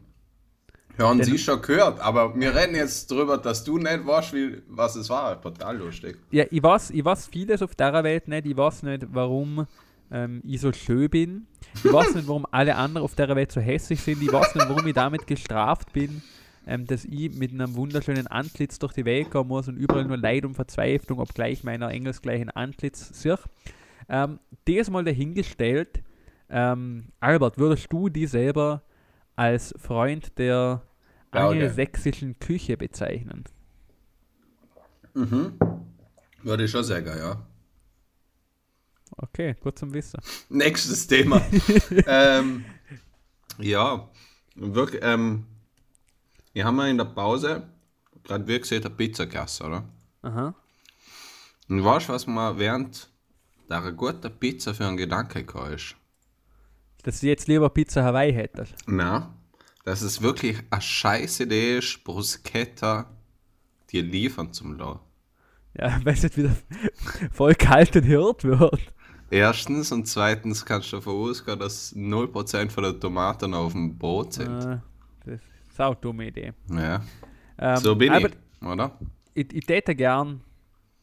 hören 0.99 1.23
sie 1.23 1.39
schon 1.39 1.63
gehört. 1.63 2.01
Aber 2.01 2.35
wir 2.39 2.55
reden 2.55 2.75
jetzt 2.75 3.11
drüber, 3.11 3.39
dass 3.39 3.65
du 3.65 3.79
nicht 3.79 4.07
weißt, 4.07 4.35
wie, 4.35 4.63
was 4.69 4.97
es 4.97 5.09
war. 5.09 5.41
Total 5.41 5.77
lustig. 5.77 6.19
Ja, 6.31 6.45
ich 6.51 6.63
weiß, 6.63 6.91
ich 6.91 7.05
weiß 7.05 7.29
vieles 7.29 7.63
auf 7.63 7.75
der 7.75 8.05
Welt 8.05 8.29
nicht. 8.29 8.47
Ich 8.47 8.57
weiß 8.57 8.83
nicht, 8.83 9.07
warum 9.13 9.67
ähm, 10.11 10.43
ich 10.45 10.61
so 10.61 10.73
schön 10.73 11.09
bin. 11.09 11.47
Ich 11.83 11.93
weiß 11.93 12.15
nicht, 12.15 12.29
warum 12.29 12.47
alle 12.51 12.77
anderen 12.77 13.05
auf 13.05 13.15
der 13.15 13.35
Welt 13.35 13.53
so 13.53 13.61
hässlich 13.61 14.01
sind. 14.01 14.23
Ich 14.23 14.33
weiß 14.33 14.55
nicht, 14.55 14.69
warum 14.69 14.87
ich 14.87 14.95
damit 14.95 15.27
gestraft 15.27 15.93
bin. 15.93 16.23
ähm, 16.69 16.87
dass 16.87 17.05
ich 17.07 17.35
mit 17.35 17.53
einem 17.53 17.75
wunderschönen 17.75 18.27
Antlitz 18.27 18.79
durch 18.79 18.93
die 18.93 19.07
Welt 19.07 19.31
gehen 19.31 19.49
muss 19.49 19.69
und 19.69 19.77
überall 19.79 20.05
nur 20.05 20.19
Leid 20.19 20.45
und 20.45 20.55
Verzweiflung, 20.55 21.19
obgleich 21.19 21.65
meiner 21.65 21.91
engelsgleichen 21.91 22.51
Antlitz 22.51 23.23
sehe. 23.23 23.39
Ähm, 24.09 24.39
das 24.67 24.91
mal 24.91 25.03
dahingestellt. 25.03 26.03
Ähm, 26.51 27.07
Albert, 27.21 27.59
würdest 27.59 27.91
du 27.91 28.11
die 28.11 28.27
selber 28.27 28.83
als 29.39 29.73
Freund 29.79 30.37
der 30.39 30.83
Ja, 31.33 31.47
okay. 31.47 31.63
angelsächsischen 31.63 32.39
Küche 32.41 32.77
bezeichnen? 32.77 33.45
Würde 36.43 36.65
ich 36.65 36.71
schon 36.71 36.85
sagen, 36.85 37.07
ja. 37.17 37.47
Okay, 39.17 39.55
gut 39.61 39.79
zum 39.79 39.95
Wissen. 39.95 40.21
Nächstes 40.49 41.07
Thema. 41.07 41.41
ähm, 42.07 42.65
ja, 43.59 44.09
wirklich, 44.57 45.01
ähm, 45.05 45.47
wir 46.53 46.65
haben 46.65 46.79
ja 46.79 46.87
in 46.87 46.99
der 46.99 47.05
Pause, 47.05 47.69
gerade 48.25 48.47
wie 48.47 48.59
gesagt, 48.59 48.87
eine 48.87 48.95
Pizzakasse, 48.95 49.65
oder? 49.65 49.85
Aha. 50.23 50.55
Und 51.69 51.85
weißt 51.85 52.09
du, 52.09 52.13
was 52.13 52.27
mir 52.27 52.59
während 52.59 53.09
der 53.71 53.93
guten 53.93 54.33
Pizza 54.39 54.75
für 54.75 54.87
einen 54.87 54.97
Gedanke 54.97 55.45
gekommen 55.45 55.75
ist? 55.75 55.98
Dass 57.03 57.21
du 57.21 57.27
jetzt 57.27 57.49
lieber 57.49 57.71
Pizza 57.71 58.03
Hawaii 58.05 58.33
hättest. 58.33 58.75
Na, 58.87 59.35
dass 59.85 60.03
es 60.03 60.21
wirklich 60.21 60.59
eine 60.71 60.83
scheiß 60.83 61.41
Idee 61.41 61.79
ist, 61.79 62.05
Bruschetta 62.05 63.07
dir 63.91 64.03
liefern 64.03 64.53
zum 64.53 64.77
lassen. 64.77 65.01
Ja, 65.75 66.01
weil 66.05 66.15
es 66.15 66.23
jetzt 66.23 66.37
wieder 66.37 66.55
voll 67.33 67.55
kalt 67.55 67.95
und 67.97 68.05
hört 68.07 68.45
wird. 68.45 68.81
Erstens 69.31 69.93
und 69.93 70.07
zweitens 70.07 70.65
kannst 70.65 70.93
du 70.93 70.97
davon 70.97 71.29
ausgehen, 71.29 71.59
dass 71.59 71.95
0% 71.95 72.71
von 72.71 72.85
den 72.85 73.01
Tomaten 73.01 73.55
auf 73.55 73.73
dem 73.73 73.97
Brot 73.99 74.35
sind. 74.35 74.49
Äh, 74.65 74.79
das 75.25 75.41
ist 75.71 75.81
auch 75.81 75.93
eine 75.93 75.97
dumme 75.97 76.27
Idee. 76.29 76.53
Ja, 76.71 77.03
Ähm, 77.59 77.77
so 77.79 77.95
bin 77.97 78.13
ich, 78.13 78.29
oder? 78.67 78.99
ich. 79.35 79.53
Ich 79.55 79.67
täte 79.67 79.95
gern, 79.95 80.41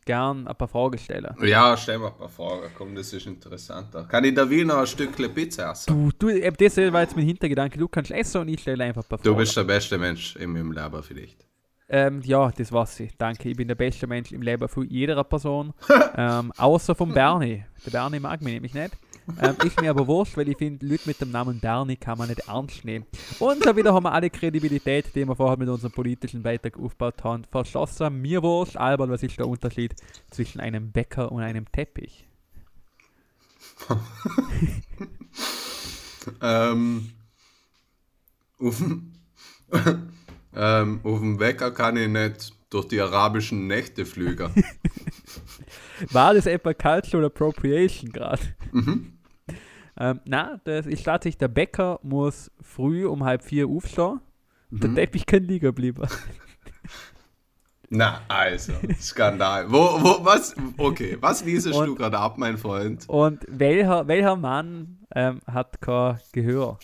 gern 0.06 0.48
ein 0.48 0.56
paar 0.56 0.68
Fragen 0.68 0.98
stellen. 0.98 1.36
Ja, 1.42 1.76
stell 1.76 2.00
mir 2.00 2.08
ein 2.08 2.18
paar 2.18 2.30
Fragen, 2.30 2.72
komm, 2.78 2.96
das 2.96 3.12
ist 3.12 3.26
interessanter. 3.26 4.04
Kann 4.04 4.24
ich 4.24 4.34
da 4.34 4.50
wie 4.50 4.64
noch 4.64 4.78
ein 4.78 4.88
Stückchen 4.88 5.34
Pizza 5.34 5.72
essen? 5.72 5.92
Du, 5.92 6.12
du, 6.18 6.30
eben 6.30 6.56
das 6.58 6.78
war 6.78 7.02
jetzt 7.02 7.16
mein 7.16 7.26
Hintergedanke. 7.26 7.78
Du 7.78 7.88
kannst 7.88 8.12
essen 8.12 8.42
und 8.42 8.48
ich 8.48 8.62
stelle 8.62 8.84
einfach 8.84 9.04
ein 9.04 9.10
paar 9.10 9.18
Fragen. 9.18 9.30
Du 9.30 9.36
bist 9.36 9.58
der 9.58 9.64
beste 9.64 9.98
Mensch 9.98 10.36
in 10.36 10.52
meinem 10.52 10.72
Leben 10.72 11.04
vielleicht. 11.04 11.46
Ähm, 11.88 12.22
ja, 12.24 12.52
das 12.52 12.72
weiß 12.72 13.02
ich. 13.02 13.18
Danke. 13.18 13.50
Ich 13.50 13.58
bin 13.58 13.68
der 13.68 13.76
beste 13.76 14.08
Mensch 14.08 14.32
im 14.32 14.42
Leben 14.42 14.68
von 14.68 14.88
jeder 14.88 15.24
Person. 15.24 15.74
ähm, 16.18 16.52
außer 16.58 16.96
vom 16.96 17.14
Bernie. 17.14 17.64
Der 17.86 17.92
Bernie 17.92 18.20
mag 18.20 18.42
mich 18.42 18.54
nämlich 18.54 18.74
nicht. 18.74 18.92
Ähm, 19.42 19.56
ist 19.66 19.82
mir 19.82 19.90
aber 19.90 20.06
wurscht, 20.08 20.38
weil 20.38 20.50
ich 20.50 20.58
finde, 20.58 20.86
Leute 20.86 21.08
mit 21.08 21.20
dem 21.20 21.32
Namen 21.32 21.60
Bernie 21.60 21.96
kann 21.96 22.18
man 22.18 22.30
nicht 22.30 22.48
ernst 22.48 22.86
nehmen. 22.86 23.06
Und 23.40 23.64
schon 23.64 23.76
wieder 23.76 23.94
haben 23.94 24.04
wir 24.04 24.12
alle 24.12 24.30
Kredibilität, 24.30 25.16
die 25.16 25.26
wir 25.26 25.36
vorher 25.36 25.58
mit 25.58 25.68
unserem 25.68 25.92
politischen 25.92 26.44
Beitrag 26.44 26.78
aufgebaut 26.78 27.24
haben, 27.24 27.44
verschlossen. 27.46 28.22
Mir 28.22 28.44
wurscht. 28.44 28.78
Albert, 28.78 29.10
was 29.10 29.24
ist 29.24 29.38
der 29.40 29.48
Unterschied 29.48 29.96
zwischen 30.30 30.60
einem 30.60 30.92
Bäcker 30.92 31.32
und 31.32 31.42
einem 31.42 31.72
Teppich? 31.72 32.28
Ähm, 36.42 37.12
auf, 38.60 38.78
dem, 38.78 39.14
ähm, 40.56 41.00
auf 41.04 41.20
dem 41.20 41.40
Wecker 41.40 41.72
kann 41.72 41.98
ich 41.98 42.08
nicht 42.08 42.54
durch 42.70 42.88
die 42.88 43.00
arabischen 43.00 43.68
Nächte 43.68 44.06
flügen. 44.06 44.52
War 46.12 46.34
das 46.34 46.46
etwa 46.46 46.74
Cultural 46.74 47.26
Appropriation 47.28 48.12
gerade? 48.12 48.42
Ähm, 49.98 50.20
na, 50.26 50.60
das 50.66 50.86
ist 50.88 51.04
tatsächlich, 51.04 51.38
der 51.38 51.48
Bäcker 51.48 52.00
muss 52.04 52.52
früh 52.62 53.06
um 53.08 53.24
halb 53.24 53.44
vier 53.44 53.68
aufstehen 53.68 54.20
und 54.72 54.84
der 54.84 54.94
Teppich 54.94 55.26
kann 55.26 55.44
liegen 55.44 55.74
bleiben. 55.74 56.08
Na, 57.90 58.22
also, 58.28 58.74
Skandal. 59.00 59.72
Wo, 59.72 59.78
wo, 59.78 60.26
was? 60.26 60.56
Okay, 60.78 61.18
was 61.22 61.46
liest 61.46 61.68
Und- 61.68 61.86
du 61.86 61.96
gerade 61.96 62.18
ab, 62.18 62.38
mein 62.38 62.58
Freund? 62.58 63.08
Und 63.08 63.46
welcher, 63.48 64.08
welcher 64.08 64.36
Mann 64.36 65.06
ähm, 65.16 65.40
hat 65.48 65.80
kein 65.82 66.20
Gehör? 66.34 66.80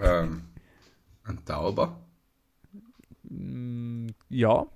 Ähm, 0.00 0.42
ein 1.24 1.44
Tauber? 1.44 1.96
Mm, 3.22 4.08
ja. 4.28 4.66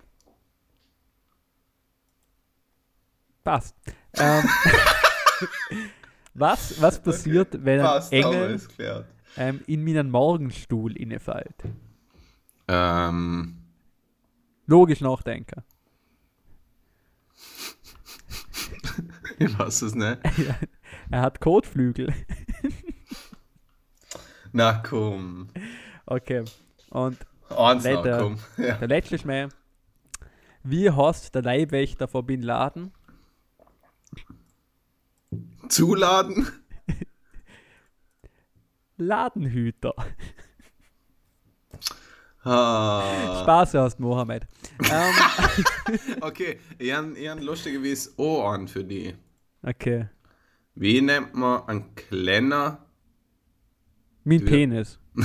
Passt. 3.43 3.75
Ähm, 4.17 4.45
was, 6.35 6.81
was 6.81 7.03
passiert, 7.03 7.65
wenn 7.65 7.81
ein 7.81 7.87
Passt, 7.87 8.13
Engel 8.13 8.61
ähm, 9.37 9.61
in 9.67 9.85
meinen 9.85 10.11
Morgenstuhl 10.11 10.97
innefällt? 10.97 11.57
Ähm, 12.69 13.57
Logisch 14.67 15.01
nachdenken. 15.01 15.63
ich 19.39 19.59
weiß 19.59 19.83
es 19.83 19.95
nicht. 19.95 20.19
Er 21.11 21.21
hat 21.21 21.41
Kotflügel. 21.41 22.13
Na 24.53 24.75
komm. 24.75 25.49
Okay. 26.07 26.45
Und 26.91 27.19
Eins 27.51 27.85
noch, 27.85 28.05
Weiter. 28.05 28.19
komm. 28.19 28.39
Ja. 28.57 28.77
der 28.77 28.89
letzte 28.89 29.17
ist 29.17 29.27
mehr. 29.27 29.49
Wie 30.63 30.91
heißt 30.91 31.35
der 31.35 31.43
Leibwächter 31.43 32.09
von 32.09 32.25
Bin 32.25 32.43
Laden? 32.43 32.93
Zuladen? 35.69 36.49
Ladenhüter. 38.97 39.95
Ah. 42.45 43.41
Spaß 43.43 43.75
hast 43.75 43.99
Mohammed. 44.01 44.47
ähm, 44.91 45.15
Okay, 46.21 46.59
ich 46.79 46.93
habe 46.93 47.15
ein 47.17 47.39
lustiges 47.43 48.19
Ohren 48.19 48.69
für 48.69 48.85
die. 48.85 49.15
okay. 49.63 50.09
Wie 50.75 51.01
nennt 51.01 51.35
man 51.35 51.67
einen 51.69 51.95
kleiner 51.95 52.85
Mein 54.25 54.41
Ja. 54.41 54.47
Penis. 54.47 54.99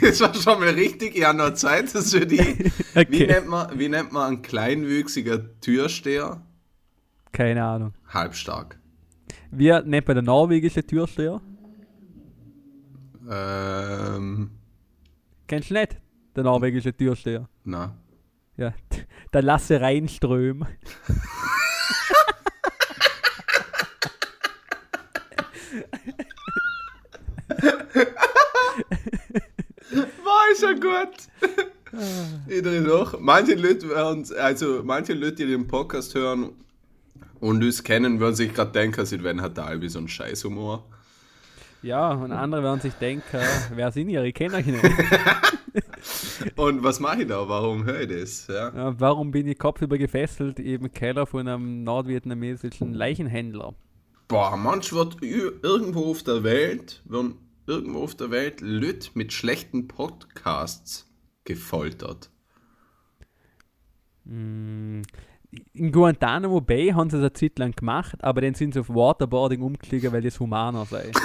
Das 0.00 0.20
war 0.20 0.34
schon 0.34 0.60
mal 0.60 0.68
richtig, 0.70 1.16
ja, 1.16 1.32
noch 1.32 1.54
Zeit 1.54 1.94
ist 1.94 2.12
für 2.14 2.26
die. 2.26 2.38
Wie, 2.38 2.70
Okay. 3.00 3.26
nennt 3.26 3.48
man, 3.48 3.78
wie 3.78 3.88
nennt 3.88 4.12
man 4.12 4.26
einen 4.28 4.42
kleinwüchsiger 4.42 5.58
Türsteher? 5.60 6.42
Keine 7.32 7.64
Ahnung. 7.64 7.92
Halbstark. 8.08 8.78
Wie 9.50 9.70
nennt 9.84 10.06
man 10.06 10.14
der 10.16 10.22
norwegische 10.22 10.84
Türsteher? 10.86 11.40
Ähm, 13.28 14.50
Kennst 15.46 15.70
du 15.70 15.74
nicht? 15.74 15.96
Der 16.34 16.44
norwegische 16.44 16.96
Türsteher. 16.96 17.48
na. 17.64 17.96
Ja. 18.56 18.72
Der 19.34 19.42
Lasse 19.42 19.80
Reinström. 19.80 20.64
War 29.90 30.52
ist 30.52 30.62
ja 30.62 30.72
gut. 30.72 31.16
ich 32.48 32.62
drehe 32.62 32.82
durch. 32.82 33.18
Manche 33.20 33.54
Leute 33.54 33.94
also 34.38 34.82
manche 34.84 35.14
Leute, 35.14 35.36
die 35.36 35.46
den 35.46 35.66
Podcast 35.66 36.14
hören 36.14 36.50
und 37.40 37.62
uns 37.62 37.82
kennen, 37.82 38.20
würden 38.20 38.34
sich 38.34 38.52
gerade 38.52 38.72
denken, 38.72 39.04
sie 39.06 39.22
werden 39.22 39.40
halt 39.40 39.56
da 39.58 39.80
wie 39.80 39.88
so 39.88 39.98
ein 39.98 40.08
Scheißhumor. 40.08 40.84
Ja, 41.82 42.12
und 42.12 42.32
andere 42.32 42.62
werden 42.62 42.80
sich 42.80 42.94
denken, 42.94 43.40
wer 43.74 43.92
sind 43.92 44.08
ihre? 44.08 44.26
Ich 44.26 44.34
kenne 44.34 44.56
euch 44.56 44.66
nicht. 44.66 44.82
Und 46.56 46.82
was 46.82 47.00
mache 47.00 47.22
ich 47.22 47.28
da? 47.28 47.48
Warum 47.48 47.84
höre 47.84 48.00
ich 48.00 48.08
das? 48.08 48.46
Ja. 48.48 48.74
Ja, 48.74 49.00
warum 49.00 49.30
bin 49.30 49.46
ich 49.46 49.58
kopfüber 49.58 49.98
gefesselt 49.98 50.58
im 50.58 50.90
Keller 50.92 51.26
von 51.26 51.46
einem 51.46 51.84
nordvietnamesischen 51.84 52.94
Leichenhändler? 52.94 53.74
Boah, 54.28 54.56
manch 54.56 54.92
wird 54.92 55.22
irgendwo 55.22 56.10
auf 56.10 56.22
der 56.22 56.42
Welt, 56.42 57.02
werden 57.04 57.36
irgendwo 57.66 58.02
auf 58.02 58.14
der 58.14 58.30
Welt 58.30 58.60
Leute 58.60 59.10
mit 59.14 59.32
schlechten 59.32 59.86
Podcasts 59.86 61.06
gefoltert. 61.44 62.30
In 65.74 65.92
Guantanamo 65.92 66.60
Bay 66.60 66.90
haben 66.90 67.10
sie 67.10 67.16
es 67.16 67.22
eine 67.22 67.32
Zeit 67.32 67.58
lang 67.58 67.72
gemacht, 67.72 68.16
aber 68.22 68.40
dann 68.40 68.54
sind 68.54 68.74
sie 68.74 68.80
auf 68.80 68.88
Waterboarding 68.88 69.60
umgestiegen, 69.62 70.12
weil 70.12 70.22
das 70.22 70.38
humaner 70.40 70.84
sei. 70.84 71.10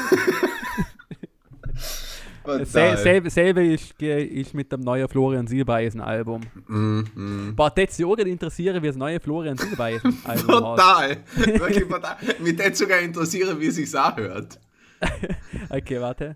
Sel 2.63 2.97
selbe, 2.97 3.29
selbe 3.29 3.65
ist, 3.65 4.01
ist 4.01 4.53
mit 4.53 4.71
dem 4.71 4.81
neuen 4.81 5.07
Florian 5.07 5.45
Silbereisen-Album. 5.45 6.41
Mm, 6.67 6.99
mm. 7.13 7.55
Boah, 7.55 7.69
das 7.69 7.97
gerade 7.97 8.29
interessieren, 8.29 8.81
wie 8.81 8.87
das 8.87 8.95
neue 8.95 9.19
Florian 9.19 9.57
Silbereisen-Album 9.57 10.25
heißt. 10.27 10.47
Total. 10.47 11.17
Wirklich 11.35 11.87
total. 11.87 12.17
Mich 12.39 12.57
würde 12.57 12.75
sogar 12.75 12.99
interessieren, 12.99 13.59
wie 13.59 13.67
es 13.67 13.75
sich 13.75 13.97
anhört. 13.97 14.59
Okay, 15.69 15.99
warte. 15.99 16.35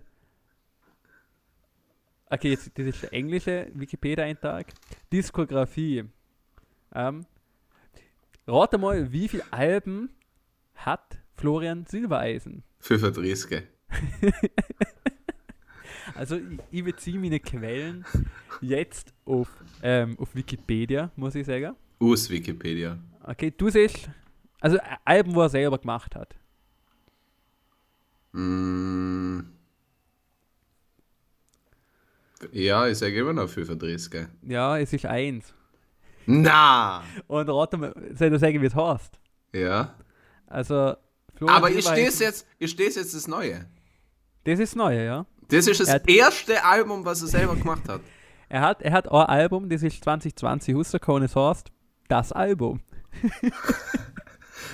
Okay, 2.28 2.50
jetzt, 2.50 2.70
das 2.76 2.86
ist 2.86 3.02
der 3.02 3.12
englische 3.12 3.68
Wikipedia-Eintrag. 3.74 4.66
Diskografie. 5.12 6.04
Ähm, 6.94 7.24
rate 8.46 8.78
mal, 8.78 9.12
wie 9.12 9.28
viele 9.28 9.44
Alben 9.52 10.10
hat 10.74 11.18
Florian 11.36 11.86
Silbereisen? 11.86 12.62
35. 12.80 13.62
Also 16.14 16.36
ich, 16.36 16.42
ich 16.70 16.84
beziehe 16.84 17.18
meine 17.18 17.40
Quellen 17.40 18.04
jetzt 18.60 19.12
auf, 19.24 19.48
ähm, 19.82 20.18
auf 20.18 20.34
Wikipedia, 20.34 21.10
muss 21.16 21.34
ich 21.34 21.46
sagen. 21.46 21.74
Aus 21.98 22.30
Wikipedia. 22.30 22.98
Okay, 23.22 23.52
du 23.54 23.68
siehst, 23.68 24.08
also 24.60 24.78
Alben, 25.04 25.34
wo 25.34 25.42
er 25.42 25.48
selber 25.48 25.78
gemacht 25.78 26.14
hat. 26.14 26.34
Mm. 28.32 29.40
Ja, 32.52 32.86
ich 32.86 32.98
sage 32.98 33.18
immer 33.18 33.32
noch 33.32 33.48
35. 33.48 34.10
gell? 34.10 34.28
Ja, 34.42 34.78
es 34.78 34.92
ist 34.92 35.06
eins. 35.06 35.54
Na! 36.26 37.02
Und 37.26 37.48
rate 37.48 37.94
soll 38.14 38.32
ich 38.34 38.40
sagen, 38.40 38.60
wie 38.62 38.66
es 38.66 38.74
heißt? 38.74 39.18
Ja. 39.54 39.94
Also, 40.46 40.94
Florian 41.34 41.56
Aber 41.56 41.70
ich 41.70 41.84
steh's 41.86 42.18
jetzt, 42.18 42.46
ich 42.58 42.70
jetzt 42.96 43.14
das 43.14 43.26
Neue. 43.28 43.66
Das 44.44 44.58
ist 44.58 44.72
das 44.72 44.76
Neue, 44.76 45.04
ja. 45.04 45.26
Das 45.48 45.66
ist 45.66 45.80
das 45.80 45.88
hat- 45.90 46.08
erste 46.08 46.64
Album, 46.64 47.04
was 47.04 47.22
er 47.22 47.28
selber 47.28 47.54
gemacht 47.56 47.88
hat. 47.88 48.00
Er 48.48 48.60
hat, 48.60 48.80
er 48.80 48.92
hat 48.92 49.08
ein 49.10 49.26
Album, 49.26 49.68
das 49.68 49.82
ist 49.82 50.04
2020 50.04 50.76
rausgekommen, 50.76 51.24
es 51.24 51.34
heißt 51.34 51.72
Das 52.06 52.30
Album. 52.30 52.80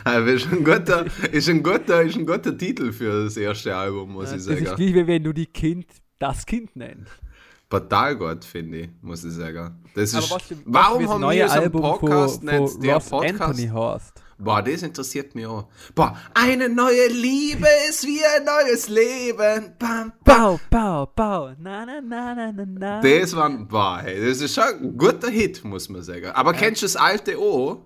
Aber 0.04 0.26
ist 0.26 0.46
ein 0.52 0.64
guter, 0.64 1.06
ist 1.32 1.48
ein 1.48 1.62
guter, 1.62 2.02
ist 2.02 2.16
ein 2.16 2.26
guter 2.26 2.56
Titel 2.56 2.92
für 2.92 3.24
das 3.24 3.36
erste 3.38 3.74
Album, 3.74 4.12
muss 4.12 4.30
Ja, 4.30 4.36
ich 4.36 4.44
das 4.44 4.58
ist 4.58 4.66
sagen. 4.68 4.78
wie 4.78 5.06
wenn 5.06 5.24
du 5.24 5.32
die 5.32 5.46
Kind 5.46 5.86
das 6.18 6.44
Kind 6.44 6.76
nennst. 6.76 7.12
Total 7.72 8.14
gut, 8.16 8.44
finde 8.44 8.80
ich, 8.80 8.90
muss 9.00 9.24
ich 9.24 9.32
sagen. 9.32 9.82
Das 9.94 10.12
ist, 10.12 10.30
was, 10.30 10.30
was 10.30 10.58
warum 10.66 11.08
haben 11.08 11.30
wir 11.30 11.48
so 11.48 11.58
einen 11.58 11.72
Podcast 11.72 12.44
von, 12.44 12.62
nicht, 12.62 12.72
von 12.72 12.80
der 12.82 12.94
Ross 12.96 13.08
Podcast? 13.08 13.40
Anthony 13.40 13.68
heißt? 13.68 14.22
Boah, 14.36 14.62
das 14.62 14.82
interessiert 14.82 15.34
mich 15.34 15.46
auch. 15.46 15.68
Boah, 15.94 16.14
eine 16.34 16.68
neue 16.68 17.08
Liebe 17.08 17.66
ist 17.88 18.04
wie 18.04 18.20
ein 18.22 18.44
neues 18.44 18.90
Leben. 18.90 19.72
Bam, 19.78 20.12
bam. 20.22 20.22
Bau, 20.22 20.60
bau, 20.68 21.06
bau. 21.06 21.52
Na, 21.58 21.86
na, 21.86 22.02
na, 22.02 22.34
na, 22.34 22.52
na, 22.52 22.66
na. 22.66 23.00
Das 23.00 23.34
war, 23.34 23.48
boah, 23.48 24.00
hey, 24.02 24.22
das 24.28 24.42
ist 24.42 24.54
schon 24.54 24.64
ein 24.64 24.98
guter 24.98 25.30
Hit, 25.30 25.64
muss 25.64 25.88
man 25.88 26.02
sagen. 26.02 26.26
Aber 26.26 26.52
kennst 26.52 26.82
du 26.82 26.84
das 26.84 26.96
alte 26.96 27.38
auch? 27.38 27.78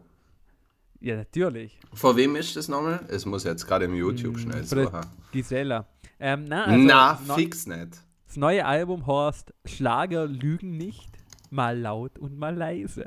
Ja, 0.98 1.14
natürlich. 1.14 1.78
Von 1.92 2.16
wem 2.16 2.34
ist 2.34 2.56
das 2.56 2.66
nochmal? 2.66 3.04
Es 3.06 3.24
muss 3.24 3.44
jetzt 3.44 3.64
gerade 3.64 3.84
im 3.84 3.94
YouTube 3.94 4.36
schnell 4.40 4.64
Von 4.64 4.78
der 4.78 4.86
suchen. 4.86 5.00
Gisela. 5.30 5.86
Ähm, 6.18 6.46
na, 6.48 6.64
also, 6.64 6.84
Na, 6.84 7.14
fix 7.36 7.68
nicht. 7.68 8.02
Das 8.36 8.40
neue 8.42 8.66
Album 8.66 9.06
heißt 9.06 9.54
Schlager 9.64 10.26
lügen 10.26 10.76
nicht, 10.76 11.08
mal 11.48 11.80
laut 11.80 12.18
und 12.18 12.38
mal 12.38 12.54
leise. 12.54 13.06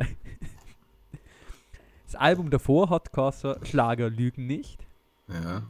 Das 2.08 2.16
Album 2.16 2.50
davor 2.50 2.90
hat 2.90 3.14
geheißen 3.14 3.64
Schlager 3.64 4.10
lügen 4.10 4.48
nicht. 4.48 4.88
Ja. 5.28 5.62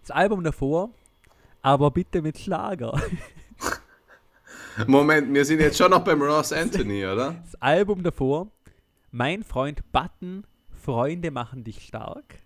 Das 0.00 0.10
Album 0.10 0.42
davor, 0.42 0.88
aber 1.60 1.90
bitte 1.90 2.22
mit 2.22 2.38
Schlager. 2.38 2.98
Moment, 4.86 5.34
wir 5.34 5.44
sind 5.44 5.60
jetzt 5.60 5.76
schon 5.76 5.90
noch 5.90 6.02
beim 6.02 6.22
Ross 6.22 6.50
Anthony, 6.50 7.04
oder? 7.04 7.34
Das 7.44 7.60
Album 7.60 8.02
davor, 8.02 8.46
Mein 9.10 9.44
Freund 9.44 9.82
Button, 9.92 10.46
Freunde 10.74 11.30
machen 11.30 11.64
dich 11.64 11.86
stark. 11.86 12.36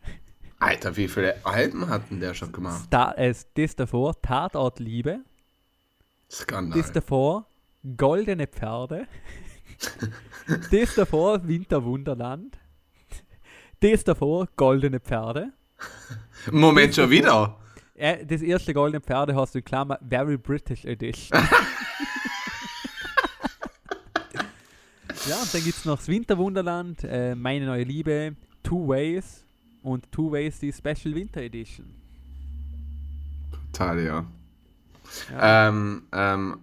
Alter, 0.59 0.97
wie 0.97 1.07
viele 1.07 1.47
Alben 1.47 1.89
hat 1.89 2.11
denn 2.11 2.19
der 2.19 2.35
schon 2.35 2.51
gemacht? 2.51 2.89
Da, 2.91 3.13
äh, 3.13 3.33
das 3.55 3.77
davor, 3.77 4.21
Tatort 4.21 4.81
Liebe. 4.81 5.21
Skandal. 6.35 6.81
Das 6.81 6.93
davor, 6.93 7.47
Goldene 7.97 8.47
Pferde. 8.47 9.07
das 10.71 10.95
davor, 10.95 11.47
Winterwunderland. 11.47 12.59
Das 13.81 14.05
davor, 14.05 14.49
Goldene 14.57 15.01
Pferde. 15.01 15.53
Moment, 16.51 16.95
schon 16.95 17.11
wieder? 17.11 17.59
Äh, 17.95 18.27
das 18.27 18.43
erste 18.43 18.75
Goldene 18.75 19.01
Pferde 19.01 19.35
hast 19.37 19.55
du 19.55 19.59
in 19.59 19.65
Klammer 19.65 19.99
Very 20.07 20.37
British 20.37 20.85
Edition. 20.85 21.39
ja, 25.29 25.37
und 25.37 25.55
dann 25.55 25.63
gibt 25.63 25.79
es 25.79 25.85
noch 25.85 25.99
das 25.99 26.09
Winterwunderland, 26.09 27.05
äh, 27.05 27.35
Meine 27.37 27.67
neue 27.67 27.85
Liebe, 27.85 28.35
Two 28.63 28.89
Ways 28.89 29.45
und 29.83 30.11
Two 30.11 30.33
Ways 30.33 30.59
die 30.59 30.73
Special 30.73 31.15
Winter 31.15 31.43
Edition. 31.43 31.95
Total, 33.73 34.05
ja. 34.05 34.27
Ähm, 35.39 36.05
ähm, 36.13 36.59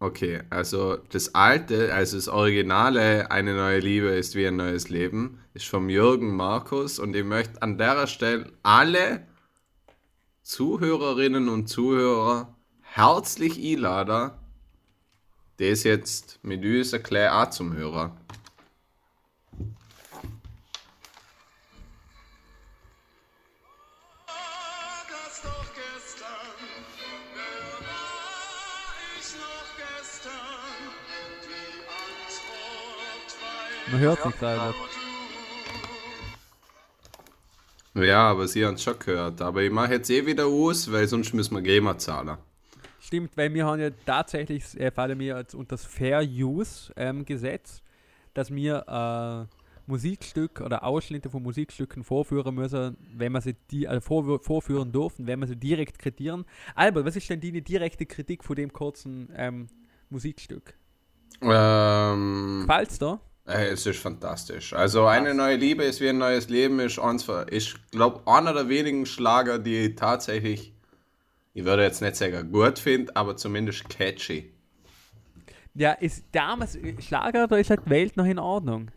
okay, 0.00 0.42
also 0.50 0.96
das 1.10 1.34
alte, 1.34 1.94
also 1.94 2.16
das 2.16 2.28
originale 2.28 3.30
Eine 3.30 3.54
neue 3.54 3.80
Liebe 3.80 4.08
ist 4.08 4.34
wie 4.34 4.46
ein 4.46 4.56
neues 4.56 4.88
Leben, 4.88 5.40
ist 5.54 5.66
vom 5.66 5.88
Jürgen 5.88 6.36
Markus 6.36 6.98
und 6.98 7.14
ich 7.14 7.24
möchte 7.24 7.62
an 7.62 7.78
der 7.78 8.06
Stelle 8.06 8.52
alle 8.62 9.26
Zuhörerinnen 10.42 11.48
und 11.48 11.68
Zuhörer 11.68 12.56
herzlich 12.80 13.58
einladen, 13.58 14.32
das 15.58 15.84
jetzt 15.84 16.40
mit 16.42 16.64
uns 16.64 16.94
auch 16.94 17.50
zum 17.50 17.74
Hörer. 17.74 18.16
Man 33.92 34.00
hört 34.00 34.24
nichts, 34.24 34.42
Albert. 34.42 34.74
Ja, 37.94 38.30
aber 38.30 38.48
sie 38.48 38.64
haben 38.64 38.74
es 38.74 38.82
schon 38.82 38.98
gehört, 38.98 39.42
aber 39.42 39.62
ich 39.62 39.70
mache 39.70 39.92
jetzt 39.92 40.08
eh 40.08 40.24
wieder 40.24 40.46
aus, 40.46 40.90
weil 40.90 41.06
sonst 41.06 41.34
müssen 41.34 41.54
wir 41.54 41.60
GEMA 41.60 41.98
zahlen. 41.98 42.38
Stimmt, 43.00 43.36
weil 43.36 43.52
wir 43.52 43.66
haben 43.66 43.80
ja 43.80 43.90
tatsächlich, 44.06 44.80
äh, 44.80 44.90
fallen 44.90 45.18
mir 45.18 45.36
jetzt 45.36 45.54
unter 45.54 45.76
das 45.76 45.84
Fair 45.84 46.22
Use 46.22 46.90
ähm, 46.96 47.26
Gesetz, 47.26 47.82
dass 48.32 48.50
wir 48.50 49.48
äh, 49.50 49.54
Musikstück 49.86 50.62
oder 50.62 50.84
Ausschnitte 50.84 51.28
von 51.28 51.42
Musikstücken 51.42 52.02
vorführen 52.02 52.54
müssen, 52.54 52.96
wenn 53.14 53.32
wir 53.32 53.42
sie 53.42 53.56
die, 53.70 53.84
äh, 53.84 54.00
vor, 54.00 54.42
vorführen 54.42 54.90
dürfen, 54.90 55.26
wenn 55.26 55.40
wir 55.40 55.46
sie 55.46 55.56
direkt 55.56 55.98
kritieren. 55.98 56.46
Albert, 56.74 57.04
was 57.04 57.16
ist 57.16 57.28
denn 57.28 57.42
deine 57.42 57.60
direkte 57.60 58.06
Kritik 58.06 58.42
von 58.42 58.56
dem 58.56 58.72
kurzen 58.72 59.28
ähm, 59.36 59.66
Musikstück? 60.08 60.72
Ähm, 61.42 62.64
Falls 62.66 62.98
da? 62.98 63.20
Es 63.44 63.86
ist 63.86 63.98
fantastisch. 63.98 64.72
Also 64.72 65.06
eine 65.06 65.34
neue 65.34 65.56
Liebe 65.56 65.82
ist 65.82 66.00
wie 66.00 66.08
ein 66.08 66.18
neues 66.18 66.48
Leben 66.48 66.78
ist 66.78 66.98
eins 66.98 67.26
ich 67.50 67.74
glaube, 67.90 68.20
einer 68.26 68.54
der 68.54 68.68
wenigen 68.68 69.04
Schlager, 69.04 69.58
die 69.58 69.78
ich 69.86 69.96
tatsächlich, 69.96 70.72
ich 71.52 71.64
würde 71.64 71.82
jetzt 71.82 72.02
nicht 72.02 72.16
sagen 72.16 72.52
gut 72.52 72.78
finde, 72.78 73.16
aber 73.16 73.36
zumindest 73.36 73.88
catchy. 73.88 74.52
Ja, 75.74 75.92
ist 75.92 76.24
damals 76.32 76.78
Schlager, 77.00 77.48
da 77.48 77.56
ist 77.56 77.70
halt 77.70 77.88
Welt 77.90 78.16
noch 78.16 78.26
in 78.26 78.38
Ordnung. 78.38 78.90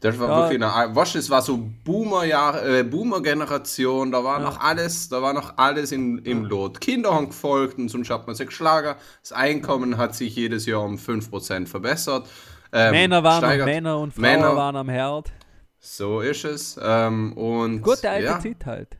Das 0.00 0.18
war 0.18 0.28
Ja. 0.28 0.36
wirklich 0.50 0.62
eine, 0.62 0.94
was 0.94 1.12
das 1.12 1.30
war 1.30 1.40
so 1.40 1.56
Boomer 1.84 2.24
äh, 2.24 2.82
Boomer 2.82 3.22
Generation, 3.22 4.10
da 4.10 4.24
war 4.24 4.40
noch 4.40 4.60
alles, 4.60 5.08
da 5.08 5.22
war 5.22 5.32
noch 5.32 5.56
alles 5.56 5.92
in, 5.92 6.18
im 6.18 6.44
Lot. 6.44 6.80
Kinder 6.80 7.14
haben 7.14 7.28
gefolgt 7.28 7.78
und 7.78 7.88
sonst 7.88 8.10
hat 8.10 8.26
man 8.26 8.34
sich 8.34 8.48
geschlagen. 8.48 8.96
Das 9.22 9.32
Einkommen 9.32 9.96
hat 9.98 10.14
sich 10.16 10.34
jedes 10.34 10.66
Jahr 10.66 10.82
um 10.82 10.96
5% 10.98 11.66
verbessert. 11.68 12.28
Ähm, 12.72 12.90
Männer 12.92 13.22
waren 13.22 13.38
steigert. 13.38 13.66
Männer 13.66 13.98
und 13.98 14.12
Frauen 14.14 14.22
Männer- 14.22 14.56
waren 14.56 14.76
am 14.76 14.88
Herd. 14.88 15.32
So 15.78 16.20
ist 16.20 16.44
es. 16.44 16.78
Ähm, 16.82 17.32
und 17.32 17.82
Gute 17.82 18.10
alte 18.10 18.24
ja, 18.26 18.38
Zeit 18.38 18.66
halt. 18.66 18.96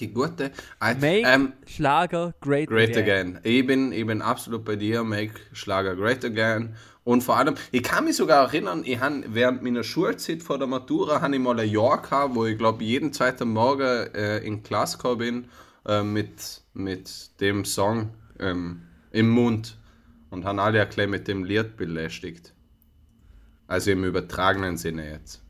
die 0.00 0.12
gute. 0.12 0.50
Äh, 0.80 0.94
Make 0.94 1.22
ähm, 1.26 1.52
Schlager 1.66 2.34
great, 2.40 2.68
Great 2.68 2.96
again. 2.96 3.38
Ich 3.42 3.66
bin, 3.66 3.92
ich 3.92 4.06
bin 4.06 4.22
absolut 4.22 4.64
bei 4.64 4.76
dir. 4.76 5.04
Make 5.04 5.34
Schlager 5.52 5.94
great 5.94 6.24
again. 6.24 6.74
Und 7.04 7.22
vor 7.22 7.36
allem, 7.36 7.54
ich 7.70 7.84
kann 7.84 8.04
mich 8.04 8.16
sogar 8.16 8.48
erinnern, 8.48 8.82
ich 8.84 8.98
han, 8.98 9.24
während 9.28 9.62
meiner 9.62 9.84
Schulzeit 9.84 10.42
vor 10.42 10.58
der 10.58 10.66
Matura 10.66 11.20
hatte 11.20 11.34
ich 11.36 11.40
mal 11.40 11.60
ein 11.60 11.68
Jahr 11.68 12.02
gehabt, 12.02 12.34
wo 12.34 12.46
ich 12.46 12.58
glaube 12.58 12.82
jeden 12.82 13.12
zweiten 13.12 13.50
Morgen 13.50 14.12
äh, 14.12 14.38
in 14.38 14.64
Klasse 14.64 14.98
bin 15.16 15.48
äh, 15.86 16.02
mit, 16.02 16.62
mit 16.74 17.40
dem 17.40 17.64
Song 17.64 18.10
ähm, 18.40 18.82
im 19.12 19.30
Mund 19.30 19.78
und 20.30 20.44
haben 20.44 20.58
alle 20.58 20.84
bisschen 20.84 21.10
mit 21.10 21.28
dem 21.28 21.44
Lied 21.44 21.76
belästigt. 21.76 22.52
Also 23.66 23.90
im 23.90 24.04
übertragenen 24.04 24.76
Sinne 24.76 25.10
jetzt. 25.10 25.42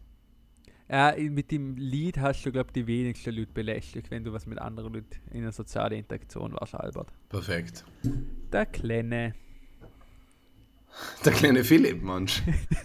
Ja, 0.88 1.14
mit 1.18 1.50
dem 1.50 1.76
Lied 1.76 2.18
hast 2.18 2.44
du, 2.44 2.52
glaube 2.52 2.68
ich, 2.68 2.74
die 2.74 2.86
wenigsten 2.86 3.34
Leute 3.34 3.52
belästigt, 3.52 4.10
wenn 4.10 4.22
du 4.22 4.32
was 4.32 4.46
mit 4.46 4.58
anderen 4.58 4.94
Leuten 4.94 5.16
in 5.32 5.42
einer 5.42 5.52
sozialen 5.52 5.98
Interaktion 5.98 6.52
warst, 6.52 6.74
Albert. 6.76 7.12
Perfekt. 7.28 7.84
Der 8.52 8.66
Kleine. 8.66 9.34
Der 11.24 11.32
kleine 11.32 11.64
Philipp, 11.64 12.02
Mensch. 12.02 12.42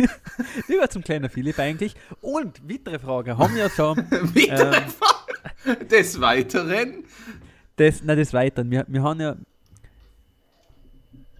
Lieber 0.67 0.89
zum 0.89 1.03
kleinen 1.03 1.29
Philipp 1.29 1.57
eigentlich. 1.59 1.95
Und 2.21 2.67
weitere 2.69 2.99
Frage 2.99 3.37
haben 3.37 3.55
wir 3.55 3.69
schon. 3.69 3.97
Wieder 4.33 4.67
Ähm. 4.67 4.83
einfach 4.83 5.27
des 5.89 6.19
Weiteren. 6.19 7.05
Das, 7.77 8.01
na, 8.03 8.15
das 8.15 8.33
weiter. 8.33 8.69
Wir, 8.69 8.85
wir 8.87 9.03
haben 9.03 9.21
ja. 9.21 9.37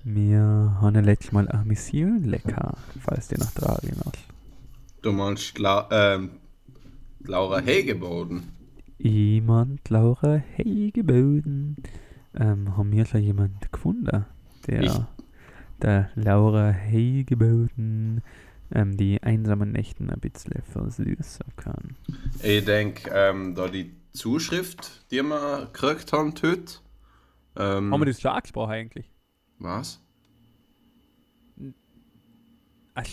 Wir 0.04 0.78
haben 0.82 0.96
ja 0.96 1.02
letztes 1.02 1.32
Mal 1.32 1.48
eine 1.48 1.64
Mission 1.66 2.24
lecker, 2.24 2.76
falls 3.00 3.28
dir 3.28 3.38
noch 3.38 3.52
dran 3.52 3.78
erinnerst. 3.84 4.18
Du 5.02 5.12
meinst 5.12 5.58
La 5.60 5.88
ähm, 5.92 6.32
Laura 7.24 7.60
Hegeboden. 7.60 8.44
Jemand, 8.98 9.88
Laura 9.90 10.36
Hegeboden. 10.56 11.76
Ähm, 12.36 12.78
haben 12.78 12.92
wir 12.92 13.06
schon 13.06 13.22
jemand 13.22 13.72
gefunden? 13.72 14.26
der, 14.68 14.82
Ich- 14.84 15.02
der 15.82 16.10
Laura 16.16 16.70
Hegeboden 16.70 18.22
ähm, 18.74 18.96
die 18.96 19.22
einsamen 19.22 19.72
Nächten 19.72 20.10
ein 20.10 20.20
bisschen 20.20 20.62
versüßen 20.64 21.46
kann. 21.58 21.98
Ich 22.42 22.64
denke, 22.64 23.10
ähm, 23.14 23.54
da 23.54 23.68
die 23.68 23.92
Zuschrift, 24.14 25.06
die 25.12 25.22
wir 25.24 25.70
gekriegt 25.74 26.14
haben 26.14 26.34
heute. 26.42 26.80
Ähm, 27.58 27.92
Haben 27.92 28.00
wir 28.02 28.06
das 28.06 28.22
schon 28.22 28.32
angesprochen 28.32 28.72
eigentlich? 28.72 29.11
Was? 29.64 30.00
Ach, 32.94 33.06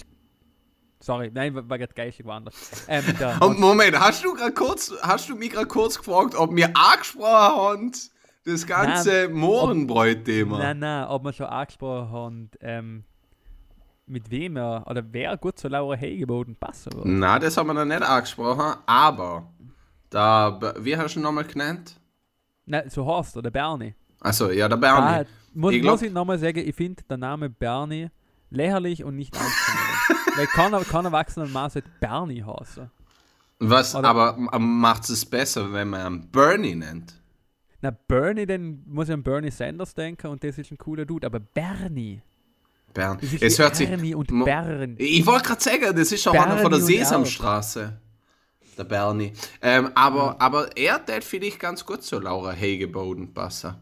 sorry, 1.00 1.30
nein, 1.32 1.54
war, 1.54 1.78
gerade 1.78 1.94
geistig 1.94 2.26
woanders. 2.26 2.84
Ähm, 2.88 3.04
Und 3.40 3.60
Moment, 3.60 3.98
hast 3.98 4.24
du 4.24 4.34
kurz, 4.54 4.92
hast 5.02 5.28
du 5.28 5.36
mich 5.36 5.50
gerade 5.50 5.66
kurz 5.66 5.98
gefragt, 5.98 6.34
ob 6.34 6.54
wir 6.54 6.76
angesprochen 6.76 7.56
haben, 7.56 7.92
das 8.44 8.66
ganze 8.66 9.28
Mohrenbräut-Thema? 9.28 10.58
Nein, 10.58 10.78
nein, 10.80 11.06
ob 11.06 11.24
wir 11.24 11.32
schon 11.32 11.46
angesprochen 11.46 12.10
haben, 12.10 12.50
ähm, 12.60 13.04
mit 14.06 14.30
wem 14.30 14.56
er 14.56 14.84
oder 14.86 15.04
wer 15.12 15.36
gut 15.36 15.58
zu 15.58 15.68
Laura 15.68 15.94
Hegeboden 15.94 16.56
passen 16.56 16.92
würde. 16.94 17.10
Na, 17.10 17.38
das 17.38 17.56
haben 17.56 17.66
wir 17.66 17.74
noch 17.74 17.84
nicht 17.84 18.02
angesprochen, 18.02 18.80
aber 18.86 19.52
da, 20.10 20.58
wie 20.78 20.96
hast 20.96 21.14
du 21.14 21.20
ihn 21.20 21.22
nochmal 21.22 21.44
genannt? 21.44 22.00
Nein, 22.64 22.88
so 22.88 23.06
heißt 23.06 23.36
er, 23.36 23.42
der 23.42 23.50
Bernie. 23.50 23.94
Also 24.20 24.50
ja, 24.50 24.66
der 24.68 24.78
Ah, 24.78 24.80
Bernie. 24.80 25.28
Muss, 25.54 25.74
Ich 25.74 25.82
muss 25.82 26.02
ich 26.02 26.12
nochmal 26.12 26.38
sagen, 26.38 26.58
ich 26.66 26.74
finde 26.74 27.02
der 27.08 27.16
Name 27.16 27.48
Bernie 27.50 28.08
lächerlich 28.50 29.04
und 29.04 29.16
nicht 29.16 29.34
ernst 29.36 29.56
zu 29.64 29.72
nehmen. 29.72 30.20
Weil 30.36 30.46
kein, 30.46 30.72
kein 30.84 31.04
erwachsener 31.04 31.46
Mann 31.48 31.70
sollte 31.70 31.88
Bernie 32.00 32.42
heißen. 32.44 32.90
Was 33.60 33.94
oder- 33.94 34.08
aber 34.08 34.36
macht 34.58 35.08
es 35.10 35.24
besser, 35.26 35.72
wenn 35.72 35.88
man 35.90 36.06
ihn 36.14 36.30
Bernie 36.30 36.74
nennt? 36.76 37.14
Na, 37.80 37.90
Bernie, 37.90 38.46
dann 38.46 38.82
muss 38.86 39.08
ich 39.08 39.14
an 39.14 39.22
Bernie 39.22 39.50
Sanders 39.50 39.94
denken 39.94 40.26
und 40.28 40.42
das 40.42 40.58
ist 40.58 40.70
ein 40.70 40.78
cooler 40.78 41.04
Dude, 41.04 41.26
aber 41.26 41.38
Bernie. 41.40 42.20
Bern. 42.94 43.18
Das 43.20 43.32
ist 43.32 43.42
Es 43.42 43.58
hört 43.58 43.76
sich. 43.76 43.88
Ernie 43.88 44.14
und 44.14 44.28
Bern. 44.44 44.94
Ich 44.98 45.24
wollte 45.26 45.48
gerade 45.48 45.62
sagen, 45.62 45.96
das 45.96 46.10
ist 46.10 46.22
schon 46.22 46.36
einer 46.36 46.58
von 46.58 46.70
der 46.72 46.78
Bernie 46.78 46.96
Sesamstraße. 46.98 48.00
Der 48.76 48.84
Bernie. 48.84 49.32
Ähm, 49.60 49.90
aber, 49.94 50.40
aber 50.40 50.76
er, 50.76 50.98
der 51.00 51.20
finde 51.20 51.48
ich 51.48 51.58
ganz 51.58 51.84
gut 51.84 52.02
zu 52.02 52.18
Laura 52.20 52.52
Hegeboden 52.52 53.34
passen. 53.34 53.74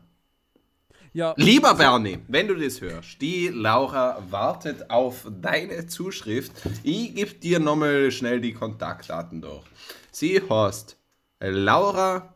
Ja, 1.16 1.32
Lieber 1.38 1.72
Bernie, 1.72 2.18
wenn 2.28 2.46
du 2.46 2.54
das 2.54 2.82
hörst, 2.82 3.22
die 3.22 3.48
Laura 3.48 4.22
wartet 4.28 4.90
auf 4.90 5.26
deine 5.30 5.86
Zuschrift. 5.86 6.52
Ich 6.82 7.14
gebe 7.14 7.32
dir 7.32 7.58
nochmal 7.58 8.10
schnell 8.10 8.38
die 8.38 8.52
Kontaktdaten 8.52 9.40
durch. 9.40 9.64
Sie 10.10 10.42
heißt 10.46 10.98
Laura 11.40 12.34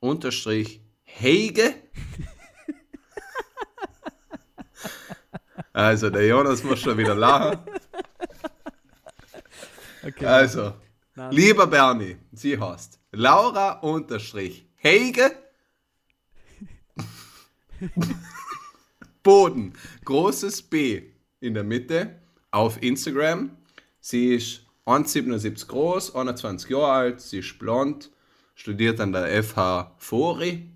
unterstrich 0.00 0.80
Hege. 1.04 1.72
Also, 5.72 6.08
der 6.08 6.26
Jonas 6.26 6.64
muss 6.64 6.80
schon 6.80 6.96
wieder 6.96 7.14
lachen. 7.14 7.58
okay. 10.02 10.24
Also, 10.24 10.72
Nein. 11.14 11.32
lieber 11.32 11.66
Bernie, 11.66 12.16
sie 12.32 12.58
heißt 12.58 12.98
Laura 13.12 13.72
unterstrich 13.80 14.66
Hege. 14.76 15.45
Boden, 19.22 19.72
großes 20.04 20.62
B 20.62 21.02
in 21.40 21.54
der 21.54 21.64
Mitte 21.64 22.16
auf 22.50 22.82
Instagram. 22.82 23.50
Sie 24.00 24.34
ist 24.34 24.62
1,77 24.86 25.66
groß, 25.66 26.14
21 26.14 26.70
Jahre 26.70 26.92
alt, 26.92 27.20
sie 27.20 27.40
ist 27.40 27.58
blond, 27.58 28.10
studiert 28.54 29.00
an 29.00 29.12
der 29.12 29.42
FH 29.42 29.94
Fori. 29.98 30.70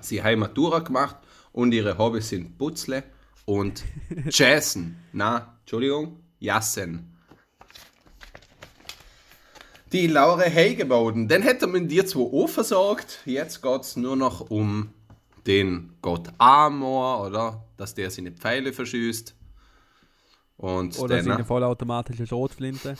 Sie 0.00 0.22
hat 0.22 0.36
Matura 0.36 0.78
gemacht 0.78 1.16
und 1.52 1.72
ihre 1.72 1.98
Hobbys 1.98 2.28
sind 2.28 2.56
Putzle 2.56 3.02
und 3.44 3.84
Jazzen. 4.30 4.96
Na, 5.12 5.58
Entschuldigung, 5.60 6.20
Jassen. 6.38 7.16
Die 9.92 10.06
Laura 10.06 10.42
Hegeboden, 10.42 11.26
den 11.26 11.42
hätte 11.42 11.66
man 11.66 11.88
dir 11.88 12.06
zwar 12.06 12.32
auch 12.32 12.48
versorgt, 12.48 13.18
jetzt 13.24 13.60
geht 13.60 13.80
es 13.80 13.96
nur 13.96 14.14
noch 14.14 14.48
um 14.48 14.90
den 15.46 15.92
Gott 16.02 16.28
Amor, 16.38 17.26
oder? 17.26 17.64
Dass 17.76 17.94
der 17.94 18.10
seine 18.10 18.32
Pfeile 18.32 18.72
verschießt. 18.72 19.34
Und 20.56 20.98
Oder 20.98 21.16
dann, 21.16 21.24
sie 21.24 21.30
eine 21.30 21.44
vollautomatische 21.44 22.26
Schrotflinte. 22.26 22.96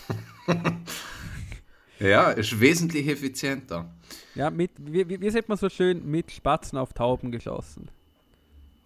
ja, 1.99 2.31
ist 2.31 2.59
wesentlich 2.59 3.07
effizienter. 3.07 3.91
Ja, 4.35 4.49
mit, 4.49 4.71
wie, 4.79 5.07
wie, 5.07 5.21
wie 5.21 5.31
sieht 5.31 5.47
man 5.49 5.59
so 5.59 5.69
schön 5.69 6.11
mit 6.11 6.31
Spatzen 6.31 6.79
auf 6.79 6.95
Tauben 6.95 7.31
geschossen? 7.31 7.91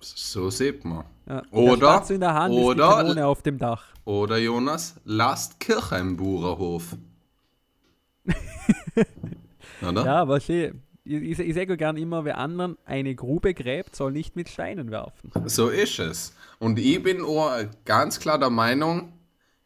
So 0.01 0.51
sieht 0.51 0.85
man. 0.85 1.05
Ja, 1.27 1.43
Oder- 1.53 2.05
in 2.11 2.21
der 2.21 2.35
Hand 2.35 2.53
ist 2.55 2.61
die 2.61 2.65
oder- 2.65 2.89
Kanone 2.89 3.27
auf 3.27 3.43
dem 3.43 3.59
Dach. 3.59 3.87
Oder 4.05 4.39
Jonas, 4.39 5.01
lasst 5.05 5.61
Kirche 5.61 5.97
im 5.97 6.17
Bauernhof. 6.17 6.97
oder? 9.83 10.05
Ja, 10.05 10.17
aber 10.17 10.41
schön. 10.41 10.83
Ich, 11.07 11.39
ich, 11.39 11.55
sage 11.55 11.77
gern 11.77 11.99
immer, 11.99 12.25
wer 12.25 12.39
anderen 12.39 12.79
eine 12.87 13.15
Grube 13.15 13.53
gräbt, 13.53 13.95
soll 13.95 14.13
nicht 14.13 14.37
mit 14.37 14.49
Steinen 14.49 14.91
werfen. 14.91 15.31
So 15.45 15.69
ist 15.69 15.99
es. 15.99 16.35
Und 16.59 16.79
ich 16.79 17.03
bin 17.03 17.23
auch 17.23 17.51
ganz 17.85 18.19
klar 18.19 18.39
der 18.39 18.49
Meinung, 18.49 19.13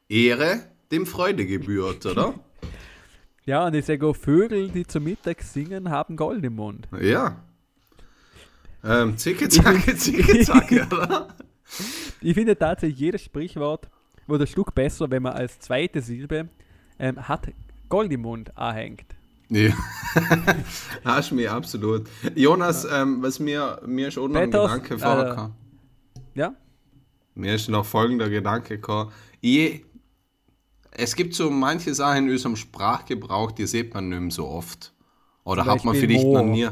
Ehre 0.08 0.60
dem 0.90 1.06
Freude 1.06 1.46
gebührt, 1.46 2.04
oder? 2.06 2.34
Ja, 3.44 3.64
und 3.64 3.74
ich 3.74 3.86
sage 3.86 4.06
auch, 4.06 4.14
Vögel, 4.14 4.68
die 4.68 4.86
zu 4.86 5.00
Mittag 5.00 5.40
singen, 5.40 5.88
haben 5.88 6.16
Gold 6.16 6.44
im 6.44 6.56
Mund. 6.56 6.86
ja. 7.00 7.42
Ähm, 8.84 9.16
zicke, 9.16 9.48
zacke, 9.48 9.96
zicke, 9.96 10.44
zacke, 10.44 10.86
oder? 10.92 11.28
Ich 12.20 12.34
finde 12.34 12.58
tatsächlich 12.58 12.98
jedes 12.98 13.22
Sprichwort 13.22 13.88
wird 14.26 14.42
ein 14.42 14.46
Stück 14.46 14.74
besser, 14.74 15.10
wenn 15.10 15.22
man 15.22 15.32
als 15.32 15.58
zweite 15.60 16.02
Silbe 16.02 16.50
ähm, 16.98 17.26
hat 17.26 17.48
Gold 17.88 18.12
im 18.12 18.20
Mund 18.20 18.54
anhängt. 18.54 19.06
Ja. 19.50 19.72
Hast 21.04 21.32
mich 21.32 21.48
absolut. 21.48 22.06
Jonas, 22.34 22.86
ähm, 22.90 23.22
was 23.22 23.38
mir, 23.38 23.80
mir 23.86 24.08
ist 24.08 24.18
auch 24.18 24.28
noch 24.28 24.40
ein 24.40 24.50
Gedanke 24.50 24.94
äh, 24.94 24.98
vorgekommen. 24.98 25.54
Ja? 26.34 26.54
Mir 27.34 27.54
ist 27.54 27.68
noch 27.68 27.86
folgender 27.86 28.28
Gedanke 28.28 28.76
gekommen. 28.76 29.10
Ich, 29.40 29.84
es 30.90 31.14
gibt 31.14 31.34
so 31.34 31.50
manche 31.50 31.94
Sachen 31.94 32.26
in 32.26 32.30
unserem 32.30 32.56
Sprachgebrauch, 32.56 33.52
die 33.52 33.66
sieht 33.66 33.94
man 33.94 34.08
nicht 34.08 34.20
mehr 34.20 34.30
so 34.30 34.48
oft. 34.48 34.92
Oder 35.44 35.62
Zum 35.62 35.72
hat 35.72 35.84
man 35.84 35.94
vielleicht 35.94 36.24
Moor. 36.24 36.42
noch 36.42 36.50
nie, 36.50 36.68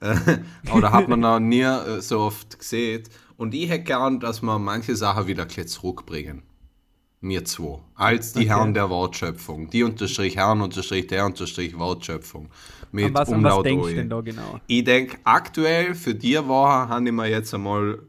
äh, 0.00 0.38
oder 0.74 0.92
hat 0.92 1.08
man 1.08 1.20
noch 1.20 1.40
nie 1.40 1.62
äh, 1.62 2.00
so 2.00 2.20
oft 2.20 2.58
gesehen. 2.58 3.02
Und 3.36 3.54
ich 3.54 3.68
hätte 3.68 3.84
gern, 3.84 4.20
dass 4.20 4.42
wir 4.42 4.58
manche 4.58 4.94
Sachen 4.94 5.26
wieder 5.26 5.48
zurückbringen. 5.48 6.42
Mir 7.22 7.44
zwei. 7.44 7.78
Als 7.94 8.32
die 8.32 8.40
Okay. 8.40 8.48
Herren 8.48 8.74
der 8.74 8.90
Wortschöpfung. 8.90 9.70
Die 9.70 9.84
unterstrich 9.84 10.36
Herren 10.36 10.60
unterstrich 10.60 11.06
der 11.06 11.24
unterstrich 11.24 11.78
Wortschöpfung. 11.78 12.50
Mit 12.90 13.06
An 13.06 13.14
was, 13.14 13.28
an 13.28 13.34
was 13.34 13.36
Umlaut 13.38 13.66
denkst 13.66 13.88
du 13.88 13.94
denn 13.94 14.10
da 14.10 14.20
genau? 14.20 14.60
Ich 14.66 14.82
denke, 14.82 15.18
aktuell 15.22 15.94
für 15.94 16.16
die 16.16 16.36
Woche 16.36 16.88
habe 16.88 17.06
ich 17.06 17.12
mir 17.12 17.28
jetzt 17.28 17.54
einmal 17.54 18.00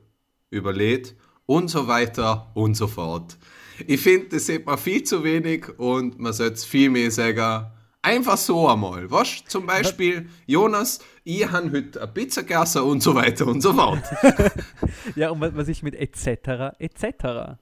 überlegt 0.49 1.15
und 1.45 1.69
so 1.69 1.87
weiter 1.87 2.49
und 2.55 2.75
so 2.75 2.87
fort. 2.87 3.37
Ich 3.85 4.01
finde, 4.01 4.29
das 4.29 4.47
sieht 4.47 4.65
man 4.65 4.79
viel 4.79 5.03
zu 5.03 5.23
wenig 5.23 5.67
und 5.77 6.19
man 6.19 6.33
sollte 6.33 6.55
es 6.55 6.65
viel 6.65 6.89
mehr 6.89 7.11
sagen. 7.11 7.67
Einfach 8.01 8.35
so 8.37 8.67
einmal. 8.67 9.09
Was? 9.11 9.43
Zum 9.47 9.65
Beispiel, 9.65 10.27
Jonas, 10.45 10.99
ich 11.23 11.49
habe 11.49 11.71
heute 11.71 12.01
eine 12.01 12.11
Pizza 12.11 12.41
gegessen 12.41 12.81
und 12.81 13.01
so 13.01 13.15
weiter 13.15 13.45
und 13.47 13.61
so 13.61 13.73
fort. 13.73 14.03
Ja, 15.15 15.29
und 15.29 15.39
was, 15.39 15.67
ist 15.67 15.83
mit 15.83 15.95
etc. 15.95 16.75
etc.? 16.79 17.59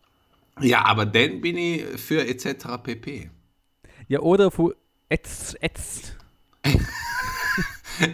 Ja, 0.60 0.86
aber 0.86 1.06
dann 1.06 1.42
bin 1.42 1.58
ich 1.58 1.84
für 2.00 2.28
etc. 2.28 2.78
pp. 2.84 3.32
Ja, 4.08 4.20
oder 4.20 4.52
für 4.52 4.76
jetzt, 5.10 5.58
jetzt, 5.62 6.18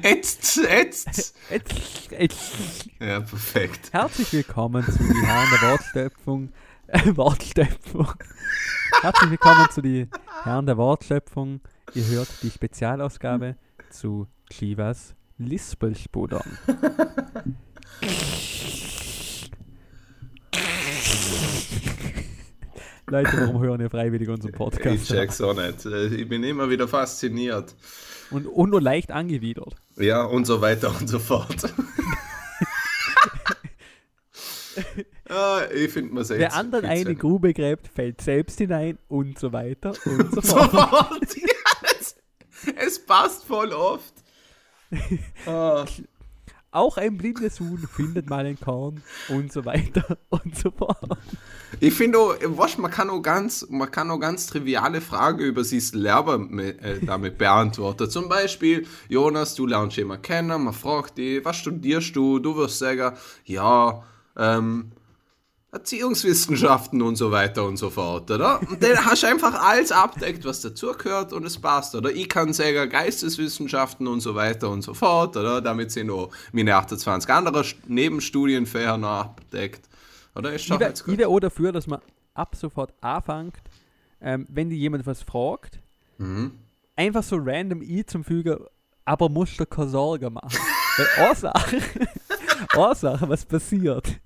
Jetzt, 0.03 0.57
jetzt. 0.69 1.33
jetzt, 1.49 2.11
jetzt. 2.11 2.89
Ja, 2.99 3.21
perfekt. 3.21 3.93
Herzlich 3.93 4.33
willkommen 4.33 4.83
zu 4.83 4.97
die 4.97 5.25
Herren 5.25 5.47
der 5.51 5.69
Wortschöpfung. 5.69 6.51
Äh, 6.87 7.15
Wortschöpfung. 7.15 8.07
Herzlich 9.01 9.31
willkommen 9.31 9.67
zu 9.71 9.81
die 9.81 10.07
Herren 10.43 10.65
der 10.65 10.77
Wortschöpfung. 10.77 11.61
Ihr 11.93 12.05
hört 12.07 12.27
die 12.43 12.49
Spezialausgabe 12.49 13.55
zu 13.89 14.27
Chivas 14.49 15.15
Lispelspudern. 15.37 16.57
Leute, 23.09 23.31
warum 23.39 23.61
hören 23.61 23.79
ihr 23.79 23.89
freiwillig 23.89 24.27
unseren 24.27 24.51
Ich 24.51 24.57
Podcast? 24.57 25.07
check's 25.07 25.39
auch 25.39 25.53
nicht. 25.53 25.85
Ich 25.85 26.27
bin 26.27 26.43
immer 26.43 26.69
wieder 26.69 26.89
fasziniert. 26.89 27.73
Und, 28.31 28.45
und 28.47 28.69
nur 28.69 28.81
leicht 28.81 29.11
angewidert. 29.11 29.75
Ja, 29.95 30.23
und 30.23 30.45
so 30.45 30.59
weiter 30.59 30.93
und 30.99 31.07
so 31.07 31.17
fort. 31.17 31.55
ja, 35.29 35.71
ich 35.71 35.89
finde 35.91 36.13
man 36.13 36.27
Wer 36.27 36.53
anderen 36.53 36.85
eine 36.85 37.15
Grube 37.15 37.53
gräbt, 37.53 37.87
fällt 37.87 38.19
selbst 38.19 38.57
hinein 38.57 38.97
und 39.07 39.39
so 39.39 39.53
weiter 39.53 39.93
und 40.05 40.33
so 40.33 40.41
fort. 40.41 41.35
Ja, 41.37 41.89
es, 41.99 42.15
es 42.75 43.05
passt 43.05 43.45
voll 43.45 43.71
oft. 43.71 44.13
Ah, 45.45 45.85
Auch 46.71 46.97
ein 46.97 47.17
blindes 47.17 47.59
Huhn 47.59 47.87
findet 47.91 48.29
mal 48.29 48.45
ein 48.45 48.59
Korn 48.59 49.01
und 49.29 49.51
so 49.53 49.63
weiter 49.65 50.17
und 50.29 50.57
so 50.57 50.69
fort. 50.71 51.17
Ich 51.79 51.93
finde 51.93 52.17
was, 52.43 52.77
man 52.77 52.91
kann 52.91 53.09
auch 53.09 53.21
ganz, 53.21 53.65
man 53.69 53.89
kann 53.89 54.11
auch 54.11 54.19
ganz 54.19 54.47
triviale 54.47 55.01
Fragen 55.01 55.39
über 55.39 55.63
sich 55.63 55.87
selber 55.87 56.39
äh, 56.59 56.99
damit 57.05 57.37
beantworten. 57.37 58.09
Zum 58.09 58.27
Beispiel, 58.27 58.85
Jonas, 59.07 59.55
du 59.55 59.65
lernst 59.65 59.97
jemanden 59.97 60.23
kennen, 60.23 60.63
man 60.63 60.73
fragt 60.73 61.17
dich, 61.17 61.43
was 61.45 61.57
studierst 61.57 62.15
du? 62.15 62.39
Du 62.39 62.55
wirst 62.57 62.79
sagen, 62.79 63.15
ja, 63.45 64.03
ähm, 64.37 64.91
Erziehungswissenschaften 65.77 67.01
und 67.01 67.15
so 67.15 67.31
weiter 67.31 67.63
und 67.65 67.77
so 67.77 67.89
fort, 67.89 68.29
oder? 68.31 68.59
Und 68.67 68.81
dann 68.83 68.97
hast 69.05 69.23
du 69.23 69.27
einfach 69.27 69.53
alles 69.61 69.91
abdeckt, 69.91 70.43
was 70.45 70.61
dazugehört 70.61 71.33
und 71.33 71.45
es 71.45 71.57
passt, 71.59 71.95
oder? 71.95 72.11
Ich 72.11 72.27
kann 72.29 72.51
sagen, 72.53 72.89
Geisteswissenschaften 72.89 74.07
und 74.07 74.21
so 74.21 74.35
weiter 74.35 74.69
und 74.69 74.81
so 74.81 74.93
fort, 74.93 75.37
oder? 75.37 75.61
Damit 75.61 75.91
sind 75.91 76.09
auch 76.09 76.29
meine 76.51 76.75
28 76.75 77.29
andere 77.29 77.61
St- 77.61 77.75
Nebenstudienfächer 77.87 78.97
noch 78.97 79.09
abdeckt. 79.21 79.87
Oder? 80.35 80.53
Ist 80.53 80.65
Ich 80.69 80.79
wäre 81.17 81.29
auch 81.29 81.39
dafür, 81.39 81.71
dass 81.71 81.87
man 81.87 81.99
ab 82.33 82.55
sofort 82.55 82.93
anfängt, 83.01 83.55
ähm, 84.21 84.45
wenn 84.49 84.69
dir 84.69 84.77
jemand 84.77 85.05
was 85.05 85.21
fragt, 85.23 85.79
Mhm. 86.19 86.51
einfach 86.95 87.21
so 87.23 87.37
random 87.39 87.81
einzufügen, 87.81 88.57
aber 89.05 89.29
musst 89.29 89.59
du 89.59 89.65
keine 89.65 89.89
Sorge 89.89 90.29
machen. 90.31 90.49
Weil 90.97 91.29
Ursache, 91.29 91.77
Ursache, 92.75 93.29
was 93.29 93.45
passiert, 93.45 94.19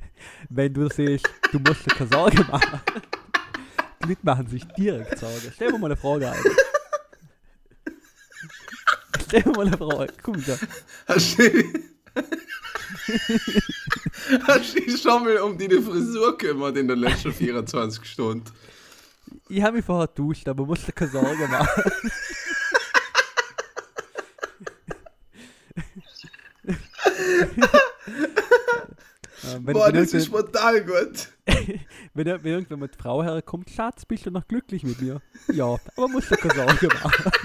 wenn 0.50 0.74
du 0.74 0.90
siehst, 0.90 1.30
du 1.52 1.60
musst 1.60 1.86
dir 1.86 1.96
keine 1.96 2.10
Sorge 2.10 2.44
machen. 2.44 2.82
Die 4.04 4.10
Leute 4.10 4.20
machen 4.24 4.48
sich 4.48 4.66
direkt 4.78 5.20
Sorge. 5.20 5.52
Stell 5.54 5.72
mir 5.72 5.80
mal 5.80 5.88
eine 5.88 5.98
Frage 5.98 6.32
ein. 6.32 6.44
Stell 9.26 9.44
mir 9.46 9.52
mal 9.52 9.68
eine 9.68 9.78
Frage. 9.78 10.14
Komm 10.22 10.44
da. 10.46 10.58
Hast 11.08 11.38
du, 11.38 11.64
hast 14.48 14.76
du 14.76 14.82
dich 14.82 15.02
schon 15.02 15.24
mal 15.24 15.38
um 15.38 15.58
deine 15.58 15.82
Frisur 15.82 16.38
gekümmert 16.38 16.78
in 16.78 16.88
den 16.88 17.00
letzten 17.00 17.32
24 17.32 18.06
Stunden? 18.06 18.46
Ich 19.50 19.62
habe 19.62 19.78
mich 19.78 19.86
vorher 19.86 20.08
duscht, 20.08 20.48
aber 20.48 20.66
musst 20.66 20.88
dir 20.88 20.94
keine 20.94 21.12
Sorge 21.12 21.48
machen. 21.48 21.84
Ähm, 29.44 29.66
wenn, 29.68 29.74
Boah, 29.74 29.88
wenn, 29.88 29.96
das 29.96 30.14
ist 30.14 30.32
total 30.32 30.84
gut. 30.84 31.30
wenn, 32.14 32.26
wenn 32.28 32.46
irgendwann 32.46 32.80
mit 32.80 32.96
Frau 32.96 33.24
herkommt, 33.24 33.70
Schatz, 33.70 34.06
bist 34.06 34.26
du 34.26 34.32
noch 34.32 34.48
glücklich 34.48 34.84
mit 34.84 35.02
mir? 35.02 35.22
Ja, 35.52 35.78
aber 35.96 36.08
musst 36.08 36.30
dir 36.32 36.38
keine 36.38 36.56
Sorge 36.56 36.88
machen. 36.88 37.32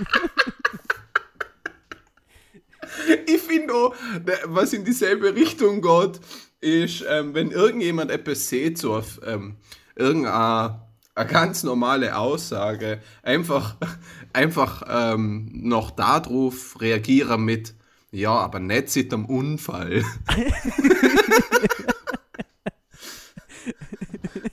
Ich 3.26 3.40
finde 3.42 3.74
auch, 3.74 3.94
der- 4.26 4.38
was 4.46 4.72
in 4.72 4.84
dieselbe 4.84 5.34
Richtung 5.34 5.82
geht, 5.82 6.20
ist, 6.60 7.04
ähm, 7.08 7.34
wenn 7.34 7.50
irgendjemand 7.50 8.10
etwas 8.10 8.48
sieht, 8.48 8.78
so 8.78 8.94
auf 8.94 9.20
ähm, 9.24 9.56
irgendeine 9.96 10.82
eine 11.14 11.28
ganz 11.30 11.62
normale 11.62 12.16
Aussage, 12.16 13.00
einfach, 13.22 13.76
einfach 14.32 14.82
ähm, 14.88 15.50
noch 15.52 15.90
darauf 15.90 16.80
reagieren 16.80 17.44
mit, 17.44 17.74
ja, 18.16 18.32
aber 18.32 18.60
nicht 18.60 18.88
seit 18.88 19.12
dem 19.12 19.26
Unfall. 19.26 20.02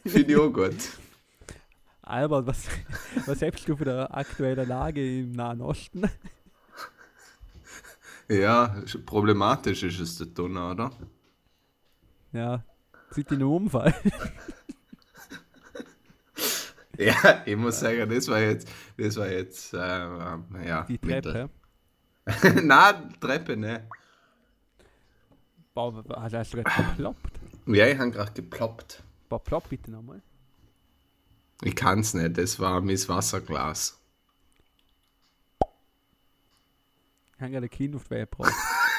finde 0.05 0.31
ich 0.31 0.37
auch 0.37 0.51
gut. 0.51 0.75
Albert, 2.01 2.47
was, 2.47 2.67
was 3.25 3.41
hältst 3.41 3.67
du 3.67 3.77
von 3.77 3.85
der 3.85 4.13
aktuellen 4.15 4.67
Lage 4.67 5.19
im 5.19 5.31
Nahen 5.31 5.61
Osten? 5.61 6.09
Ja, 8.27 8.75
problematisch 9.05 9.83
ist 9.83 9.99
es 9.99 10.17
da 10.17 10.25
tun, 10.25 10.57
oder? 10.57 10.91
Ja, 12.33 12.63
sieht 13.11 13.31
in 13.31 13.37
einem 13.37 13.51
Unfall. 13.51 13.93
Ja, 16.95 17.41
ich 17.47 17.55
muss 17.55 17.79
sagen, 17.79 18.07
das 18.07 18.27
war 18.27 18.39
jetzt, 18.39 18.67
das 18.97 19.17
war 19.17 19.27
jetzt, 19.27 19.73
äh, 19.73 19.77
ja. 19.77 20.85
Die 20.87 20.99
Treppe. 20.99 21.15
mittel. 21.15 21.49
Nein, 22.61 23.13
Treppe, 23.19 23.57
ne. 23.57 23.87
Boah, 25.73 26.03
hast 26.17 26.33
hast 26.33 26.53
du 26.53 26.63
gerade 26.63 26.89
geploppt? 26.89 27.39
Ja, 27.65 27.87
ich 27.87 27.97
habe 27.97 28.11
gerade 28.11 28.31
geploppt. 28.31 29.03
Boah, 29.29 29.43
plopp 29.43 29.69
bitte 29.69 29.91
nochmal. 29.91 30.21
Ich 31.63 31.75
kann's 31.75 32.13
nicht, 32.13 32.37
das 32.37 32.59
war 32.59 32.81
mein 32.81 32.97
Wasserglas. 33.07 33.99
Ich 37.35 37.41
habe 37.41 37.51
gerade 37.51 37.65
ein 37.65 37.69
Kind 37.69 37.95
auf 37.95 38.03
die 38.05 38.09
Welt 38.11 38.31
gebracht. 38.31 38.53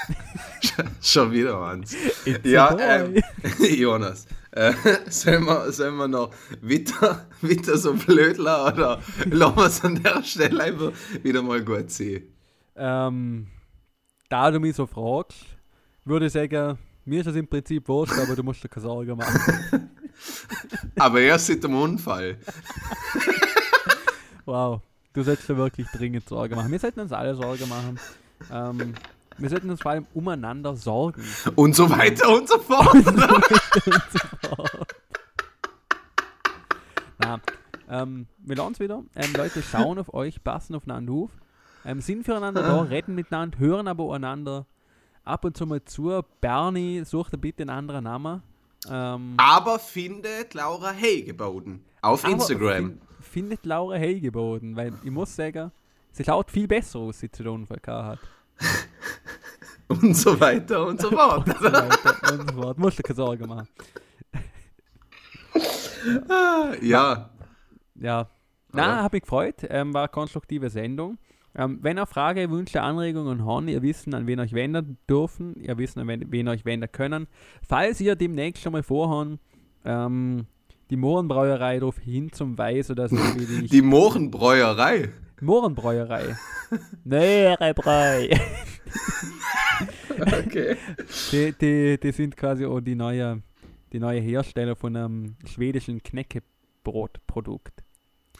Schon 1.00 1.32
wieder 1.32 1.62
eins. 1.62 1.94
Ja, 2.42 2.76
ähm, 2.78 3.22
Jonas, 3.60 4.26
äh, 4.50 4.72
sollen, 5.08 5.44
wir, 5.44 5.72
sollen 5.72 5.96
wir 5.96 6.08
noch 6.08 6.34
wieder, 6.60 7.26
wieder 7.42 7.78
so 7.78 7.94
blödeln 7.94 8.40
oder 8.40 9.00
lassen 9.30 9.56
wir 9.56 9.66
es 9.66 9.84
an 9.84 10.02
der 10.02 10.22
Stelle 10.22 10.62
einfach 10.62 10.92
wieder 11.22 11.42
mal 11.42 11.62
gut 11.64 11.90
sehen? 11.90 12.33
Ähm, 12.76 13.48
da 14.28 14.50
du 14.50 14.60
mich 14.60 14.74
so 14.76 14.86
fragst, 14.86 15.44
würde 16.04 16.26
ich 16.26 16.32
sagen, 16.32 16.78
mir 17.04 17.20
ist 17.20 17.26
das 17.26 17.36
im 17.36 17.46
Prinzip 17.46 17.86
wurscht, 17.88 18.18
aber 18.18 18.34
du 18.34 18.42
musst 18.42 18.64
dir 18.64 18.68
keine 18.68 18.86
Sorgen 18.86 19.16
machen. 19.16 19.90
Aber 20.96 21.20
erst 21.20 21.48
seit 21.48 21.64
dem 21.64 21.74
Unfall. 21.74 22.38
Wow, 24.46 24.82
du 25.14 25.22
solltest 25.22 25.48
dir 25.48 25.56
wirklich 25.56 25.86
dringend 25.88 26.28
Sorgen 26.28 26.54
machen. 26.54 26.70
Wir 26.70 26.78
sollten 26.78 27.00
uns 27.00 27.12
alle 27.12 27.34
Sorgen 27.34 27.66
machen. 27.66 27.98
Ähm, 28.52 28.92
wir 29.38 29.48
sollten 29.48 29.70
uns 29.70 29.80
vor 29.80 29.92
allem 29.92 30.06
umeinander 30.12 30.76
sorgen. 30.76 31.24
Und 31.56 31.74
so 31.74 31.88
weiter 31.88 32.28
und 32.28 32.46
so 32.46 32.58
fort. 32.58 32.94
Na, 37.18 37.40
ähm, 37.88 38.26
wir 38.38 38.56
lernen 38.56 38.72
es 38.72 38.80
wieder. 38.80 39.02
Ähm, 39.16 39.32
Leute 39.34 39.62
schauen 39.62 39.98
auf 39.98 40.12
euch, 40.12 40.44
passen 40.44 40.74
aufeinander 40.74 41.12
auf, 41.14 41.30
ähm, 41.84 42.00
sind 42.00 42.24
füreinander 42.24 42.62
da, 42.62 42.82
reden 42.82 43.14
miteinander, 43.14 43.58
hören 43.58 43.88
aber 43.88 44.14
einander 44.14 44.66
ab 45.24 45.44
und 45.44 45.56
zu 45.56 45.66
mal 45.66 45.84
zu. 45.84 46.20
Bernie, 46.40 47.04
such 47.04 47.30
dir 47.30 47.38
bitte 47.38 47.62
einen 47.62 47.70
anderen 47.70 48.04
Namen. 48.04 48.42
Ähm, 48.90 49.34
Aber 49.38 49.78
findet 49.78 50.52
Laura 50.54 50.90
Hegeboden 50.90 51.84
auf 52.02 52.24
Instagram. 52.28 52.76
fin- 52.76 53.00
findet 53.20 53.64
Laura 53.64 53.94
Hellgeboden, 53.96 54.76
weil 54.76 54.92
ich 55.02 55.10
muss 55.10 55.34
sagen, 55.34 55.72
sie 56.12 56.22
schaut 56.24 56.50
viel 56.50 56.68
besser 56.68 56.98
aus, 56.98 57.20
seit 57.20 57.34
sie 57.34 57.42
den 57.42 57.52
Unfall 57.52 57.80
hat. 57.86 58.18
Und 59.88 60.14
so 60.16 60.38
weiter 60.40 60.86
und 60.86 61.00
so 61.00 61.10
fort. 61.10 61.46
Und 61.48 61.58
so 61.58 61.64
weiter 61.72 62.32
und 62.40 62.50
so 62.50 62.56
fort. 62.62 62.78
Musst 62.78 62.98
dir 62.98 63.02
keine 63.02 63.16
Sorgen 63.16 63.46
machen. 63.48 63.68
ja, 66.82 67.30
Ja. 67.94 68.28
Na, 68.72 68.82
Aber- 68.94 69.02
hab 69.04 69.12
mich 69.12 69.22
gefreut. 69.22 69.56
Ähm, 69.68 69.94
war 69.94 70.02
eine 70.02 70.08
konstruktive 70.08 70.68
Sendung. 70.70 71.18
Ähm, 71.56 71.78
wenn 71.82 71.98
ihr 71.98 72.06
Frage, 72.06 72.50
Wünsche, 72.50 72.82
Anregungen 72.82 73.46
habt, 73.46 73.68
ihr 73.68 73.82
wisst, 73.82 74.12
an 74.12 74.26
wen 74.26 74.40
euch 74.40 74.52
wenden 74.52 74.98
dürfen, 75.08 75.54
ihr 75.60 75.78
wisst, 75.78 75.96
an 75.96 76.08
wen, 76.08 76.32
wen 76.32 76.48
euch 76.48 76.64
wenden 76.64 76.90
können. 76.90 77.28
Falls 77.66 78.00
ihr 78.00 78.16
demnächst 78.16 78.62
schon 78.62 78.72
mal 78.72 78.82
vorhabt, 78.82 79.38
ähm, 79.84 80.46
die 80.90 80.96
Mohrenbrauerei 80.96 81.78
darauf 81.78 81.98
hinzuweisen, 81.98 82.96
dass 82.96 83.12
ihr 83.38 83.46
die, 83.46 83.68
die 83.68 83.82
Mohrenbräuerei. 83.82 85.10
Mohrenbrauerei. 85.40 86.36
Möhrebräu. 87.04 88.28
Okay. 90.20 90.76
die, 91.32 91.52
die, 91.60 91.98
die 92.00 92.12
sind 92.12 92.36
quasi 92.36 92.64
auch 92.64 92.80
die 92.80 92.94
neue, 92.94 93.42
die 93.92 93.98
neue 93.98 94.20
Hersteller 94.20 94.76
von 94.76 94.94
einem 94.94 95.36
schwedischen 95.44 96.00
Knäckebrotprodukt. 96.02 97.82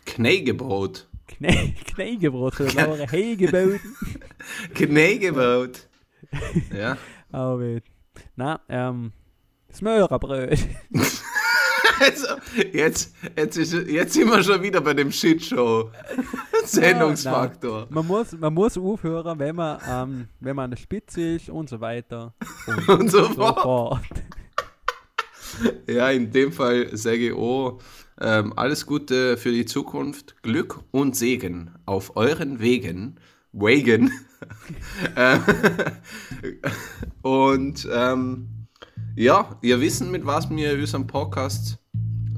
Knägebrot. 0.07 1.09
Knäckebrot 1.27 2.55
von 2.57 2.67
der 2.67 2.87
Laura 2.87 3.11
Hegeboden. 3.11 3.81
Knägebrot. 4.75 5.89
Ja. 6.73 6.97
Aber 7.33 7.81
na, 8.37 8.61
ähm, 8.69 9.13
Smörerbröt. 9.73 10.59
Also, 12.01 12.27
jetzt, 12.73 13.15
jetzt, 13.37 13.57
ist, 13.57 13.73
jetzt 13.73 14.15
sind 14.15 14.29
wir 14.29 14.43
schon 14.43 14.63
wieder 14.63 14.81
bei 14.81 14.95
dem 14.95 15.11
Shitshow. 15.13 15.91
Sendungsfaktor. 16.65 17.87
Man 17.91 18.07
muss, 18.07 18.33
man 18.33 18.53
muss 18.55 18.77
aufhören, 18.79 19.39
wenn 19.39 19.57
man, 19.57 19.79
ähm, 19.89 20.29
wenn 20.41 20.57
man 20.57 20.65
an 20.67 20.71
der 20.73 20.77
Spitze 20.79 21.35
ist 21.35 21.51
und 21.51 21.69
so 21.69 21.81
weiter. 21.81 22.35
Und, 22.67 22.89
Und 22.89 23.11
so 23.11 23.25
so 23.25 23.35
fort. 23.35 23.61
fort. 23.63 24.01
Ja, 25.87 26.11
in 26.11 26.31
dem 26.33 26.53
Fall 26.53 26.97
sage 26.97 27.29
ich 27.29 27.33
auch, 27.33 27.81
ähm, 28.21 28.53
alles 28.57 28.87
Gute 28.87 29.37
für 29.37 29.51
die 29.51 29.65
Zukunft, 29.65 30.43
Glück 30.43 30.81
und 30.91 31.17
Segen 31.17 31.71
auf 31.87 32.17
euren 32.17 32.61
Wegen. 32.61 33.17
Wegen. 33.53 34.11
Äh, 35.17 35.39
und 37.23 37.89
ähm, 37.91 38.67
ja, 39.17 39.57
ihr 39.63 39.81
wisst, 39.81 40.05
mit 40.05 40.27
was 40.27 40.51
wir 40.51 40.75
unseren 40.75 41.07
Podcast 41.07 41.79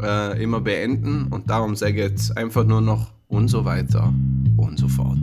äh, 0.01 0.41
immer 0.41 0.61
beenden. 0.61 1.27
Und 1.31 1.51
darum 1.51 1.74
sage 1.74 1.95
ich 1.95 2.11
jetzt 2.11 2.37
einfach 2.37 2.64
nur 2.64 2.81
noch 2.81 3.12
und 3.29 3.49
so 3.49 3.64
weiter 3.64 4.14
und 4.57 4.79
so 4.79 4.89
fort. 4.89 5.18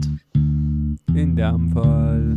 In 1.14 1.36
dem 1.36 1.72
Fall. 1.72 2.36